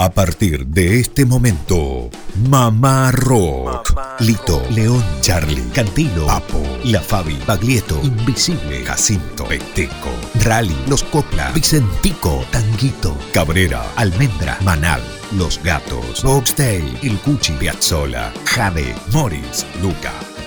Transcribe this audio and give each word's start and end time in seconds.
A 0.00 0.10
partir 0.10 0.64
de 0.68 1.00
este 1.00 1.26
momento, 1.26 2.08
Mamá 2.48 3.10
Rock. 3.10 3.98
Lito, 4.20 4.62
León, 4.70 5.02
Charlie, 5.22 5.68
Cantilo, 5.74 6.24
Papo, 6.26 6.62
La 6.84 7.00
Fabi, 7.00 7.36
Baglietto, 7.44 8.00
Invisible, 8.04 8.84
Jacinto, 8.84 9.46
Peteco, 9.46 10.10
Rally, 10.44 10.76
Los 10.86 11.02
Copla, 11.02 11.50
Vicentico, 11.50 12.44
Tanguito, 12.52 13.16
Cabrera, 13.32 13.84
Almendra, 13.96 14.56
Manal, 14.62 15.02
Los 15.32 15.60
Gatos, 15.64 16.22
Boxtail, 16.22 16.96
El 17.02 17.18
Cuchi, 17.18 17.54
Piazzola, 17.54 18.32
Jade, 18.44 18.94
Morris, 19.12 19.66
Luca, 19.82 20.12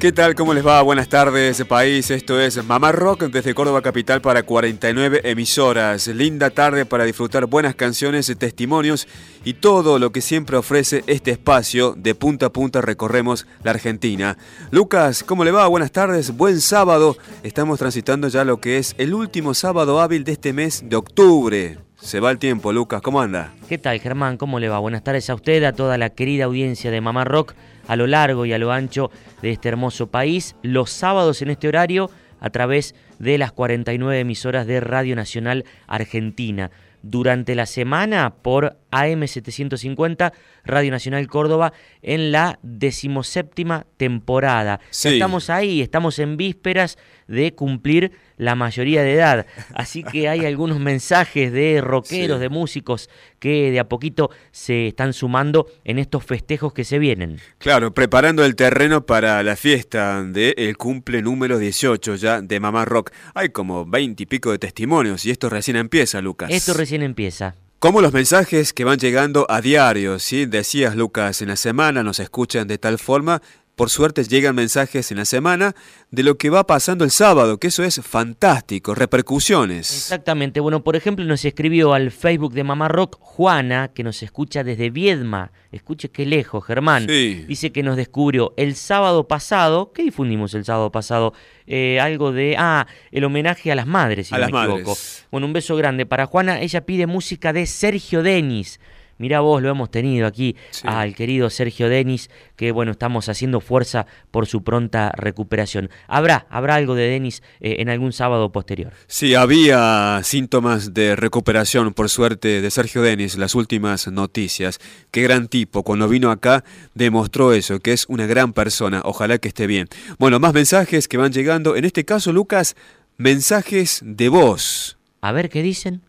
¿Qué 0.00 0.12
tal? 0.12 0.34
¿Cómo 0.34 0.54
les 0.54 0.66
va? 0.66 0.80
Buenas 0.80 1.10
tardes, 1.10 1.62
país. 1.66 2.10
Esto 2.10 2.40
es 2.40 2.64
Mamá 2.64 2.90
Rock 2.90 3.24
desde 3.24 3.52
Córdoba 3.52 3.82
Capital 3.82 4.22
para 4.22 4.44
49 4.44 5.20
emisoras. 5.24 6.06
Linda 6.06 6.48
tarde 6.48 6.86
para 6.86 7.04
disfrutar 7.04 7.44
buenas 7.44 7.74
canciones, 7.74 8.34
testimonios 8.38 9.06
y 9.44 9.52
todo 9.52 9.98
lo 9.98 10.10
que 10.10 10.22
siempre 10.22 10.56
ofrece 10.56 11.04
este 11.06 11.32
espacio. 11.32 11.92
De 11.98 12.14
punta 12.14 12.46
a 12.46 12.50
punta 12.50 12.80
recorremos 12.80 13.46
la 13.62 13.72
Argentina. 13.72 14.38
Lucas, 14.70 15.22
¿cómo 15.22 15.44
le 15.44 15.50
va? 15.50 15.66
Buenas 15.66 15.92
tardes. 15.92 16.34
Buen 16.34 16.62
sábado. 16.62 17.18
Estamos 17.42 17.78
transitando 17.78 18.28
ya 18.28 18.44
lo 18.44 18.58
que 18.58 18.78
es 18.78 18.94
el 18.96 19.12
último 19.12 19.52
sábado 19.52 20.00
hábil 20.00 20.24
de 20.24 20.32
este 20.32 20.54
mes 20.54 20.82
de 20.86 20.96
octubre. 20.96 21.76
Se 22.00 22.20
va 22.20 22.30
el 22.30 22.38
tiempo, 22.38 22.72
Lucas. 22.72 23.02
¿Cómo 23.02 23.20
anda? 23.20 23.52
¿Qué 23.68 23.76
tal, 23.76 24.00
Germán? 24.00 24.38
¿Cómo 24.38 24.60
le 24.60 24.70
va? 24.70 24.78
Buenas 24.78 25.04
tardes 25.04 25.28
a 25.28 25.34
usted, 25.34 25.62
a 25.64 25.74
toda 25.74 25.98
la 25.98 26.08
querida 26.08 26.46
audiencia 26.46 26.90
de 26.90 27.02
Mamá 27.02 27.24
Rock 27.24 27.52
a 27.90 27.96
lo 27.96 28.06
largo 28.06 28.46
y 28.46 28.52
a 28.52 28.58
lo 28.58 28.70
ancho 28.70 29.10
de 29.42 29.50
este 29.50 29.68
hermoso 29.68 30.06
país, 30.12 30.54
los 30.62 30.90
sábados 30.90 31.42
en 31.42 31.50
este 31.50 31.66
horario 31.66 32.08
a 32.38 32.48
través 32.50 32.94
de 33.18 33.36
las 33.36 33.50
49 33.50 34.20
emisoras 34.20 34.68
de 34.68 34.78
Radio 34.78 35.16
Nacional 35.16 35.64
Argentina. 35.88 36.70
Durante 37.02 37.56
la 37.56 37.66
semana 37.66 38.34
por 38.42 38.76
AM750, 38.92 40.32
Radio 40.64 40.90
Nacional 40.92 41.26
Córdoba, 41.26 41.72
en 42.00 42.30
la 42.30 42.60
decimoséptima 42.62 43.86
temporada. 43.96 44.78
Estamos 44.92 45.50
ahí, 45.50 45.80
estamos 45.80 46.20
en 46.20 46.36
vísperas 46.36 46.96
de 47.26 47.54
cumplir 47.54 48.12
la 48.40 48.54
mayoría 48.54 49.02
de 49.02 49.12
edad. 49.12 49.46
Así 49.74 50.02
que 50.02 50.28
hay 50.28 50.46
algunos 50.46 50.80
mensajes 50.80 51.52
de 51.52 51.80
rockeros, 51.82 52.40
de 52.40 52.48
músicos 52.48 53.10
que 53.38 53.70
de 53.70 53.78
a 53.78 53.88
poquito 53.88 54.30
se 54.50 54.88
están 54.88 55.12
sumando 55.12 55.66
en 55.84 55.98
estos 55.98 56.24
festejos 56.24 56.72
que 56.72 56.84
se 56.84 56.98
vienen. 56.98 57.38
Claro, 57.58 57.92
preparando 57.92 58.44
el 58.44 58.56
terreno 58.56 59.04
para 59.04 59.42
la 59.42 59.56
fiesta 59.56 60.22
del 60.22 60.54
el 60.56 60.76
cumple 60.78 61.20
número 61.20 61.58
18 61.58 62.16
ya 62.16 62.40
de 62.40 62.60
Mamá 62.60 62.86
Rock. 62.86 63.10
Hay 63.34 63.50
como 63.50 63.84
20 63.84 64.22
y 64.22 64.26
pico 64.26 64.50
de 64.52 64.58
testimonios 64.58 65.26
y 65.26 65.30
esto 65.30 65.50
recién 65.50 65.76
empieza, 65.76 66.22
Lucas. 66.22 66.50
Esto 66.50 66.72
recién 66.72 67.02
empieza. 67.02 67.54
Como 67.80 68.02
los 68.02 68.12
mensajes 68.12 68.74
que 68.74 68.84
van 68.84 68.98
llegando 68.98 69.46
a 69.48 69.62
diario, 69.62 70.18
¿sí? 70.18 70.44
Decías, 70.44 70.96
Lucas, 70.96 71.40
en 71.40 71.48
la 71.48 71.56
semana 71.56 72.02
nos 72.02 72.20
escuchan 72.20 72.68
de 72.68 72.76
tal 72.76 72.98
forma 72.98 73.40
por 73.80 73.88
suerte 73.88 74.22
llegan 74.24 74.54
mensajes 74.54 75.10
en 75.10 75.16
la 75.16 75.24
semana 75.24 75.74
de 76.10 76.22
lo 76.22 76.36
que 76.36 76.50
va 76.50 76.66
pasando 76.66 77.02
el 77.02 77.10
sábado, 77.10 77.56
que 77.56 77.68
eso 77.68 77.82
es 77.82 77.98
fantástico, 78.02 78.94
repercusiones. 78.94 79.90
Exactamente. 79.90 80.60
Bueno, 80.60 80.84
por 80.84 80.96
ejemplo, 80.96 81.24
nos 81.24 81.46
escribió 81.46 81.94
al 81.94 82.10
Facebook 82.10 82.52
de 82.52 82.62
Mamá 82.62 82.88
Rock 82.88 83.16
Juana, 83.18 83.88
que 83.94 84.04
nos 84.04 84.22
escucha 84.22 84.64
desde 84.64 84.90
Viedma. 84.90 85.52
Escuche 85.72 86.10
qué 86.10 86.26
lejos, 86.26 86.62
Germán. 86.62 87.06
Dice 87.06 87.72
que 87.72 87.82
nos 87.82 87.96
descubrió 87.96 88.52
el 88.58 88.74
sábado 88.74 89.26
pasado. 89.26 89.92
¿Qué 89.94 90.02
difundimos 90.02 90.52
el 90.52 90.66
sábado 90.66 90.92
pasado? 90.92 91.32
Eh, 91.66 92.00
algo 92.00 92.32
de. 92.32 92.56
Ah, 92.58 92.86
el 93.10 93.24
homenaje 93.24 93.72
a 93.72 93.74
las 93.74 93.86
madres, 93.86 94.26
si 94.26 94.34
no 94.34 94.40
me 94.40 94.46
equivoco. 94.46 94.94
Bueno, 95.30 95.46
un 95.46 95.54
beso 95.54 95.74
grande 95.76 96.04
para 96.04 96.26
Juana. 96.26 96.60
Ella 96.60 96.84
pide 96.84 97.06
música 97.06 97.54
de 97.54 97.64
Sergio 97.64 98.22
Denis. 98.22 98.78
Mirá 99.20 99.40
vos, 99.40 99.60
lo 99.60 99.68
hemos 99.68 99.90
tenido 99.90 100.26
aquí 100.26 100.56
al 100.82 101.14
querido 101.14 101.50
Sergio 101.50 101.90
Denis, 101.90 102.30
que 102.56 102.72
bueno, 102.72 102.92
estamos 102.92 103.28
haciendo 103.28 103.60
fuerza 103.60 104.06
por 104.30 104.46
su 104.46 104.64
pronta 104.64 105.12
recuperación. 105.14 105.90
Habrá, 106.08 106.46
habrá 106.48 106.76
algo 106.76 106.94
de 106.94 107.06
Denis 107.06 107.42
eh, 107.60 107.76
en 107.80 107.90
algún 107.90 108.14
sábado 108.14 108.50
posterior. 108.50 108.94
Sí, 109.08 109.34
había 109.34 110.22
síntomas 110.24 110.94
de 110.94 111.16
recuperación, 111.16 111.92
por 111.92 112.08
suerte, 112.08 112.62
de 112.62 112.70
Sergio 112.70 113.02
Denis, 113.02 113.36
las 113.36 113.54
últimas 113.54 114.08
noticias. 114.08 114.78
Qué 115.10 115.20
gran 115.20 115.48
tipo, 115.48 115.82
cuando 115.82 116.08
vino 116.08 116.30
acá 116.30 116.64
demostró 116.94 117.52
eso, 117.52 117.78
que 117.78 117.92
es 117.92 118.06
una 118.08 118.24
gran 118.24 118.54
persona. 118.54 119.02
Ojalá 119.04 119.36
que 119.36 119.48
esté 119.48 119.66
bien. 119.66 119.88
Bueno, 120.18 120.40
más 120.40 120.54
mensajes 120.54 121.08
que 121.08 121.18
van 121.18 121.30
llegando. 121.30 121.76
En 121.76 121.84
este 121.84 122.06
caso, 122.06 122.32
Lucas, 122.32 122.74
mensajes 123.18 124.00
de 124.02 124.30
voz. 124.30 124.96
A 125.20 125.32
ver 125.32 125.50
qué 125.50 125.62
dicen. 125.62 126.00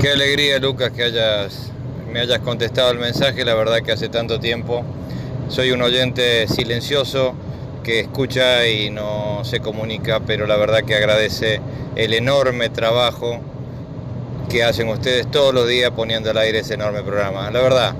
Qué 0.00 0.10
alegría, 0.10 0.58
Lucas, 0.58 0.90
que 0.90 1.04
hayas 1.04 1.70
me 2.14 2.20
hayas 2.20 2.38
contestado 2.38 2.92
el 2.92 3.00
mensaje, 3.00 3.44
la 3.44 3.56
verdad 3.56 3.82
que 3.82 3.90
hace 3.90 4.08
tanto 4.08 4.38
tiempo 4.38 4.84
soy 5.48 5.72
un 5.72 5.82
oyente 5.82 6.46
silencioso 6.46 7.34
que 7.82 7.98
escucha 7.98 8.68
y 8.68 8.88
no 8.90 9.44
se 9.44 9.58
comunica, 9.58 10.20
pero 10.20 10.46
la 10.46 10.56
verdad 10.56 10.84
que 10.84 10.94
agradece 10.94 11.60
el 11.96 12.14
enorme 12.14 12.68
trabajo 12.68 13.40
que 14.48 14.62
hacen 14.62 14.90
ustedes 14.90 15.28
todos 15.28 15.52
los 15.52 15.66
días 15.66 15.90
poniendo 15.90 16.30
al 16.30 16.38
aire 16.38 16.60
ese 16.60 16.74
enorme 16.74 17.02
programa. 17.02 17.50
La 17.50 17.60
verdad, 17.60 17.96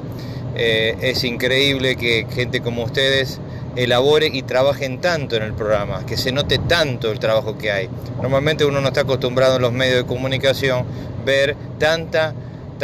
eh, 0.54 0.96
es 1.00 1.25
increíble 1.25 1.96
que 1.96 2.25
gente 2.32 2.60
como 2.60 2.84
ustedes 2.84 3.41
elabore 3.75 4.31
y 4.32 4.42
trabajen 4.42 5.00
tanto 5.00 5.34
en 5.34 5.42
el 5.42 5.54
programa, 5.54 6.06
que 6.06 6.16
se 6.16 6.31
note 6.31 6.58
tanto 6.58 7.10
el 7.10 7.19
trabajo 7.19 7.58
que 7.58 7.72
hay. 7.72 7.88
Normalmente 8.22 8.64
uno 8.64 8.81
no 8.81 8.86
está 8.86 9.00
acostumbrado 9.00 9.56
en 9.56 9.62
los 9.62 9.72
medios 9.72 9.96
de 9.96 10.06
comunicación 10.06 10.84
ver 11.25 11.56
tanta 11.81 12.32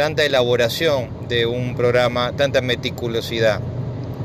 tanta 0.01 0.25
elaboración 0.25 1.09
de 1.29 1.45
un 1.45 1.75
programa, 1.75 2.31
tanta 2.35 2.61
meticulosidad. 2.61 3.61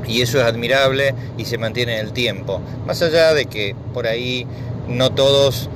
Y 0.07 0.23
eso 0.23 0.39
es 0.39 0.43
admirable 0.43 1.13
y 1.37 1.45
se 1.45 1.59
mantiene 1.59 1.99
en 1.99 2.07
el 2.07 2.13
tiempo. 2.13 2.59
Más 2.87 3.03
allá 3.03 3.35
de 3.35 3.45
que 3.45 3.75
por 3.93 4.07
ahí 4.07 4.47
no 4.87 5.11
todos, 5.11 5.69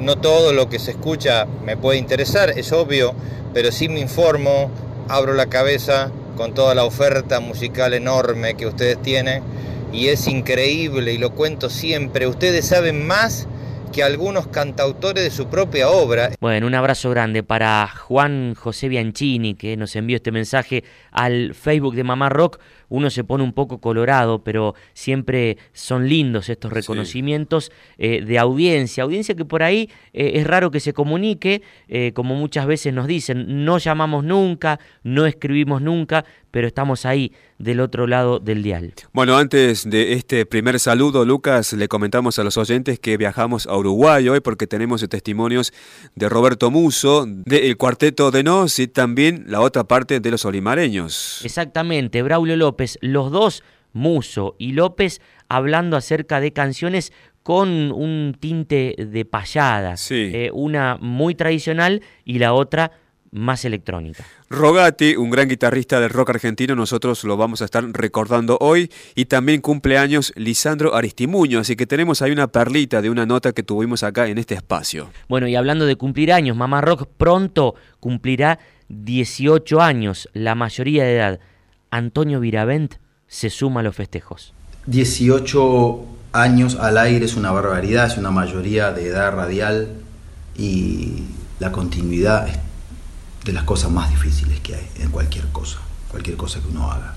no 0.00 0.16
todo 0.18 0.52
lo 0.52 0.68
que 0.68 0.80
se 0.80 0.90
escucha 0.90 1.46
me 1.64 1.76
puede 1.76 1.98
interesar, 2.00 2.50
es 2.58 2.72
obvio, 2.72 3.14
pero 3.54 3.70
sí 3.70 3.88
me 3.88 4.00
informo, 4.00 4.72
abro 5.08 5.34
la 5.34 5.46
cabeza 5.46 6.10
con 6.36 6.52
toda 6.52 6.74
la 6.74 6.84
oferta 6.84 7.38
musical 7.38 7.94
enorme 7.94 8.54
que 8.54 8.66
ustedes 8.66 9.00
tienen 9.00 9.44
y 9.92 10.08
es 10.08 10.26
increíble 10.26 11.12
y 11.12 11.18
lo 11.18 11.30
cuento 11.36 11.70
siempre. 11.70 12.26
Ustedes 12.26 12.66
saben 12.66 13.06
más 13.06 13.46
que 13.90 14.02
algunos 14.02 14.46
cantautores 14.48 15.24
de 15.24 15.30
su 15.30 15.48
propia 15.48 15.88
obra. 15.88 16.30
Bueno, 16.40 16.66
un 16.66 16.74
abrazo 16.74 17.10
grande 17.10 17.42
para 17.42 17.88
Juan 17.88 18.54
José 18.54 18.88
Bianchini, 18.88 19.54
que 19.54 19.76
nos 19.76 19.94
envió 19.96 20.16
este 20.16 20.32
mensaje 20.32 20.84
al 21.10 21.54
Facebook 21.54 21.94
de 21.94 22.04
Mamá 22.04 22.28
Rock. 22.28 22.58
Uno 22.88 23.10
se 23.10 23.24
pone 23.24 23.44
un 23.44 23.52
poco 23.52 23.80
colorado, 23.80 24.42
pero 24.42 24.74
siempre 24.94 25.58
son 25.72 26.08
lindos 26.08 26.48
estos 26.48 26.72
reconocimientos 26.72 27.70
eh, 27.98 28.22
de 28.24 28.38
audiencia. 28.38 29.04
Audiencia 29.04 29.34
que 29.34 29.44
por 29.44 29.62
ahí 29.62 29.90
eh, 30.12 30.32
es 30.34 30.46
raro 30.46 30.70
que 30.70 30.80
se 30.80 30.92
comunique, 30.92 31.62
eh, 31.88 32.12
como 32.14 32.34
muchas 32.34 32.66
veces 32.66 32.94
nos 32.94 33.06
dicen, 33.06 33.64
no 33.64 33.78
llamamos 33.78 34.24
nunca, 34.24 34.80
no 35.02 35.26
escribimos 35.26 35.82
nunca, 35.82 36.24
pero 36.50 36.66
estamos 36.66 37.04
ahí 37.04 37.32
del 37.58 37.80
otro 37.80 38.06
lado 38.06 38.38
del 38.38 38.62
dial. 38.62 38.94
Bueno, 39.12 39.36
antes 39.36 39.88
de 39.88 40.12
este 40.12 40.46
primer 40.46 40.78
saludo, 40.78 41.24
Lucas, 41.24 41.72
le 41.72 41.88
comentamos 41.88 42.38
a 42.38 42.44
los 42.44 42.56
oyentes 42.56 43.00
que 43.00 43.16
viajamos 43.16 43.66
a 43.66 43.76
Uruguay 43.76 44.28
hoy 44.28 44.40
porque 44.40 44.66
tenemos 44.66 45.06
testimonios 45.08 45.72
de 46.14 46.28
Roberto 46.28 46.70
Muso, 46.70 47.26
del 47.26 47.76
Cuarteto 47.76 48.30
de 48.30 48.44
Nos 48.44 48.78
y 48.78 48.86
también 48.86 49.44
la 49.48 49.60
otra 49.60 49.84
parte 49.84 50.20
de 50.20 50.30
los 50.30 50.44
olimareños. 50.44 51.40
Exactamente, 51.44 52.22
Braulio 52.22 52.56
López, 52.56 52.98
los 53.00 53.30
dos, 53.32 53.62
Muso 53.92 54.54
y 54.58 54.72
López, 54.72 55.20
hablando 55.48 55.96
acerca 55.96 56.40
de 56.40 56.52
canciones 56.52 57.12
con 57.42 57.92
un 57.92 58.36
tinte 58.38 58.94
de 58.98 59.24
payada, 59.24 59.94
eh, 60.10 60.50
una 60.52 60.98
muy 61.00 61.34
tradicional 61.34 62.02
y 62.24 62.38
la 62.38 62.52
otra 62.52 62.92
más 63.30 63.64
electrónica. 63.64 64.24
Rogati, 64.50 65.14
un 65.14 65.28
gran 65.28 65.46
guitarrista 65.46 66.00
del 66.00 66.08
rock 66.08 66.30
argentino, 66.30 66.74
nosotros 66.74 67.22
lo 67.24 67.36
vamos 67.36 67.60
a 67.60 67.66
estar 67.66 67.84
recordando 67.92 68.56
hoy 68.62 68.90
y 69.14 69.26
también 69.26 69.60
cumpleaños 69.60 70.32
Lisandro 70.36 70.94
Aristimuño, 70.94 71.60
así 71.60 71.76
que 71.76 71.86
tenemos 71.86 72.22
ahí 72.22 72.30
una 72.30 72.46
perlita 72.46 73.02
de 73.02 73.10
una 73.10 73.26
nota 73.26 73.52
que 73.52 73.62
tuvimos 73.62 74.02
acá 74.02 74.26
en 74.26 74.38
este 74.38 74.54
espacio. 74.54 75.10
Bueno, 75.28 75.48
y 75.48 75.54
hablando 75.54 75.84
de 75.84 75.96
cumplir 75.96 76.32
años, 76.32 76.56
Mamá 76.56 76.80
Rock 76.80 77.06
pronto 77.18 77.74
cumplirá 78.00 78.58
18 78.88 79.82
años, 79.82 80.30
la 80.32 80.54
mayoría 80.54 81.04
de 81.04 81.16
edad. 81.16 81.40
Antonio 81.90 82.40
Viravent 82.40 82.94
se 83.26 83.50
suma 83.50 83.80
a 83.80 83.82
los 83.82 83.96
festejos. 83.96 84.54
18 84.86 86.06
años 86.32 86.76
al 86.76 86.96
aire 86.96 87.26
es 87.26 87.36
una 87.36 87.52
barbaridad, 87.52 88.06
es 88.06 88.16
una 88.16 88.30
mayoría 88.30 88.92
de 88.92 89.08
edad 89.08 89.30
radial 89.32 89.88
y 90.56 91.24
la 91.60 91.70
continuidad 91.70 92.48
es 92.48 92.67
de 93.44 93.52
las 93.52 93.64
cosas 93.64 93.90
más 93.90 94.10
difíciles 94.10 94.60
que 94.60 94.74
hay 94.74 94.88
en 95.00 95.10
cualquier 95.10 95.46
cosa, 95.48 95.78
cualquier 96.10 96.36
cosa 96.36 96.60
que 96.60 96.68
uno 96.68 96.90
haga. 96.90 97.14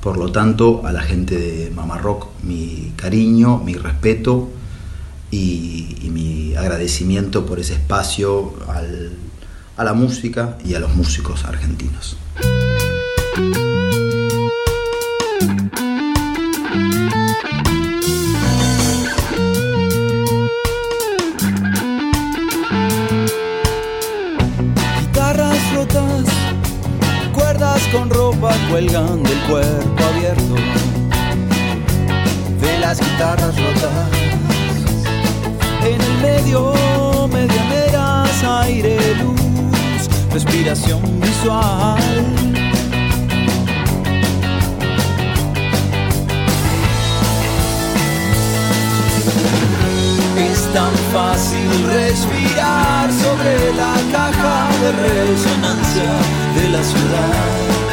Por 0.00 0.16
lo 0.16 0.30
tanto, 0.30 0.86
a 0.86 0.92
la 0.92 1.02
gente 1.02 1.36
de 1.36 1.70
Mamá 1.70 1.98
Rock 1.98 2.28
mi 2.42 2.92
cariño, 2.96 3.58
mi 3.58 3.74
respeto 3.74 4.48
y, 5.30 6.08
mi 6.12 6.54
agradecimiento 6.56 7.44
por 7.44 7.60
ese 7.60 7.74
espacio 7.74 8.54
a 9.76 9.84
la 9.84 9.92
música 9.92 10.56
y 10.64 10.74
a 10.74 10.80
los 10.80 10.94
músicos 10.94 11.44
argentinos. 11.44 12.16
Cuelgan 28.70 29.22
del 29.22 29.38
cuerpo 29.48 30.04
abierto 30.04 30.54
de 32.60 32.78
las 32.78 33.00
guitarras 33.00 33.56
rotas. 33.56 34.08
En 35.82 36.00
el 36.00 36.18
medio, 36.20 37.28
medianeras, 37.32 38.44
aire, 38.44 38.98
luz, 39.16 40.08
respiración 40.32 41.00
visual. 41.20 41.98
Es 50.36 50.72
tan 50.72 50.92
fácil 51.12 51.68
respirar 51.86 53.10
sobre 53.12 53.74
la 53.74 53.94
caja 54.12 54.68
de 54.82 54.92
resonancia 54.92 56.10
de 56.54 56.68
la 56.68 56.82
ciudad 56.82 57.87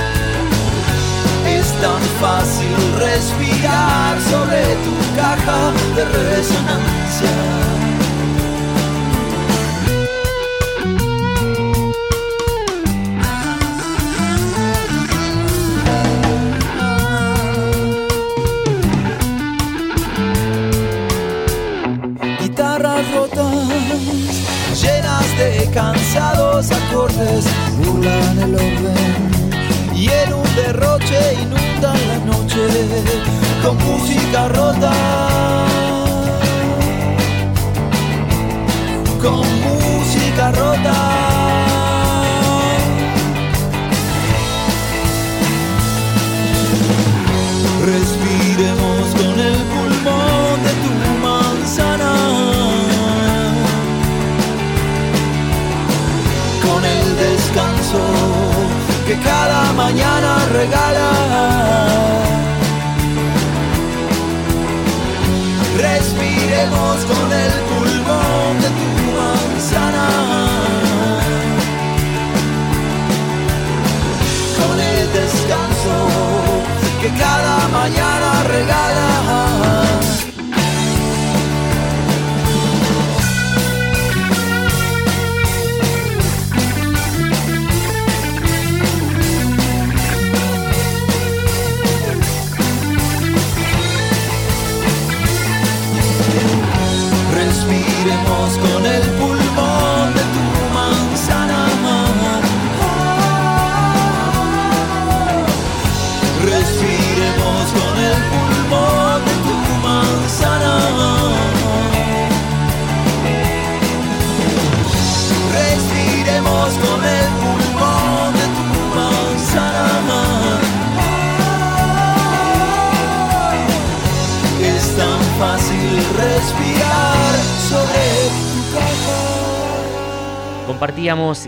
tan 1.82 2.02
fácil 2.22 2.78
respirar 2.98 4.20
sobre 4.22 4.62
tu 4.84 5.16
caja 5.16 5.72
de 5.96 6.06
resonancia. 6.06 7.76
Cansados 25.74 26.72
acordes, 26.72 27.46
burlan 27.78 28.40
el 28.40 28.56
orden 28.56 28.75
con 33.66 33.78
música 33.78 34.48
rota. 34.50 35.25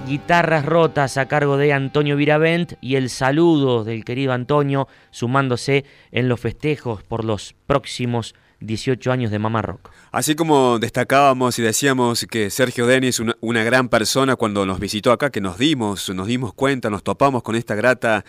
Guitarras 0.08 0.66
rotas 0.66 1.18
a 1.18 1.28
cargo 1.28 1.58
de 1.58 1.74
Antonio 1.74 2.16
Viravent 2.16 2.74
y 2.80 2.96
el 2.96 3.10
saludo 3.10 3.84
del 3.84 4.06
querido 4.06 4.32
Antonio 4.32 4.88
sumándose 5.12 5.84
en 6.12 6.30
los 6.30 6.40
festejos 6.40 7.04
por 7.04 7.26
los 7.26 7.56
próximos 7.66 8.34
18 8.62 9.12
años 9.12 9.32
de 9.32 9.40
Mamá 9.40 9.62
Rock. 9.62 9.92
Así 10.12 10.36
como 10.36 10.80
destacábamos 10.80 11.60
y 11.60 11.62
decíamos 11.62 12.26
que 12.30 12.50
Sergio 12.50 12.88
Denis, 12.88 13.20
una, 13.20 13.36
una 13.42 13.64
gran 13.64 13.90
persona 13.90 14.36
cuando 14.38 14.66
nos 14.66 14.80
visitó 14.80 15.12
acá, 15.12 15.30
que 15.30 15.42
nos 15.42 15.58
dimos, 15.58 16.10
nos 16.10 16.28
dimos 16.28 16.54
cuenta, 16.54 16.90
nos 16.90 17.04
topamos 17.04 17.44
con 17.44 17.56
esta 17.56 17.76
grata 17.76 18.24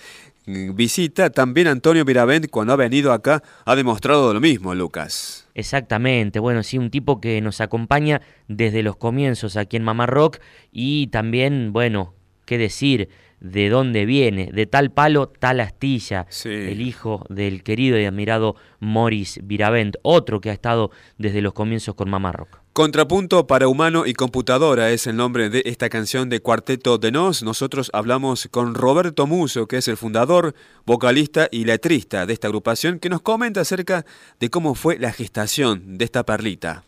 visita, 0.74 1.30
también 1.30 1.66
Antonio 1.66 2.04
Viravent 2.04 2.48
cuando 2.50 2.72
ha 2.72 2.76
venido 2.76 3.12
acá 3.12 3.42
ha 3.64 3.76
demostrado 3.76 4.32
lo 4.32 4.40
mismo, 4.40 4.74
Lucas. 4.74 5.48
Exactamente, 5.54 6.38
bueno, 6.38 6.62
sí, 6.62 6.78
un 6.78 6.90
tipo 6.90 7.20
que 7.20 7.40
nos 7.40 7.60
acompaña 7.60 8.22
desde 8.46 8.82
los 8.82 8.96
comienzos 8.96 9.56
aquí 9.56 9.76
en 9.76 9.84
Mamá 9.84 10.06
Rock 10.06 10.38
y 10.72 11.08
también, 11.08 11.72
bueno, 11.72 12.14
qué 12.46 12.58
decir, 12.58 13.08
de 13.40 13.68
dónde 13.68 14.06
viene, 14.06 14.50
de 14.52 14.66
tal 14.66 14.90
palo, 14.90 15.28
tal 15.28 15.60
astilla, 15.60 16.26
el 16.44 16.80
hijo 16.80 17.24
del 17.28 17.62
querido 17.62 17.98
y 17.98 18.04
admirado 18.04 18.56
Morris 18.80 19.40
Viravent, 19.42 19.96
otro 20.02 20.40
que 20.40 20.50
ha 20.50 20.54
estado 20.54 20.90
desde 21.18 21.42
los 21.42 21.52
comienzos 21.52 21.94
con 21.94 22.10
Mamá 22.10 22.32
Rock. 22.32 22.60
Contrapunto 22.78 23.48
para 23.48 23.66
humano 23.66 24.06
y 24.06 24.12
computadora 24.12 24.90
es 24.90 25.08
el 25.08 25.16
nombre 25.16 25.50
de 25.50 25.64
esta 25.66 25.88
canción 25.88 26.28
de 26.28 26.38
Cuarteto 26.38 26.96
de 26.96 27.10
Nos. 27.10 27.42
Nosotros 27.42 27.90
hablamos 27.92 28.46
con 28.52 28.76
Roberto 28.76 29.26
Muso, 29.26 29.66
que 29.66 29.78
es 29.78 29.88
el 29.88 29.96
fundador, 29.96 30.54
vocalista 30.86 31.48
y 31.50 31.64
letrista 31.64 32.24
de 32.24 32.34
esta 32.34 32.46
agrupación, 32.46 33.00
que 33.00 33.08
nos 33.08 33.20
comenta 33.20 33.62
acerca 33.62 34.06
de 34.38 34.48
cómo 34.48 34.76
fue 34.76 34.96
la 34.96 35.10
gestación 35.10 35.98
de 35.98 36.04
esta 36.04 36.24
perlita. 36.24 36.84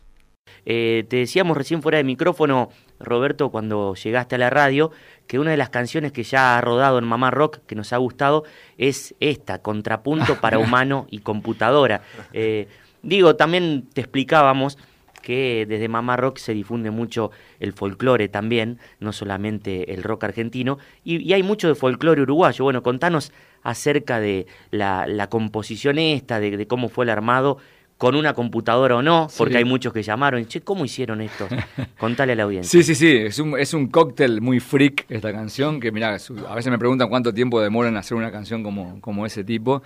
Eh, 0.65 1.07
te 1.09 1.17
decíamos 1.17 1.57
recién 1.57 1.83
fuera 1.83 1.99
de 1.99 2.05
micrófono, 2.05 2.69
Roberto, 3.01 3.51
cuando 3.51 3.97
llegaste 3.97 4.37
a 4.37 4.39
la 4.39 4.49
radio, 4.49 4.93
que 5.27 5.41
una 5.41 5.51
de 5.51 5.57
las 5.57 5.71
canciones 5.71 6.13
que 6.13 6.23
ya 6.23 6.57
ha 6.57 6.61
rodado 6.61 6.99
en 6.99 7.05
Mamá 7.05 7.33
Rock, 7.33 7.63
que 7.67 7.75
nos 7.75 7.93
ha 7.93 7.97
gustado, 7.97 8.45
es 8.79 9.17
esta, 9.19 9.61
Contrapunto 9.61 10.41
para 10.41 10.59
humano 10.61 11.09
y 11.11 11.19
computadora. 11.19 12.03
Eh, 12.33 12.69
digo, 13.03 13.35
también 13.35 13.89
te 13.93 14.03
explicábamos 14.03 14.79
que 15.23 15.67
desde 15.69 15.89
Mamá 15.89 16.17
Rock 16.17 16.39
se 16.39 16.55
difunde 16.55 16.91
mucho 16.91 17.31
el 17.59 17.73
folclore 17.73 18.29
también, 18.29 18.79
no 18.99 19.13
solamente 19.13 19.93
el 19.95 20.03
rock 20.03 20.25
argentino, 20.25 20.79
y, 21.05 21.33
hay 21.33 21.43
mucho 21.43 21.69
de 21.69 21.75
folclore 21.75 22.23
uruguayo. 22.23 22.65
Bueno, 22.65 22.83
contanos 22.83 23.33
acerca 23.63 24.21
de 24.21 24.47
la, 24.71 25.29
composición 25.31 25.99
esta, 25.99 26.41
de, 26.41 26.67
cómo 26.67 26.89
fue 26.89 27.05
el 27.05 27.11
armado, 27.11 27.59
con 28.01 28.17
una 28.17 28.33
computadora 28.33 28.97
o 28.97 29.03
no, 29.03 29.29
porque 29.37 29.59
hay 29.59 29.67
muchos 29.67 29.93
que 29.93 30.03
llamaron, 30.03 30.47
che, 30.47 30.63
¿cómo 30.63 30.87
hicieron 30.87 31.21
esto? 31.21 31.47
Contale 31.99 32.33
a 32.33 32.35
la 32.35 32.45
audiencia. 32.45 32.81
Sí, 32.81 32.83
sí, 32.83 32.95
sí, 32.95 33.15
es 33.15 33.39
un, 33.39 33.59
es 33.59 33.75
un 33.75 33.89
cóctel 33.89 34.41
muy 34.41 34.59
freak 34.59 35.05
esta 35.11 35.31
canción, 35.35 35.79
que 35.81 35.93
mira, 35.93 36.17
a 36.49 36.55
veces 36.55 36.71
me 36.71 36.79
preguntan 36.79 37.11
cuánto 37.11 37.35
tiempo 37.35 37.61
demora 37.61 37.91
en 37.91 37.99
hacer 37.99 38.17
una 38.17 38.33
canción 38.33 38.63
como, 38.63 39.03
como 39.03 39.27
ese 39.27 39.45
tipo. 39.45 39.83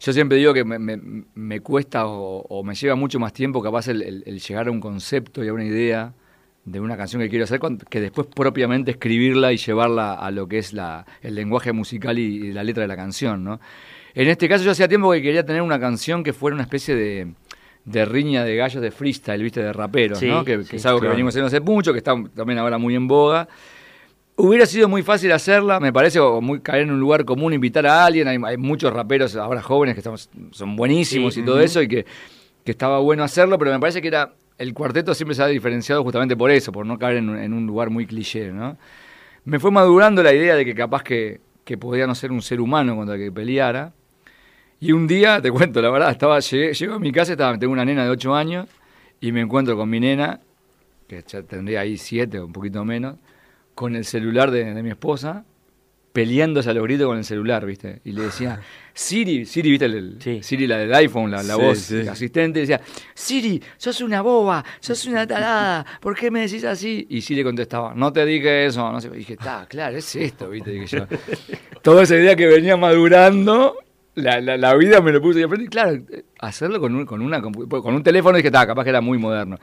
Yo 0.00 0.14
siempre 0.14 0.38
digo 0.38 0.54
que 0.54 0.64
me, 0.64 1.60
cuesta 1.60 2.06
o, 2.06 2.62
me 2.64 2.74
lleva 2.74 2.94
mucho 2.94 3.20
más 3.20 3.34
tiempo 3.34 3.62
capaz 3.62 3.88
el, 3.88 4.24
llegar 4.24 4.68
a 4.68 4.70
un 4.70 4.80
concepto 4.80 5.44
y 5.44 5.48
a 5.48 5.52
una 5.52 5.66
idea 5.66 6.14
de 6.64 6.80
una 6.80 6.96
canción 6.96 7.20
que 7.20 7.28
quiero 7.28 7.44
hacer 7.44 7.60
que 7.90 8.00
después 8.00 8.28
propiamente 8.34 8.92
escribirla 8.92 9.52
y 9.52 9.58
llevarla 9.58 10.14
a 10.14 10.30
lo 10.30 10.48
que 10.48 10.56
es 10.56 10.72
la, 10.72 11.04
el 11.20 11.34
lenguaje 11.34 11.74
musical 11.74 12.18
y, 12.18 12.50
la 12.50 12.64
letra 12.64 12.80
de 12.84 12.88
la 12.88 12.96
canción, 12.96 13.44
¿no? 13.44 13.60
En 14.14 14.26
este 14.28 14.48
caso 14.48 14.64
yo 14.64 14.70
hacía 14.70 14.88
tiempo 14.88 15.12
que 15.12 15.20
quería 15.20 15.44
tener 15.44 15.60
una 15.60 15.78
canción 15.78 16.24
que 16.24 16.32
fuera 16.32 16.54
una 16.54 16.62
especie 16.64 16.96
de 16.96 17.34
de 17.90 18.04
riña 18.04 18.44
de 18.44 18.56
gallos 18.56 18.82
de 18.82 18.90
freestyle, 18.90 19.42
viste, 19.42 19.62
de 19.62 19.72
raperos, 19.72 20.22
¿no? 20.22 20.44
Que, 20.44 20.64
es 20.70 20.86
algo 20.86 21.00
que 21.00 21.08
venimos 21.08 21.32
haciendo 21.32 21.46
hace 21.46 21.60
mucho, 21.60 21.92
que 21.92 21.98
está 21.98 22.14
también 22.34 22.58
ahora 22.58 22.78
muy 22.78 22.94
en 22.94 23.08
boga. 23.08 23.48
Hubiera 24.36 24.66
sido 24.66 24.88
muy 24.88 25.02
fácil 25.02 25.32
hacerla, 25.32 25.80
me 25.80 25.92
parece, 25.92 26.20
o 26.20 26.40
muy 26.40 26.60
caer 26.60 26.82
en 26.82 26.92
un 26.92 27.00
lugar 27.00 27.24
común, 27.24 27.52
invitar 27.52 27.86
a 27.86 28.04
alguien. 28.04 28.28
Hay, 28.28 28.56
muchos 28.56 28.92
raperos 28.92 29.34
ahora 29.36 29.62
jóvenes 29.62 29.94
que 29.94 30.00
estamos, 30.00 30.30
son 30.52 30.76
buenísimos 30.76 31.36
y 31.36 31.42
todo 31.42 31.60
eso, 31.60 31.82
y 31.82 31.88
que, 31.88 32.06
que, 32.64 32.70
estaba 32.70 33.00
bueno 33.00 33.24
hacerlo, 33.24 33.58
pero 33.58 33.72
me 33.72 33.80
parece 33.80 34.00
que 34.00 34.08
era 34.08 34.32
el 34.58 34.74
cuarteto 34.74 35.14
siempre 35.14 35.34
se 35.34 35.42
ha 35.42 35.46
diferenciado 35.46 36.02
justamente 36.04 36.36
por 36.36 36.50
eso, 36.50 36.70
por 36.70 36.84
no 36.84 36.98
caer 36.98 37.16
en, 37.16 37.36
en 37.36 37.52
un 37.52 37.66
lugar 37.66 37.90
muy 37.90 38.06
cliché, 38.06 38.52
¿no? 38.52 38.76
Me 39.44 39.58
fue 39.58 39.70
madurando 39.70 40.22
la 40.22 40.34
idea 40.34 40.54
de 40.54 40.64
que 40.64 40.74
capaz 40.74 41.02
que, 41.02 41.40
que 41.64 41.78
podía 41.78 42.06
no 42.06 42.14
ser 42.14 42.32
un 42.32 42.42
ser 42.42 42.60
humano 42.60 42.96
contra 42.96 43.14
el 43.14 43.22
que 43.22 43.32
peleara, 43.32 43.92
y 44.80 44.92
un 44.92 45.06
día, 45.06 45.40
te 45.40 45.50
cuento, 45.50 45.82
la 45.82 45.90
verdad, 45.90 46.10
estaba, 46.10 46.38
llegué, 46.40 46.72
llego 46.72 46.94
a 46.94 46.98
mi 46.98 47.12
casa, 47.12 47.32
estaba, 47.32 47.58
tengo 47.58 47.72
una 47.72 47.84
nena 47.84 48.04
de 48.04 48.10
8 48.10 48.34
años, 48.34 48.68
y 49.20 49.32
me 49.32 49.40
encuentro 49.40 49.76
con 49.76 49.90
mi 49.90 49.98
nena, 50.00 50.40
que 51.06 51.24
ya 51.26 51.42
tendría 51.42 51.80
ahí 51.80 51.96
7 51.96 52.38
o 52.38 52.46
un 52.46 52.52
poquito 52.52 52.84
menos, 52.84 53.16
con 53.74 53.96
el 53.96 54.04
celular 54.04 54.50
de, 54.50 54.74
de 54.74 54.82
mi 54.82 54.90
esposa, 54.90 55.44
peleándose 56.12 56.70
a 56.70 56.74
los 56.74 56.82
gritos 56.82 57.06
con 57.06 57.18
el 57.18 57.24
celular, 57.24 57.64
¿viste? 57.64 58.00
Y 58.04 58.12
le 58.12 58.22
decía, 58.22 58.60
Siri, 58.94 59.46
Siri, 59.46 59.70
¿viste? 59.70 59.84
El, 59.84 60.42
Siri, 60.42 60.66
la 60.66 60.78
del 60.78 60.92
iPhone, 60.94 61.30
la, 61.30 61.42
la 61.42 61.56
voz 61.56 61.92
asistente, 61.92 62.60
decía, 62.60 62.80
Siri, 63.14 63.62
sos 63.76 64.00
una 64.00 64.20
boba, 64.22 64.64
sos 64.80 65.06
una 65.06 65.26
tarada, 65.26 65.86
¿por 66.00 66.16
qué 66.16 66.30
me 66.30 66.40
decís 66.40 66.64
así? 66.64 67.06
Y 67.08 67.20
Siri 67.20 67.44
contestaba, 67.44 67.94
no 67.94 68.12
te 68.12 68.24
dije 68.26 68.66
eso, 68.66 68.90
no 68.90 69.00
sé. 69.00 69.08
Y 69.14 69.18
dije, 69.18 69.34
está, 69.34 69.66
claro, 69.68 69.96
es 69.96 70.16
esto, 70.16 70.50
¿viste? 70.50 70.72
Dije 70.72 70.86
yo. 70.86 71.06
Toda 71.82 72.02
esa 72.02 72.16
idea 72.16 72.34
que 72.34 72.46
venía 72.46 72.76
madurando 72.76 73.76
la, 74.18 74.56
la, 74.56 74.74
vida 74.74 75.00
me 75.00 75.12
lo 75.12 75.20
puse 75.20 75.40
y 75.40 75.42
aprendí, 75.42 75.68
claro, 75.68 75.98
hacerlo 76.38 76.80
con 76.80 76.94
un, 76.94 77.06
con 77.06 77.22
una, 77.22 77.40
con 77.40 77.94
un 77.94 78.02
teléfono, 78.02 78.36
dije, 78.36 78.48
está, 78.48 78.66
capaz 78.66 78.84
que 78.84 78.90
era 78.90 79.00
muy 79.00 79.18
moderno. 79.18 79.56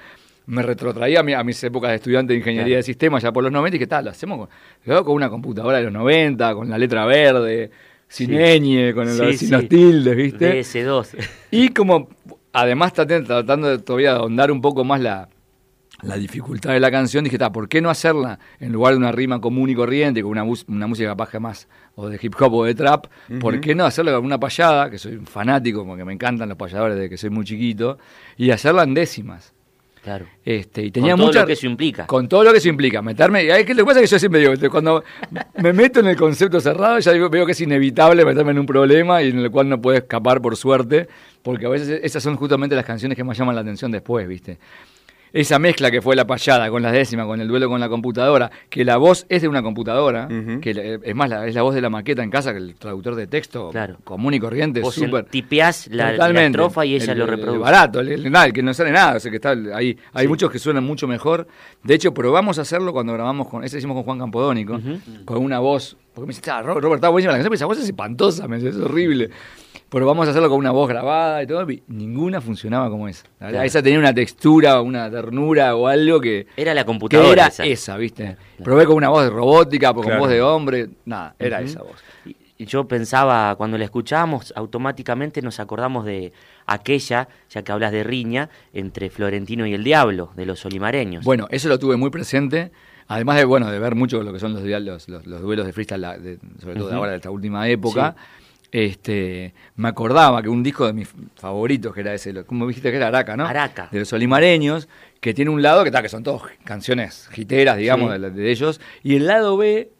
Me 0.48 0.62
retrotraía 0.62 1.22
a, 1.22 1.44
mis 1.44 1.64
épocas 1.64 1.90
de 1.90 1.96
estudiante 1.96 2.34
de 2.34 2.40
ingeniería 2.40 2.78
de 2.78 2.84
sistemas 2.84 3.24
ya 3.24 3.32
por 3.32 3.44
los 3.44 3.52
90 3.52 3.76
y 3.76 3.80
dije, 3.80 3.88
tal, 3.88 4.06
lo 4.06 4.12
hacemos 4.12 4.48
con, 4.86 5.04
con, 5.04 5.16
una 5.16 5.30
computadora 5.30 5.78
de 5.78 5.86
los 5.86 5.94
90, 5.94 6.54
con 6.54 6.70
la 6.70 6.78
letra 6.78 7.06
verde, 7.06 7.72
sin 8.08 8.32
ñ, 8.32 8.94
con 8.94 9.08
el, 9.08 9.38
sin 9.38 9.52
los 9.52 9.68
tildes, 9.68 10.16
¿viste? 10.16 10.62
DS2. 10.62 11.08
Y 11.52 11.70
como, 11.70 12.10
además 12.54 12.94
tratando 12.94 13.70
de, 13.70 13.80
todavía 13.80 14.14
de 14.14 14.20
ahondar 14.20 14.52
un 14.52 14.62
poco 14.62 14.84
más 14.84 15.02
la, 15.02 15.30
la 16.02 16.18
dificultad 16.18 16.74
de 16.74 16.80
la 16.80 16.92
canción, 16.92 17.24
dije, 17.24 17.38
¿por 17.52 17.70
qué 17.70 17.82
no 17.82 17.90
hacerla 17.90 18.40
en 18.60 18.72
lugar 18.72 18.94
de 18.94 18.98
una 18.98 19.12
rima 19.12 19.40
común 19.40 19.70
y 19.70 19.76
corriente, 19.76 20.22
con 20.22 20.32
una, 20.32 20.44
una 20.44 20.88
música 20.88 21.10
capaz 21.10 21.30
que 21.30 21.40
más, 21.40 21.68
o 21.96 22.10
de 22.10 22.20
hip 22.22 22.34
hop 22.40 22.54
o 22.54 22.66
de 22.66 22.76
trap, 22.76 23.08
¿por 23.40 23.60
qué 23.62 23.76
no 23.76 23.86
hacerla 23.86 24.14
con 24.14 24.26
una 24.26 24.40
payada, 24.40 24.90
que 24.90 24.98
soy 24.98 25.16
un 25.16 25.26
fanático, 25.26 25.86
porque 25.86 26.04
me 26.06 26.14
encantan 26.14 26.50
los 26.50 26.58
payadores 26.58 26.96
desde 26.98 27.10
que 27.10 27.18
soy 27.18 27.30
muy 27.30 27.46
chiquito, 27.46 27.98
y 28.38 28.52
hacerla 28.52 28.84
en 28.84 28.94
décimas? 28.94 29.54
Claro. 30.06 30.28
Este, 30.46 30.84
y 30.84 30.92
tenía 30.92 31.14
con 31.14 31.32
todo 31.32 31.42
lo 31.42 31.48
que 31.48 31.54
eso 31.54 31.66
implica. 31.66 32.06
Con 32.06 32.30
todo 32.30 32.44
lo 32.44 32.52
que 32.52 32.60
eso 32.60 32.70
implica. 32.70 33.02
Meterme. 33.02 33.44
Y 33.44 33.48
lo 33.48 33.66
que 33.66 33.86
pasa 33.86 34.02
es 34.02 34.08
que 34.08 34.14
yo 34.14 34.20
siempre 34.20 34.40
digo, 34.40 34.70
cuando 34.70 35.04
me 35.58 35.74
meto 35.74 36.00
en 36.00 36.06
el 36.06 36.16
concepto 36.16 36.60
cerrado, 36.60 37.00
ya 37.00 37.12
veo 37.12 37.44
que 37.44 37.54
es 37.54 37.62
inevitable 37.62 38.24
meterme 38.24 38.52
en 38.52 38.60
un 38.60 38.68
problema 38.68 39.24
y 39.24 39.30
en 39.30 39.40
el 39.40 39.50
cual 39.50 39.68
no 39.68 39.82
puedo 39.82 39.98
escapar 39.98 40.44
por 40.44 40.56
suerte, 40.58 41.08
porque 41.42 41.66
a 41.66 41.70
veces 41.70 42.02
esas 42.04 42.22
son 42.22 42.36
justamente 42.36 42.76
las 42.76 42.86
canciones 42.86 43.16
que 43.16 43.24
más 43.24 43.36
llaman 43.36 43.56
la 43.56 43.62
atención 43.62 43.90
después, 43.90 44.28
¿viste? 44.28 44.60
Esa 45.36 45.60
mezcla 45.60 45.92
que 45.92 46.02
fue 46.02 46.16
la 46.16 46.26
payada 46.26 46.70
con 46.70 46.82
las 46.82 46.94
décimas, 46.94 47.26
con 47.26 47.42
el 47.42 47.48
duelo 47.50 47.68
con 47.68 47.82
la 47.82 47.90
computadora, 47.90 48.50
que 48.70 48.86
la 48.86 48.96
voz 48.96 49.26
es 49.28 49.42
de 49.42 49.50
una 49.50 49.62
computadora, 49.62 50.30
que 50.62 51.00
es 51.04 51.14
más, 51.14 51.30
la, 51.30 51.46
es 51.46 51.54
la 51.54 51.62
voz 51.62 51.76
de 51.76 51.82
la 51.82 51.90
maqueta 51.90 52.24
en 52.24 52.30
casa, 52.30 52.54
que 52.54 52.60
el 52.60 52.76
traductor 52.76 53.16
de 53.16 53.28
texto 53.28 53.70
común 54.06 54.34
y 54.34 54.40
corriente, 54.40 54.82
súper. 54.90 55.26
Tipeás 55.26 55.88
la, 55.92 56.14
la, 56.14 56.46
estrofa 56.46 56.86
y 56.86 56.96
ella 56.96 57.14
lo 57.14 57.26
reproduce. 57.26 57.60
barato, 57.60 58.00
el, 58.00 58.32
que 58.54 58.64
no 58.64 58.74
sale 58.74 58.92
nada, 58.92 59.18
o 59.18 59.20
sea 59.20 59.30
que 59.30 59.36
está 59.36 59.54
ahí. 59.74 59.98
Hay 60.14 60.28
muchos 60.30 60.50
que 60.50 60.58
suenan 60.58 60.86
mucho 60.86 61.06
mejor. 61.06 61.48
De 61.84 61.94
hecho, 61.94 62.14
probamos 62.14 62.58
a 62.58 62.62
hacerlo 62.62 62.94
cuando 62.94 63.12
grabamos 63.12 63.50
con, 63.50 63.66
ese 63.66 63.78
hicimos 63.78 63.96
con 63.96 64.04
Juan 64.04 64.20
Campodónico, 64.20 64.80
con 65.26 65.44
una 65.44 65.60
voz, 65.60 65.98
porque 66.14 66.28
me 66.28 66.34
dice, 66.34 66.50
ah, 66.50 66.62
Robert, 66.62 66.96
está 66.96 67.10
buenísima 67.10 67.34
la 67.34 67.40
canción, 67.40 67.50
pero 67.50 67.56
esa 67.56 67.66
voz 67.66 67.78
es 67.80 67.86
espantosa, 67.86 68.48
me 68.48 68.56
dice, 68.56 68.70
es 68.70 68.78
horrible 68.78 69.32
pero 69.96 70.08
vamos 70.08 70.28
a 70.28 70.32
hacerlo 70.32 70.50
con 70.50 70.58
una 70.60 70.72
voz 70.72 70.90
grabada 70.90 71.42
y 71.42 71.48
todo, 71.48 71.72
y 71.72 71.82
ninguna 71.88 72.42
funcionaba 72.42 72.90
como 72.90 73.08
esa. 73.08 73.24
Esa 73.64 73.82
tenía 73.82 73.98
una 73.98 74.14
textura, 74.14 74.82
una 74.82 75.10
ternura 75.10 75.74
o 75.78 75.88
algo 75.88 76.20
que... 76.20 76.48
Era 76.58 76.74
la 76.74 76.84
computadora. 76.84 77.48
era 77.48 77.66
esa, 77.66 77.96
¿viste? 77.96 78.36
Probé 78.62 78.86
con 78.86 78.98
una 78.98 79.08
voz 79.08 79.30
robótica, 79.30 79.94
con 79.94 80.06
voz 80.20 80.30
de 80.30 80.42
hombre, 80.42 80.90
nada, 81.06 81.34
era 81.40 81.62
esa 81.62 81.82
voz. 81.82 82.04
Y 82.58 82.66
yo 82.66 82.90
pensaba, 82.90 83.56
cuando 83.56 83.78
la 83.78 83.86
escuchábamos, 83.86 84.52
automáticamente 84.58 85.42
nos 85.42 85.62
acordamos 85.62 86.04
de 86.04 86.34
aquella, 86.66 87.30
ya 87.50 87.64
que 87.64 87.72
hablas 87.72 87.94
de 87.94 88.04
riña, 88.04 88.50
entre 88.74 89.10
Florentino 89.10 89.66
y 89.66 89.76
el 89.76 89.86
Diablo, 89.86 90.32
de 90.36 90.46
los 90.46 90.66
olimareños. 90.66 91.24
Bueno, 91.24 91.48
eso 91.52 91.70
lo 91.70 91.80
tuve 91.80 91.96
muy 91.96 92.10
presente. 92.10 92.74
Además 93.08 93.38
de, 93.38 93.46
bueno, 93.46 93.72
de 93.72 93.80
ver 93.80 93.96
mucho 93.96 94.22
lo 94.24 94.34
que 94.34 94.40
son 94.40 94.56
los, 94.56 94.64
los, 95.08 95.08
los, 95.08 95.42
duelos 95.42 95.66
de 95.66 95.72
freestyle, 95.72 96.38
sobre 96.60 96.80
todo 96.80 96.94
ahora 96.94 97.12
de 97.12 97.18
esta 97.18 97.30
última 97.32 97.70
época 97.70 98.18
este, 98.76 99.54
me 99.78 99.88
acordaba 99.88 100.42
que 100.42 100.50
un 100.50 100.62
disco 100.62 100.86
de 100.86 100.92
mis 100.92 101.08
favoritos, 101.36 101.94
que 101.94 102.02
era 102.02 102.14
ese, 102.14 102.44
como 102.44 102.68
dijiste 102.68 102.92
que 102.92 102.98
era 102.98 103.08
Araca, 103.08 103.38
¿no? 103.38 103.46
Araca. 103.46 103.88
De 103.90 104.00
los 104.00 104.12
Olimareños, 104.12 104.90
que 105.22 105.34
tiene 105.34 105.50
un 105.50 105.62
lado 105.62 105.84
que, 105.84 105.88
está, 105.88 106.02
que 106.02 106.10
son 106.10 106.24
todos 106.24 106.42
canciones 106.66 107.30
jiteras, 107.32 107.78
digamos, 107.78 108.20
de, 108.20 108.52
ellos, 108.52 108.82
y 109.02 109.16
el 109.16 109.28
lado 109.28 109.56
B 109.56 109.92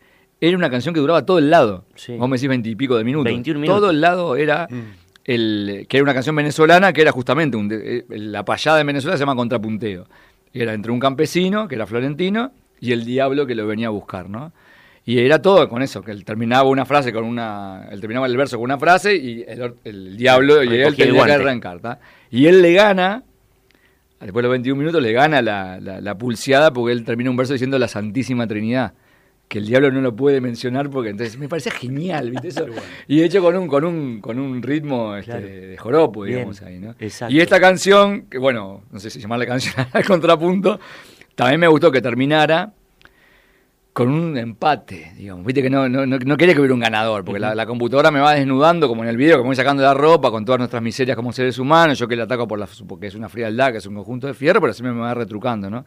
era 0.42 0.58
una 0.58 0.70
canción 0.70 0.94
que 0.94 1.00
duraba 1.00 1.26
todo 1.26 1.40
el 1.40 1.50
lado. 1.50 1.86
Vos 2.18 2.28
me 2.28 2.36
decís 2.36 2.50
veintipico 2.50 2.98
de 2.98 3.06
minutos. 3.06 3.32
minutos. 3.32 3.66
Todo 3.68 3.92
el 3.92 4.02
lado 4.02 4.36
era... 4.36 4.68
Mm. 4.70 5.06
El, 5.24 5.88
que 5.90 5.98
era 5.98 6.04
una 6.04 6.14
canción 6.14 6.36
venezolana 6.36 6.94
que 6.94 7.02
era 7.02 7.12
justamente 7.12 7.58
eh, 7.58 8.06
la 8.10 8.46
payada 8.46 8.80
en 8.80 8.86
Venezuela 8.86 9.18
se 9.18 9.22
llama 9.22 9.36
contrapunteo. 9.36 10.06
Era 10.54 10.74
entre 10.74 10.92
un 10.92 11.00
campesino, 11.00 11.68
que 11.68 11.74
era 11.74 11.88
florentino, 11.88 12.52
y 12.80 12.92
el 12.92 13.06
diablo 13.06 13.48
que 13.48 13.56
lo 13.56 13.66
venía 13.66 13.88
a 13.88 13.90
buscar, 13.90 14.30
¿no? 14.30 14.52
Y 15.08 15.20
era 15.20 15.40
todo 15.40 15.70
con 15.70 15.84
eso, 15.84 16.02
que 16.02 16.12
él 16.12 16.26
terminaba 16.26 16.68
una 16.68 16.84
frase 16.84 17.14
con 17.14 17.26
una. 17.26 17.88
Él 17.92 18.02
terminaba 18.02 18.26
el 18.26 18.36
verso 18.36 18.58
con 18.58 18.64
una 18.64 18.80
frase 18.80 19.16
y 19.16 19.46
el, 19.48 20.18
diablo 20.18 20.64
y 20.64 20.82
él 20.82 20.96
tenía 20.96 21.26
que 21.26 21.32
arrancar. 21.32 22.00
Y 22.32 22.48
él 22.48 22.64
le 22.64 22.74
gana, 22.74 23.24
después 24.20 24.42
de 24.42 24.48
los 24.48 24.52
21 24.52 24.80
minutos, 24.80 25.04
le 25.04 25.12
gana 25.12 25.44
la, 25.44 25.80
la, 25.80 26.18
pulseada 26.18 26.74
porque 26.74 26.92
él 26.92 27.06
termina 27.06 27.30
un 27.30 27.38
verso 27.38 27.54
diciendo 27.54 27.78
la 27.78 27.88
Santísima 27.88 28.48
Trinidad. 28.48 28.94
Que 29.48 29.60
el 29.60 29.68
diablo 29.68 29.92
no 29.92 30.02
lo 30.02 30.16
puede 30.16 30.42
mencionar 30.42 30.90
porque 30.90 31.12
entonces 31.12 31.38
me 31.38 31.48
parecía 31.48 31.72
genial, 31.72 32.32
¿viste? 32.32 32.48
Eso? 32.48 32.66
Y 33.08 33.22
hecho 33.22 33.44
con 33.44 33.56
un, 33.56 33.68
con 33.68 33.86
un, 33.86 34.20
con 34.20 34.40
un 34.40 34.64
ritmo 34.64 35.16
este, 35.16 35.40
de 35.40 35.78
joropo, 35.78 36.26
digamos 36.26 36.64
ahí, 36.64 36.80
¿no? 36.80 36.96
Y 37.30 37.40
esta 37.42 37.60
canción, 37.60 38.24
que 38.24 38.40
bueno, 38.40 38.82
no 38.92 39.00
sé 39.00 39.12
si 39.12 39.20
llamarla 39.20 39.46
canción 39.46 39.76
al 39.94 40.04
contrapunto, 40.04 40.80
también 41.36 41.60
me 41.60 41.68
gustó 41.68 41.92
que 41.92 42.02
terminara 42.02 42.74
con 43.96 44.10
un 44.10 44.38
empate, 44.38 45.14
digamos. 45.16 45.46
Viste 45.46 45.62
que 45.62 45.70
no, 45.70 45.88
no, 45.88 46.06
no, 46.06 46.36
quería 46.36 46.54
que 46.54 46.60
hubiera 46.60 46.74
un 46.74 46.82
ganador, 46.82 47.24
porque 47.24 47.40
la, 47.40 47.66
computadora 47.66 48.12
me 48.12 48.20
va 48.20 48.34
desnudando, 48.34 48.90
como 48.90 49.04
en 49.04 49.10
el 49.10 49.16
video, 49.16 49.38
que 49.38 49.44
me 49.44 49.48
voy 49.48 49.56
sacando 49.56 49.84
la 49.84 49.94
ropa 49.94 50.32
con 50.32 50.44
todas 50.44 50.60
nuestras 50.60 50.84
miserias 50.84 51.16
como 51.16 51.32
seres 51.32 51.58
humanos, 51.60 51.98
yo 51.98 52.06
que 52.06 52.18
le 52.18 52.24
ataco 52.24 52.46
por 52.46 52.60
la, 52.60 52.68
porque 52.86 53.08
es 53.08 53.16
una 53.16 53.30
frialdad, 53.30 53.72
que 53.72 53.78
es 53.78 53.86
un 53.86 53.96
conjunto 53.96 54.28
de 54.28 54.34
fierro, 54.34 54.60
pero 54.60 54.72
así 54.72 54.84
me 54.84 54.92
va 54.92 55.14
retrucando, 55.14 55.70
¿no? 55.70 55.86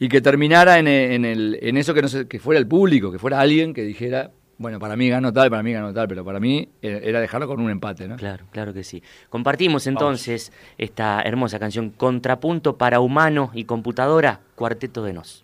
Y 0.00 0.08
que 0.08 0.20
terminara 0.20 0.80
en, 0.80 0.88
en, 0.88 1.24
el, 1.24 1.56
en 1.62 1.76
eso 1.76 1.94
que, 1.94 2.02
no 2.02 2.08
sé, 2.08 2.26
que 2.26 2.40
fuera 2.40 2.58
el 2.58 2.66
público, 2.66 3.12
que 3.12 3.20
fuera 3.20 3.38
alguien 3.38 3.72
que 3.72 3.84
dijera, 3.84 4.32
bueno, 4.58 4.80
para 4.80 4.96
mí 4.96 5.08
ganó 5.08 5.32
tal, 5.32 5.48
para 5.48 5.62
mí 5.62 5.72
ganó 5.72 5.94
tal, 5.94 6.08
pero 6.08 6.24
para 6.24 6.40
mí 6.40 6.68
era 6.82 7.20
dejarlo 7.20 7.46
con 7.46 7.60
un 7.60 7.70
empate, 7.70 8.08
¿no? 8.08 8.16
Claro, 8.16 8.46
claro 8.50 8.74
que 8.74 8.82
sí. 8.82 9.00
Compartimos 9.30 9.86
entonces 9.86 10.50
esta 10.76 11.22
hermosa 11.22 11.60
canción 11.60 11.90
Contrapunto 11.90 12.76
para 12.76 12.98
humano 12.98 13.52
y 13.54 13.62
computadora, 13.62 14.40
Cuarteto 14.56 15.04
de 15.04 15.12
Nos. 15.12 15.43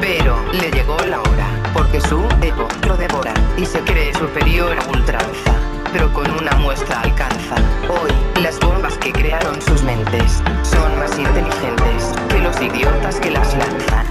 Pero 0.00 0.36
le 0.52 0.70
llegó 0.70 0.96
la 1.08 1.20
hora, 1.20 1.48
porque 1.72 2.00
su 2.00 2.20
ego 2.42 2.68
lo 2.86 2.96
devora 2.96 3.34
y 3.56 3.66
se 3.66 3.80
cree 3.80 4.14
superior 4.14 4.76
a 4.78 4.90
ultranza. 4.90 5.52
Pero 5.92 6.12
con 6.12 6.30
una 6.30 6.52
muestra 6.52 7.00
alcanza. 7.00 7.56
Hoy, 7.88 8.42
las 8.42 8.58
bombas 8.60 8.96
que 8.98 9.12
crearon 9.12 9.60
sus 9.60 9.82
mentes 9.82 10.42
son 10.62 10.98
más 10.98 11.18
inteligentes 11.18 12.12
que 12.28 12.38
los 12.38 12.60
idiotas 12.60 13.16
que 13.20 13.30
las 13.30 13.54
lanzan. 13.54 14.06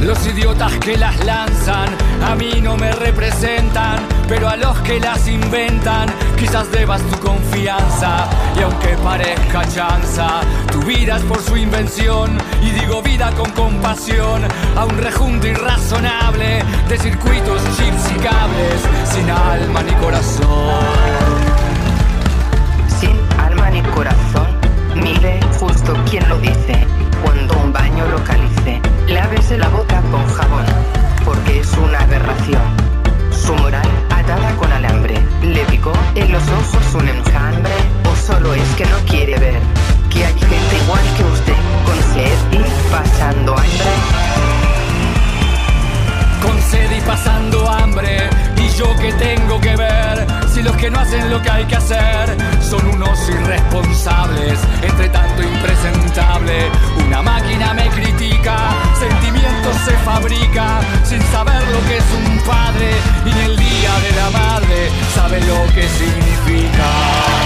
Los 0.00 0.26
idiotas 0.26 0.72
que 0.78 0.96
las 0.96 1.24
lanzan 1.24 1.88
a 2.22 2.34
mí 2.34 2.60
no 2.62 2.76
me 2.76 2.92
representan, 2.92 3.98
pero 4.28 4.48
a 4.48 4.56
los 4.56 4.78
que 4.80 5.00
las 5.00 5.26
inventan 5.26 6.08
quizás 6.38 6.70
debas 6.70 7.02
tu 7.02 7.18
confianza. 7.18 8.28
Y 8.56 8.62
aunque 8.62 8.96
parezca 9.02 9.66
chanza, 9.68 10.42
tu 10.86 10.92
vida 10.92 11.16
es 11.16 11.22
por 11.24 11.42
su 11.42 11.56
invención. 11.56 12.38
Y 12.62 12.70
digo 12.70 13.02
vida 13.02 13.32
con 13.32 13.50
compasión 13.52 14.42
a 14.76 14.84
un 14.84 14.98
rejunto 14.98 15.46
irrazonable 15.46 16.62
de 16.88 16.98
circuitos, 16.98 17.62
chips 17.76 18.10
y 18.14 18.20
cables, 18.20 18.80
sin 19.12 19.30
alma 19.30 19.82
ni 19.82 19.92
corazón. 19.92 20.84
Sin 23.00 23.16
alma 23.38 23.70
ni 23.70 23.82
corazón, 23.82 24.46
mire 24.94 25.40
justo 25.58 25.94
quien 26.08 26.28
lo 26.28 26.38
dice 26.38 26.86
cuando 27.22 27.56
un 27.58 27.72
baño 27.72 28.06
localice. 28.06 28.80
Lávese 29.08 29.58
la 29.58 29.68
boca 29.68 30.00
con 30.10 30.26
jabón, 30.26 30.66
porque 31.24 31.60
es 31.60 31.72
una 31.76 32.00
aberración. 32.00 32.62
Su 33.30 33.54
moral 33.54 33.88
atada 34.10 34.54
con 34.56 34.72
alambre. 34.72 35.14
Le 35.42 35.64
picó 35.66 35.92
en 36.14 36.32
los 36.32 36.42
ojos 36.42 36.94
un 36.94 37.08
enjambre, 37.08 37.74
o 38.10 38.16
solo 38.16 38.54
es 38.54 38.68
que 38.76 38.84
no 38.86 38.98
quiere 39.06 39.38
ver 39.38 39.95
que 40.16 40.24
hay 40.24 40.38
gente 40.38 40.76
igual 40.82 41.04
que 41.16 41.24
usted, 41.24 41.56
con 41.84 41.96
sed 42.14 42.38
y 42.52 42.90
pasando 42.90 43.52
hambre. 43.56 43.92
Con 46.42 46.62
sed 46.62 46.90
y 46.96 47.00
pasando 47.02 47.70
hambre, 47.70 48.30
y 48.56 48.68
yo 48.78 48.96
que 48.96 49.12
tengo 49.12 49.60
que 49.60 49.76
ver 49.76 50.26
si 50.52 50.62
los 50.62 50.74
que 50.76 50.90
no 50.90 51.00
hacen 51.00 51.30
lo 51.30 51.42
que 51.42 51.50
hay 51.50 51.64
que 51.66 51.76
hacer 51.76 52.36
son 52.62 52.86
unos 52.86 53.28
irresponsables, 53.28 54.58
entre 54.82 55.08
tanto 55.10 55.42
impresentable. 55.42 56.70
Una 57.06 57.20
máquina 57.20 57.74
me 57.74 57.88
critica, 57.88 58.56
sentimientos 58.98 59.76
se 59.84 59.92
fabrica 59.98 60.80
sin 61.04 61.22
saber 61.30 61.62
lo 61.68 61.80
que 61.86 61.98
es 61.98 62.04
un 62.24 62.38
padre 62.44 62.90
y 63.26 63.30
en 63.30 63.38
el 63.50 63.56
día 63.56 63.92
de 64.00 64.12
la 64.16 64.30
madre 64.30 64.90
sabe 65.14 65.40
lo 65.40 65.66
que 65.74 65.86
significa. 65.88 67.45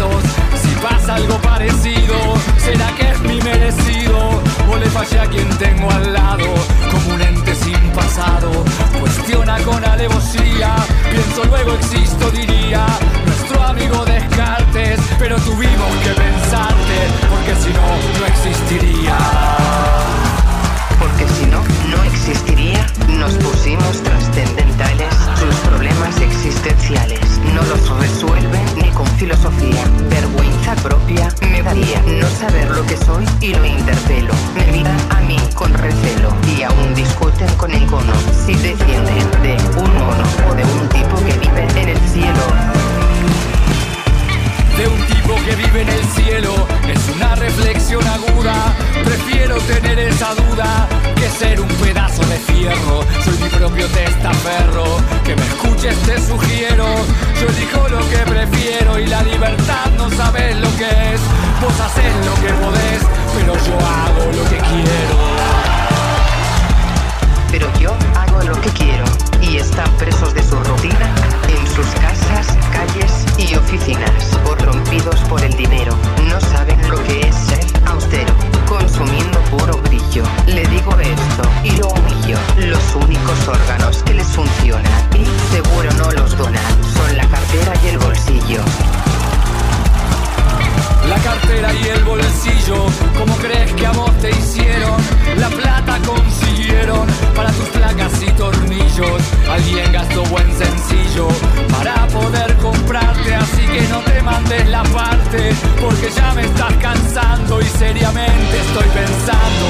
que 106.01 106.09
ya 106.09 106.33
me 106.33 106.41
estás 106.41 106.73
cansando 106.77 107.61
y 107.61 107.65
seriamente 107.65 108.59
estoy 108.59 108.89
pensando 108.89 109.67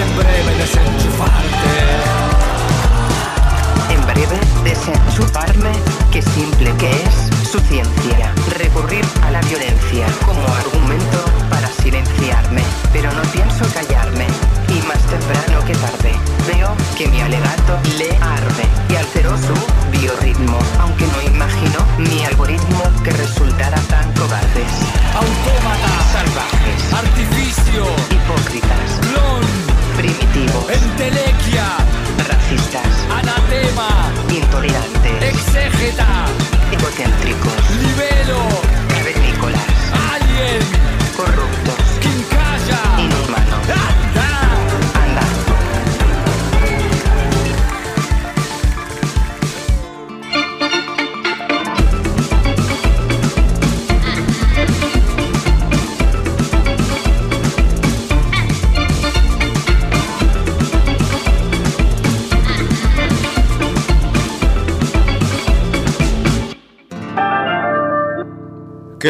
en 0.00 0.16
breve 0.16 0.54
desenchufarte. 0.56 1.72
En 3.90 4.06
breve 4.06 4.40
desenchufarme, 4.64 5.72
qué 6.10 6.22
simple 6.22 6.72
que 6.78 6.90
es 6.90 7.33
su 7.54 7.60
ciencia 7.60 8.34
recurrir 8.58 9.04
a 9.22 9.30
la 9.30 9.40
violencia 9.42 10.08
como 10.26 10.42
argumento 10.56 11.24
para 11.48 11.68
silenciarme, 11.68 12.64
pero 12.92 13.12
no 13.12 13.22
pienso 13.30 13.64
callarme. 13.72 14.26
Y 14.70 14.84
más 14.88 14.98
temprano 15.06 15.64
que 15.64 15.74
tarde, 15.74 16.18
veo 16.48 16.74
que 16.98 17.06
mi 17.06 17.20
alegato 17.20 17.78
le 17.96 18.10
arde 18.16 18.66
y 18.88 18.96
alteró 18.96 19.38
su 19.38 19.54
biorritmo, 19.96 20.58
aunque 20.80 21.06
no 21.06 21.22
imagino 21.22 21.78
mi 21.96 22.24
algoritmo 22.24 22.82
que 23.04 23.12
resultara 23.12 23.80
tan 23.82 24.12
cobardes. 24.14 24.72
Autómatas 25.14 26.10
salvajes, 26.10 26.92
artificio, 26.92 27.84
hipócritas. 28.10 29.63
Primitivo. 29.96 30.66
Entelequia. 30.70 31.76
Racistas. 32.28 32.86
Anatema. 33.10 34.12
Intolerante. 34.28 35.28
Exégeta. 35.28 36.26
Egocéntricos. 36.72 37.70
Libelo. 37.80 38.74
Alien. 40.12 40.83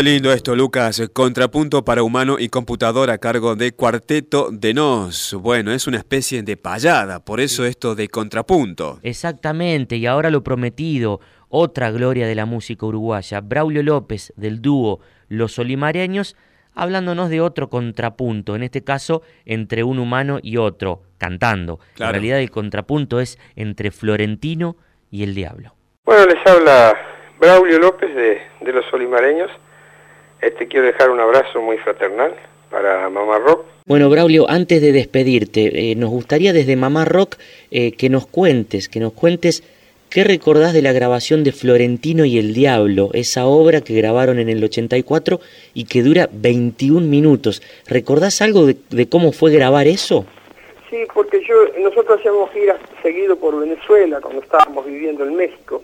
Lindo 0.03 0.33
esto, 0.33 0.57
Lucas. 0.57 1.09
Contrapunto 1.13 1.85
para 1.85 2.03
humano 2.03 2.37
y 2.39 2.49
computador 2.49 3.11
a 3.11 3.19
cargo 3.19 3.55
de 3.55 3.73
Cuarteto 3.73 4.49
de 4.51 4.75
Nos. 4.75 5.35
Bueno, 5.35 5.73
es 5.73 5.87
una 5.87 5.99
especie 5.99 6.43
de 6.43 6.57
payada, 6.57 7.25
por 7.25 7.39
eso 7.39 7.65
esto 7.65 7.95
de 7.95 8.09
contrapunto. 8.09 8.99
Exactamente, 9.03 9.97
y 9.97 10.07
ahora 10.07 10.31
lo 10.31 10.43
prometido, 10.43 11.21
otra 11.49 11.93
gloria 11.93 12.27
de 12.27 12.35
la 12.35 12.45
música 12.45 12.87
uruguaya, 12.87 13.41
Braulio 13.41 13.83
López 13.85 14.33
del 14.37 14.61
dúo 14.61 15.01
Los 15.29 15.53
Solimareños, 15.53 16.37
hablándonos 16.75 17.31
de 17.31 17.41
otro 17.41 17.69
contrapunto, 17.69 18.57
en 18.57 18.65
este 18.65 18.83
caso 18.83 19.23
entre 19.45 19.85
un 19.85 20.01
humano 20.01 20.41
y 20.43 20.57
otro, 20.57 21.03
cantando. 21.19 21.79
En 21.99 22.11
realidad 22.11 22.41
el 22.41 22.51
contrapunto 22.51 23.21
es 23.21 23.39
entre 23.55 23.93
Florentino 23.93 24.77
y 25.11 25.23
el 25.23 25.35
diablo. 25.35 25.75
Bueno, 26.05 26.27
les 26.27 26.47
habla 26.47 26.95
Braulio 27.39 27.79
López 27.79 28.13
de, 28.15 28.41
de 28.61 28.73
Los 28.73 28.85
Solimareños. 28.91 29.51
Este, 30.45 30.69
quiero 30.69 30.87
dejar 30.87 31.11
un 31.11 31.21
abrazo 31.21 31.63
muy 31.63 31.79
fraternal 31.79 32.35
para 32.71 33.09
Mamá 33.09 33.39
Rock. 33.39 33.65
Bueno, 33.87 34.11
Braulio, 34.11 34.45
antes 34.51 34.83
de 34.83 34.93
despedirte, 34.93 35.91
eh, 35.91 35.95
nos 35.95 36.11
gustaría 36.11 36.53
desde 36.53 36.77
Mamá 36.77 37.07
Rock 37.07 37.37
eh, 37.71 37.93
que 37.93 38.11
nos 38.11 38.27
cuentes, 38.27 38.91
que 38.91 39.01
nos 39.01 39.15
cuentes 39.15 39.63
qué 40.11 40.23
recordás 40.23 40.75
de 40.75 40.83
la 40.83 40.93
grabación 40.93 41.45
de 41.45 41.53
Florentino 41.53 42.27
y 42.27 42.39
el 42.39 42.53
Diablo, 42.53 43.09
esa 43.15 43.47
obra 43.47 43.81
que 43.81 43.95
grabaron 43.95 44.39
en 44.39 44.51
el 44.51 44.63
84 44.63 45.41
y 45.73 45.87
que 45.87 46.03
dura 46.03 46.29
21 46.31 47.07
minutos. 47.07 47.63
¿Recordás 47.89 48.43
algo 48.43 48.67
de, 48.67 49.09
cómo 49.09 49.33
fue 49.33 49.51
grabar 49.51 49.87
eso? 49.87 50.27
Sí, 50.91 50.99
porque 51.15 51.41
yo 51.49 51.55
nosotros 51.83 52.19
hacíamos 52.19 52.51
giras 52.51 52.79
seguido 53.03 53.35
por 53.37 53.59
Venezuela 53.59 54.21
cuando 54.21 54.43
estábamos 54.43 54.85
viviendo 54.85 55.25
en 55.25 55.37
México. 55.37 55.83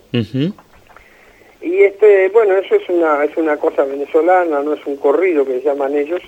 Y 1.62 1.82
este, 1.82 2.28
bueno, 2.30 2.56
eso 2.56 2.74
es 2.74 2.88
una, 2.88 3.22
es 3.24 3.36
una 3.36 3.58
cosa 3.58 3.84
venezolana, 3.84 4.62
no 4.62 4.72
es 4.74 4.84
un 4.86 4.96
corrido 4.96 5.44
que 5.44 5.60
llaman 5.60 5.94
ellos, 5.94 6.22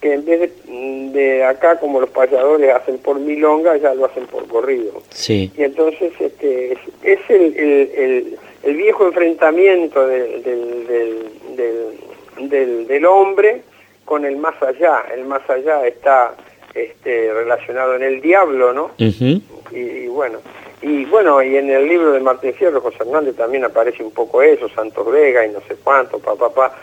que 0.00 0.12
en 0.12 0.24
vez 0.24 0.52
de, 0.66 1.44
acá 1.44 1.80
como 1.80 2.00
los 2.00 2.10
payadores 2.10 2.72
hacen 2.72 2.98
por 2.98 3.18
milonga, 3.18 3.76
ya 3.78 3.92
lo 3.94 4.04
hacen 4.04 4.26
por 4.26 4.46
corrido. 4.46 5.02
Sí. 5.10 5.50
Y 5.56 5.64
entonces 5.64 6.12
este, 6.20 6.74
es, 7.02 7.18
el, 7.28 7.56
el, 7.56 8.38
el, 8.62 8.76
viejo 8.76 9.08
enfrentamiento 9.08 10.06
del, 10.06 10.40
del, 10.42 10.86
del, 12.86 13.06
hombre 13.06 13.62
con 14.04 14.24
el 14.24 14.36
más 14.36 14.62
allá. 14.62 15.04
El 15.12 15.24
más 15.24 15.42
allá 15.50 15.84
está 15.86 16.36
este, 16.74 17.32
relacionado 17.32 17.96
en 17.96 18.02
el 18.02 18.20
diablo, 18.20 18.72
¿no? 18.72 18.92
y 18.98 20.06
bueno, 20.06 20.38
y 20.84 21.06
bueno, 21.06 21.42
y 21.42 21.56
en 21.56 21.70
el 21.70 21.88
libro 21.88 22.12
de 22.12 22.20
Martín 22.20 22.52
Fierro, 22.52 22.78
José 22.78 22.98
Hernández 23.00 23.36
también 23.36 23.64
aparece 23.64 24.02
un 24.02 24.10
poco 24.10 24.42
eso, 24.42 24.68
Santos 24.68 25.10
Vega 25.10 25.46
y 25.46 25.50
no 25.50 25.60
sé 25.60 25.76
cuánto, 25.82 26.18
papá, 26.18 26.50
papá. 26.50 26.76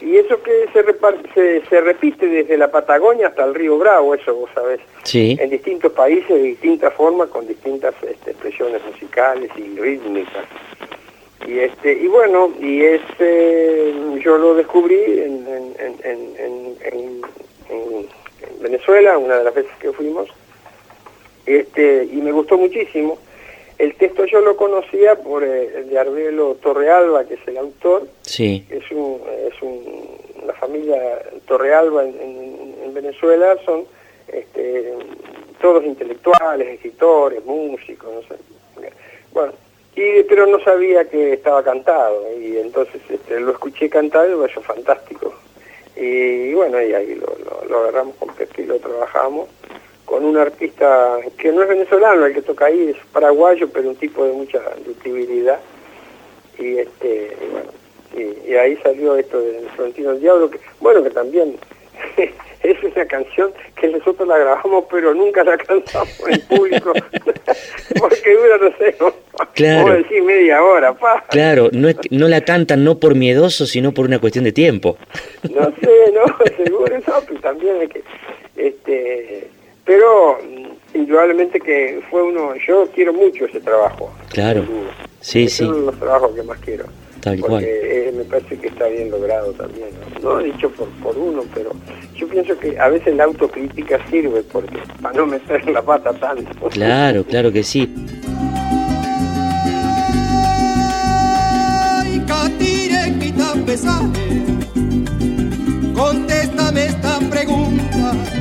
Y 0.00 0.16
eso 0.16 0.40
que 0.42 0.68
se, 0.72 1.62
se, 1.68 1.80
repite 1.80 2.26
desde 2.26 2.56
la 2.56 2.70
Patagonia 2.70 3.28
hasta 3.28 3.44
el 3.44 3.54
río 3.54 3.78
Bravo, 3.78 4.14
eso 4.14 4.34
vos 4.34 4.50
sabés, 4.54 4.80
sí. 5.02 5.36
en 5.40 5.50
distintos 5.50 5.92
países 5.92 6.28
de 6.28 6.42
distintas 6.42 6.94
formas, 6.94 7.28
con 7.30 7.46
distintas 7.46 7.94
este, 8.02 8.30
expresiones 8.30 8.80
musicales 8.84 9.50
y 9.56 9.78
rítmicas. 9.78 10.44
Y 11.46 11.58
este 11.58 11.92
y 11.92 12.06
bueno, 12.06 12.52
y 12.60 12.82
este 12.82 13.92
yo 14.22 14.38
lo 14.38 14.54
descubrí 14.54 15.02
en, 15.20 15.46
en, 15.78 16.32
en 17.68 18.06
Venezuela, 18.60 19.18
una 19.18 19.38
de 19.38 19.44
las 19.44 19.54
veces 19.54 19.72
que 19.80 19.92
fuimos, 19.92 20.28
este, 21.46 22.08
y 22.10 22.16
me 22.16 22.32
gustó 22.32 22.56
muchísimo. 22.56 23.18
El 23.78 23.94
texto 23.96 24.24
yo 24.26 24.40
lo 24.40 24.56
conocía 24.56 25.16
por 25.16 25.42
eh, 25.42 25.78
el 25.78 25.88
de 25.88 25.98
Arbelo 25.98 26.56
Torrealba, 26.62 27.24
que 27.24 27.34
es 27.34 27.40
el 27.46 27.56
autor. 27.56 28.06
Sí. 28.22 28.66
Es, 28.70 28.90
un, 28.90 29.20
es 29.48 29.60
un, 29.62 30.18
una 30.42 30.52
familia 30.54 30.98
Torrealba 31.46 32.04
en, 32.04 32.74
en, 32.84 32.94
Venezuela, 32.94 33.56
son 33.64 33.84
este, 34.28 34.92
todos 35.60 35.82
intelectuales, 35.84 36.68
escritores, 36.68 37.42
músicos, 37.44 38.12
no 38.12 38.20
sé. 38.22 38.42
Bueno, 39.32 39.52
y, 39.96 40.22
pero 40.24 40.46
no 40.46 40.60
sabía 40.60 41.08
que 41.08 41.32
estaba 41.32 41.62
cantado, 41.62 42.26
y 42.38 42.58
entonces 42.58 43.00
este, 43.08 43.40
lo 43.40 43.52
escuché 43.52 43.88
cantar 43.88 44.28
y 44.30 44.34
pareció 44.34 44.60
fantástico. 44.60 45.32
Y, 45.96 46.52
bueno, 46.54 46.82
y 46.82 46.92
ahí 46.92 47.14
lo, 47.14 47.34
lo, 47.68 47.78
agarramos 47.78 48.16
con 48.16 48.34
Pepe 48.34 48.62
y 48.62 48.66
lo 48.66 48.78
trabajamos 48.78 49.48
con 50.12 50.26
un 50.26 50.36
artista 50.36 51.20
que 51.38 51.50
no 51.50 51.62
es 51.62 51.70
venezolano, 51.70 52.26
el 52.26 52.34
que 52.34 52.42
toca 52.42 52.66
ahí 52.66 52.90
es 52.90 52.96
paraguayo, 53.14 53.66
pero 53.72 53.88
un 53.88 53.96
tipo 53.96 54.22
de 54.26 54.32
mucha 54.34 54.60
ductibilidad. 54.84 55.58
Y 56.58 56.80
este 56.80 57.34
bueno, 57.50 57.70
y, 58.46 58.52
ahí 58.52 58.76
salió 58.82 59.16
esto 59.16 59.40
de 59.40 59.62
Florentino 59.74 60.12
Diablo, 60.16 60.50
que 60.50 60.60
bueno, 60.80 61.02
que 61.02 61.08
también 61.08 61.56
es 62.62 62.82
una 62.82 63.06
canción 63.06 63.54
que 63.74 63.88
nosotros 63.88 64.28
la 64.28 64.36
grabamos, 64.36 64.84
pero 64.90 65.14
nunca 65.14 65.44
la 65.44 65.56
cantamos 65.56 66.20
en 66.28 66.40
público, 66.42 66.92
porque 67.98 68.34
dura, 68.34 68.58
no 68.60 68.76
sé, 68.76 68.94
claro. 69.54 69.94
decir 69.94 70.22
media 70.22 70.62
hora, 70.62 70.92
pa. 70.92 71.24
Claro, 71.30 71.70
no, 71.72 71.88
es, 71.88 71.96
no 72.10 72.28
la 72.28 72.42
cantan 72.42 72.84
no 72.84 72.98
por 72.98 73.14
miedoso, 73.14 73.64
sino 73.64 73.94
por 73.94 74.04
una 74.04 74.18
cuestión 74.18 74.44
de 74.44 74.52
tiempo. 74.52 74.98
no 75.44 75.72
sé, 75.80 76.12
no, 76.12 76.36
seguro, 76.62 76.94
eso, 76.94 77.24
pero 77.26 77.40
también 77.40 77.80
es 77.80 77.88
que, 77.88 78.02
este 78.56 79.48
pero 79.84 80.38
mm, 80.42 80.96
indudablemente 80.98 81.60
que 81.60 82.00
fue 82.10 82.22
uno, 82.22 82.54
yo 82.66 82.88
quiero 82.94 83.12
mucho 83.12 83.46
ese 83.46 83.60
trabajo. 83.60 84.12
Claro, 84.30 84.64
sí, 85.20 85.44
es 85.44 85.54
sí. 85.54 85.64
uno 85.64 85.76
de 85.76 85.86
los 85.86 85.98
trabajos 85.98 86.34
que 86.34 86.42
más 86.42 86.58
quiero. 86.60 86.84
Tal 87.20 87.38
porque 87.38 87.48
cual. 87.48 87.64
Eh, 87.64 88.12
me 88.16 88.24
parece 88.24 88.58
que 88.58 88.66
está 88.66 88.86
bien 88.88 89.10
logrado 89.10 89.52
también. 89.52 89.90
¿no? 90.20 90.34
no 90.34 90.42
dicho 90.42 90.68
por, 90.70 90.88
por 91.02 91.16
uno, 91.16 91.44
pero 91.54 91.70
yo 92.16 92.26
pienso 92.26 92.58
que 92.58 92.78
a 92.78 92.88
veces 92.88 93.14
la 93.14 93.24
autocrítica 93.24 94.04
sirve 94.10 94.42
porque 94.42 94.78
para 95.00 95.16
no 95.16 95.26
meter 95.26 95.68
la 95.70 95.82
pata 95.82 96.12
tanto. 96.14 96.68
Claro, 96.68 97.24
claro 97.24 97.52
que 97.52 97.62
sí. 97.62 97.88
Contéstame 105.94 106.86
esta 106.86 107.18
pregunta 107.30 108.31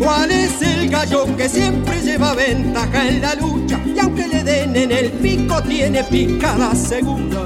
¿Cuál 0.00 0.30
es 0.30 0.62
el 0.62 0.88
gallo 0.88 1.26
que 1.36 1.46
siempre 1.46 2.00
lleva 2.00 2.32
ventaja 2.32 3.06
en 3.06 3.20
la 3.20 3.34
lucha? 3.34 3.78
Y 3.84 3.98
aunque 3.98 4.26
le 4.28 4.42
den 4.42 4.74
en 4.74 4.90
el 4.90 5.10
pico, 5.10 5.62
tiene 5.62 6.02
picada 6.04 6.74
segura. 6.74 7.44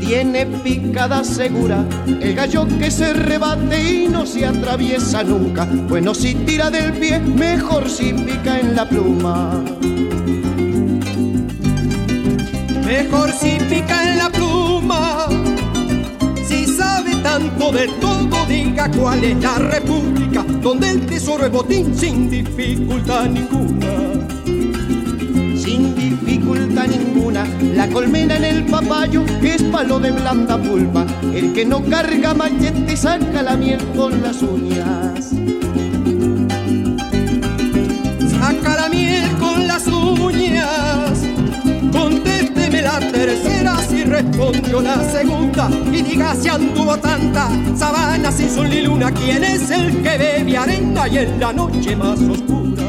Tiene 0.00 0.46
picada 0.46 1.22
segura 1.22 1.86
el 2.06 2.34
gallo 2.34 2.66
que 2.66 2.90
se 2.90 3.12
rebate 3.12 3.80
y 3.80 4.08
no 4.08 4.26
se 4.26 4.44
atraviesa 4.44 5.22
nunca. 5.22 5.64
Bueno, 5.64 6.12
si 6.12 6.34
tira 6.34 6.70
del 6.70 6.92
pie, 6.94 7.20
mejor 7.20 7.88
si 7.88 8.12
pica 8.12 8.58
en 8.58 8.74
la 8.74 8.88
pluma. 8.88 9.62
Mejor 12.84 13.30
si 13.30 13.58
pica 13.68 14.10
en 14.10 14.18
la 14.18 14.28
pluma 14.28 15.28
tanto 17.22 17.70
de 17.70 17.86
todo, 18.00 18.46
diga 18.46 18.90
cuál 18.90 19.22
es 19.22 19.36
la 19.42 19.54
república, 19.58 20.09
donde 20.62 20.90
el 20.90 21.06
tesoro 21.06 21.46
es 21.46 21.52
botín 21.52 21.96
sin 21.96 22.28
dificultad 22.28 23.26
ninguna. 23.26 23.88
Sin 25.56 25.94
dificultad 25.94 26.86
ninguna, 26.86 27.46
la 27.74 27.88
colmena 27.88 28.36
en 28.36 28.44
el 28.44 28.66
papayo 28.66 29.24
es 29.42 29.62
palo 29.64 29.98
de 29.98 30.10
blanda 30.10 30.58
pulpa, 30.58 31.06
el 31.34 31.52
que 31.52 31.64
no 31.64 31.82
carga 31.84 32.34
machete 32.34 32.96
saca 32.96 33.42
la 33.42 33.56
miel 33.56 33.80
con 33.96 34.22
las 34.22 34.42
uñas. 34.42 35.30
Saca 38.30 38.76
la 38.76 38.88
miel 38.88 39.30
con 39.38 39.66
las 39.66 39.86
uñas, 39.86 41.22
contésteme 41.92 42.82
la 42.82 42.98
tercera 43.00 43.76
respondió 44.20 44.82
la 44.82 44.96
segunda 44.96 45.70
y 45.92 46.02
diga 46.02 46.34
si 46.34 46.48
anduvo 46.48 46.96
tanta 46.98 47.48
sabana 47.74 48.30
sin 48.30 48.50
sol 48.50 48.68
ni 48.68 48.82
luna, 48.82 49.12
¿quién 49.14 49.42
es 49.42 49.70
el 49.70 50.02
que 50.02 50.18
bebe 50.18 50.56
arena 50.56 51.08
y 51.08 51.18
en 51.18 51.40
la 51.40 51.52
noche 51.52 51.96
más 51.96 52.20
oscura? 52.20 52.82